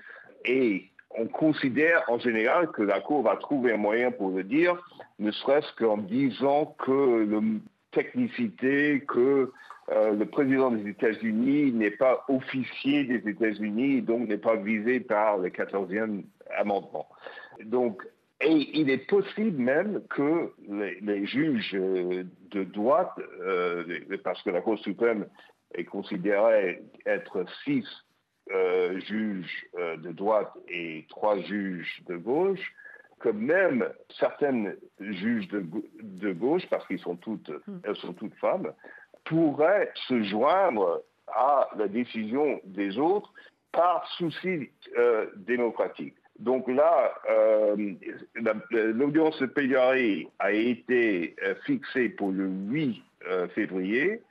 Et 0.45 0.85
on 1.17 1.27
considère 1.27 2.03
en 2.07 2.19
général 2.19 2.71
que 2.71 2.81
la 2.81 2.99
Cour 2.99 3.23
va 3.23 3.35
trouver 3.37 3.73
un 3.73 3.77
moyen 3.77 4.11
pour 4.11 4.29
le 4.29 4.43
dire, 4.43 4.75
ne 5.19 5.31
serait-ce 5.31 5.73
qu'en 5.75 5.97
disant 5.97 6.75
que 6.85 7.25
la 7.29 7.41
technicité, 7.91 9.03
que 9.07 9.51
euh, 9.91 10.11
le 10.13 10.25
président 10.25 10.71
des 10.71 10.89
États-Unis 10.89 11.71
n'est 11.71 11.91
pas 11.91 12.25
officier 12.27 13.05
des 13.05 13.29
États-Unis, 13.29 14.01
donc 14.01 14.27
n'est 14.27 14.37
pas 14.37 14.55
visé 14.55 14.99
par 14.99 15.37
le 15.37 15.49
14e 15.49 16.23
amendement. 16.57 17.07
Donc, 17.63 18.01
et 18.41 18.51
il 18.73 18.89
est 18.89 19.07
possible 19.07 19.61
même 19.61 20.01
que 20.09 20.51
les, 20.67 21.25
juges 21.25 21.73
euh, 21.73 22.25
de 22.51 22.63
droite, 22.65 23.13
parce 24.23 24.41
que 24.43 24.49
la 24.49 24.61
Cour 24.61 24.77
suprême 24.79 25.25
est 25.75 25.85
considérée 25.85 26.81
être 27.05 27.45
six 27.63 27.85
euh, 28.51 28.99
juges 28.99 29.65
de 29.75 30.11
droite 30.11 30.51
et 30.67 31.05
trois 31.09 31.39
juges 31.41 32.01
de 32.07 32.17
gauche, 32.17 32.73
que 33.19 33.29
même 33.29 33.87
certaines 34.19 34.75
juges 34.99 35.47
de, 35.47 35.65
de 36.01 36.33
gauche, 36.33 36.63
parce 36.69 36.85
qu'elles 36.87 36.99
sont 36.99 37.15
toutes, 37.15 37.49
hmm. 37.49 37.79
elles 37.83 37.95
sont 37.95 38.13
toutes 38.13 38.35
femmes, 38.35 38.71
pourraient 39.23 39.91
se 40.07 40.21
joindre 40.23 41.01
à 41.27 41.69
la 41.75 41.87
décision 41.87 42.59
des 42.65 42.97
autres 42.99 43.33
par 43.71 44.07
souci 44.17 44.69
démocratique. 45.37 46.15
Donc 46.39 46.67
là, 46.67 47.13
euh, 47.29 47.93
l'audience 48.71 49.39
de 49.39 49.45
plaidoirie 49.45 50.27
a 50.39 50.51
été 50.51 51.35
euh, 51.43 51.55
fixée 51.65 52.09
pour 52.09 52.31
le 52.31 52.45
8 52.45 53.01
euh, 53.27 53.47
février 53.49 54.21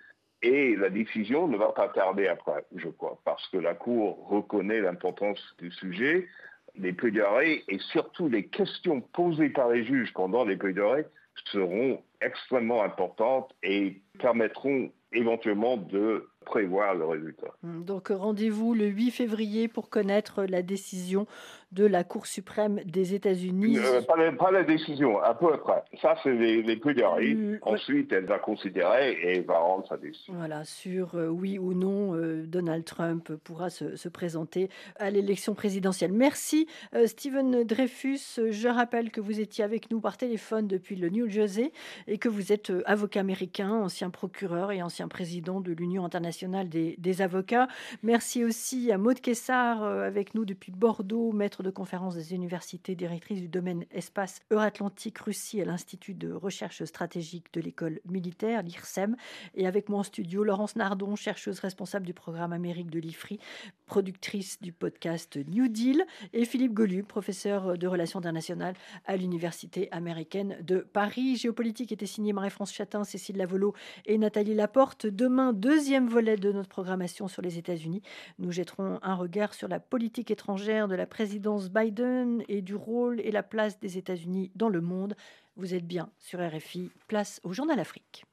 et 0.44 0.76
la 0.76 0.90
décision 0.90 1.48
ne 1.48 1.56
va 1.56 1.72
pas 1.72 1.88
tarder 1.88 2.28
après, 2.28 2.66
je 2.76 2.88
crois, 2.90 3.18
parce 3.24 3.48
que 3.48 3.56
la 3.56 3.72
Cour 3.72 4.28
reconnaît 4.28 4.82
l'importance 4.82 5.40
du 5.58 5.70
sujet. 5.70 6.28
Les 6.76 6.92
plaidoiries 6.92 7.64
et 7.66 7.78
surtout 7.78 8.28
les 8.28 8.44
questions 8.44 9.00
posées 9.00 9.48
par 9.48 9.70
les 9.70 9.84
juges 9.84 10.12
pendant 10.12 10.44
les 10.44 10.56
plaidoiries 10.56 11.06
seront 11.46 12.02
extrêmement 12.20 12.82
importantes 12.82 13.54
et 13.62 14.02
permettront 14.18 14.92
éventuellement 15.12 15.78
de 15.78 16.28
prévoir 16.44 16.94
le 16.94 17.06
résultat. 17.06 17.48
Donc 17.62 18.08
rendez-vous 18.08 18.74
le 18.74 18.86
8 18.86 19.10
février 19.10 19.68
pour 19.68 19.90
connaître 19.90 20.44
la 20.44 20.62
décision 20.62 21.26
de 21.72 21.84
la 21.84 22.04
Cour 22.04 22.26
suprême 22.26 22.80
des 22.84 23.14
États-Unis. 23.14 23.78
Euh, 23.78 24.00
pas, 24.02 24.50
la 24.52 24.62
décision, 24.62 25.22
un 25.22 25.34
peu 25.34 25.52
après. 25.52 25.82
Ça, 26.00 26.16
c'est 26.22 26.32
les, 26.32 26.62
les 26.62 26.76
plaidoiries. 26.76 27.58
Ensuite, 27.62 28.12
elle 28.12 28.26
va 28.26 28.38
considérer 28.38 29.18
et 29.20 29.40
va 29.40 29.58
rendre 29.58 29.84
sa 29.88 29.96
décision. 29.96 30.34
Voilà, 30.34 30.64
sur 30.64 31.16
euh, 31.16 31.26
oui 31.26 31.58
ou 31.58 31.74
non, 31.74 32.14
euh, 32.14 32.44
Donald 32.46 32.84
Trump 32.84 33.32
pourra 33.42 33.70
se, 33.70 33.96
se 33.96 34.08
présenter 34.08 34.70
à 34.96 35.10
l'élection 35.10 35.54
présidentielle. 35.54 36.12
Merci, 36.12 36.68
Stephen 37.06 37.64
Dreyfus. 37.64 38.38
Je 38.50 38.68
rappelle 38.68 39.10
que 39.10 39.20
vous 39.20 39.40
étiez 39.40 39.64
avec 39.64 39.90
nous 39.90 40.00
par 40.00 40.16
téléphone 40.16 40.68
depuis 40.68 40.94
le 40.94 41.08
New 41.08 41.28
Jersey 41.28 41.72
et 42.06 42.18
que 42.18 42.28
vous 42.28 42.52
êtes 42.52 42.72
avocat 42.86 43.20
américain, 43.20 43.70
ancien 43.70 44.10
procureur 44.10 44.70
et 44.70 44.82
ancien 44.82 45.08
président 45.08 45.60
de 45.60 45.72
l'Union 45.72 46.04
internationale 46.04 46.33
des, 46.42 46.96
des, 46.98 47.22
avocats. 47.22 47.68
Merci 48.02 48.44
aussi 48.44 48.90
à 48.90 48.98
Maud 48.98 49.20
Kessar 49.20 49.82
avec 49.82 50.34
nous 50.34 50.44
depuis 50.44 50.72
Bordeaux, 50.72 51.32
maître 51.32 51.62
de 51.62 51.70
conférence 51.70 52.14
des 52.14 52.34
universités, 52.34 52.94
directrice 52.94 53.40
du 53.40 53.48
domaine 53.48 53.84
espace 53.90 54.40
Euratlantique 54.50 55.18
Russie 55.18 55.60
à 55.60 55.64
l'Institut 55.64 56.14
de 56.14 56.32
recherche 56.32 56.84
stratégique 56.84 57.46
de 57.52 57.60
l'école 57.60 58.00
militaire, 58.04 58.62
l'IRSEM. 58.62 59.16
Et 59.54 59.66
avec 59.66 59.88
moi 59.88 60.00
en 60.00 60.02
studio, 60.02 60.44
Laurence 60.44 60.76
Nardon, 60.76 61.16
chercheuse 61.16 61.60
responsable 61.60 62.06
du 62.06 62.14
programme 62.14 62.52
Amérique 62.52 62.90
de 62.90 62.98
l'IFRI, 62.98 63.38
productrice 63.86 64.60
du 64.60 64.72
podcast 64.72 65.38
New 65.48 65.68
Deal, 65.68 66.04
et 66.32 66.44
Philippe 66.44 66.74
Golu, 66.74 67.02
professeur 67.02 67.78
de 67.78 67.86
relations 67.86 68.18
internationales 68.18 68.74
à 69.04 69.16
l'Université 69.16 69.88
américaine 69.92 70.56
de 70.62 70.78
Paris. 70.78 71.36
Géopolitique 71.36 71.92
était 71.92 72.06
signé 72.06 72.32
Marie-France 72.32 72.72
Chatin, 72.72 73.04
Cécile 73.04 73.36
Lavolo 73.36 73.74
et 74.06 74.18
Nathalie 74.18 74.54
Laporte. 74.54 75.06
Demain, 75.06 75.52
deuxième 75.52 76.08
volet 76.08 76.23
de 76.24 76.52
notre 76.52 76.68
programmation 76.68 77.28
sur 77.28 77.42
les 77.42 77.58
États-Unis. 77.58 78.02
Nous 78.38 78.50
jetterons 78.50 78.98
un 79.02 79.14
regard 79.14 79.54
sur 79.54 79.68
la 79.68 79.80
politique 79.80 80.30
étrangère 80.30 80.88
de 80.88 80.94
la 80.94 81.06
présidence 81.06 81.70
Biden 81.70 82.42
et 82.48 82.62
du 82.62 82.74
rôle 82.74 83.20
et 83.20 83.30
la 83.30 83.42
place 83.42 83.78
des 83.78 83.98
États-Unis 83.98 84.50
dans 84.54 84.68
le 84.68 84.80
monde. 84.80 85.14
Vous 85.56 85.74
êtes 85.74 85.86
bien 85.86 86.10
sur 86.18 86.40
RFI, 86.40 86.90
place 87.06 87.40
au 87.44 87.52
Journal 87.52 87.78
Afrique. 87.78 88.24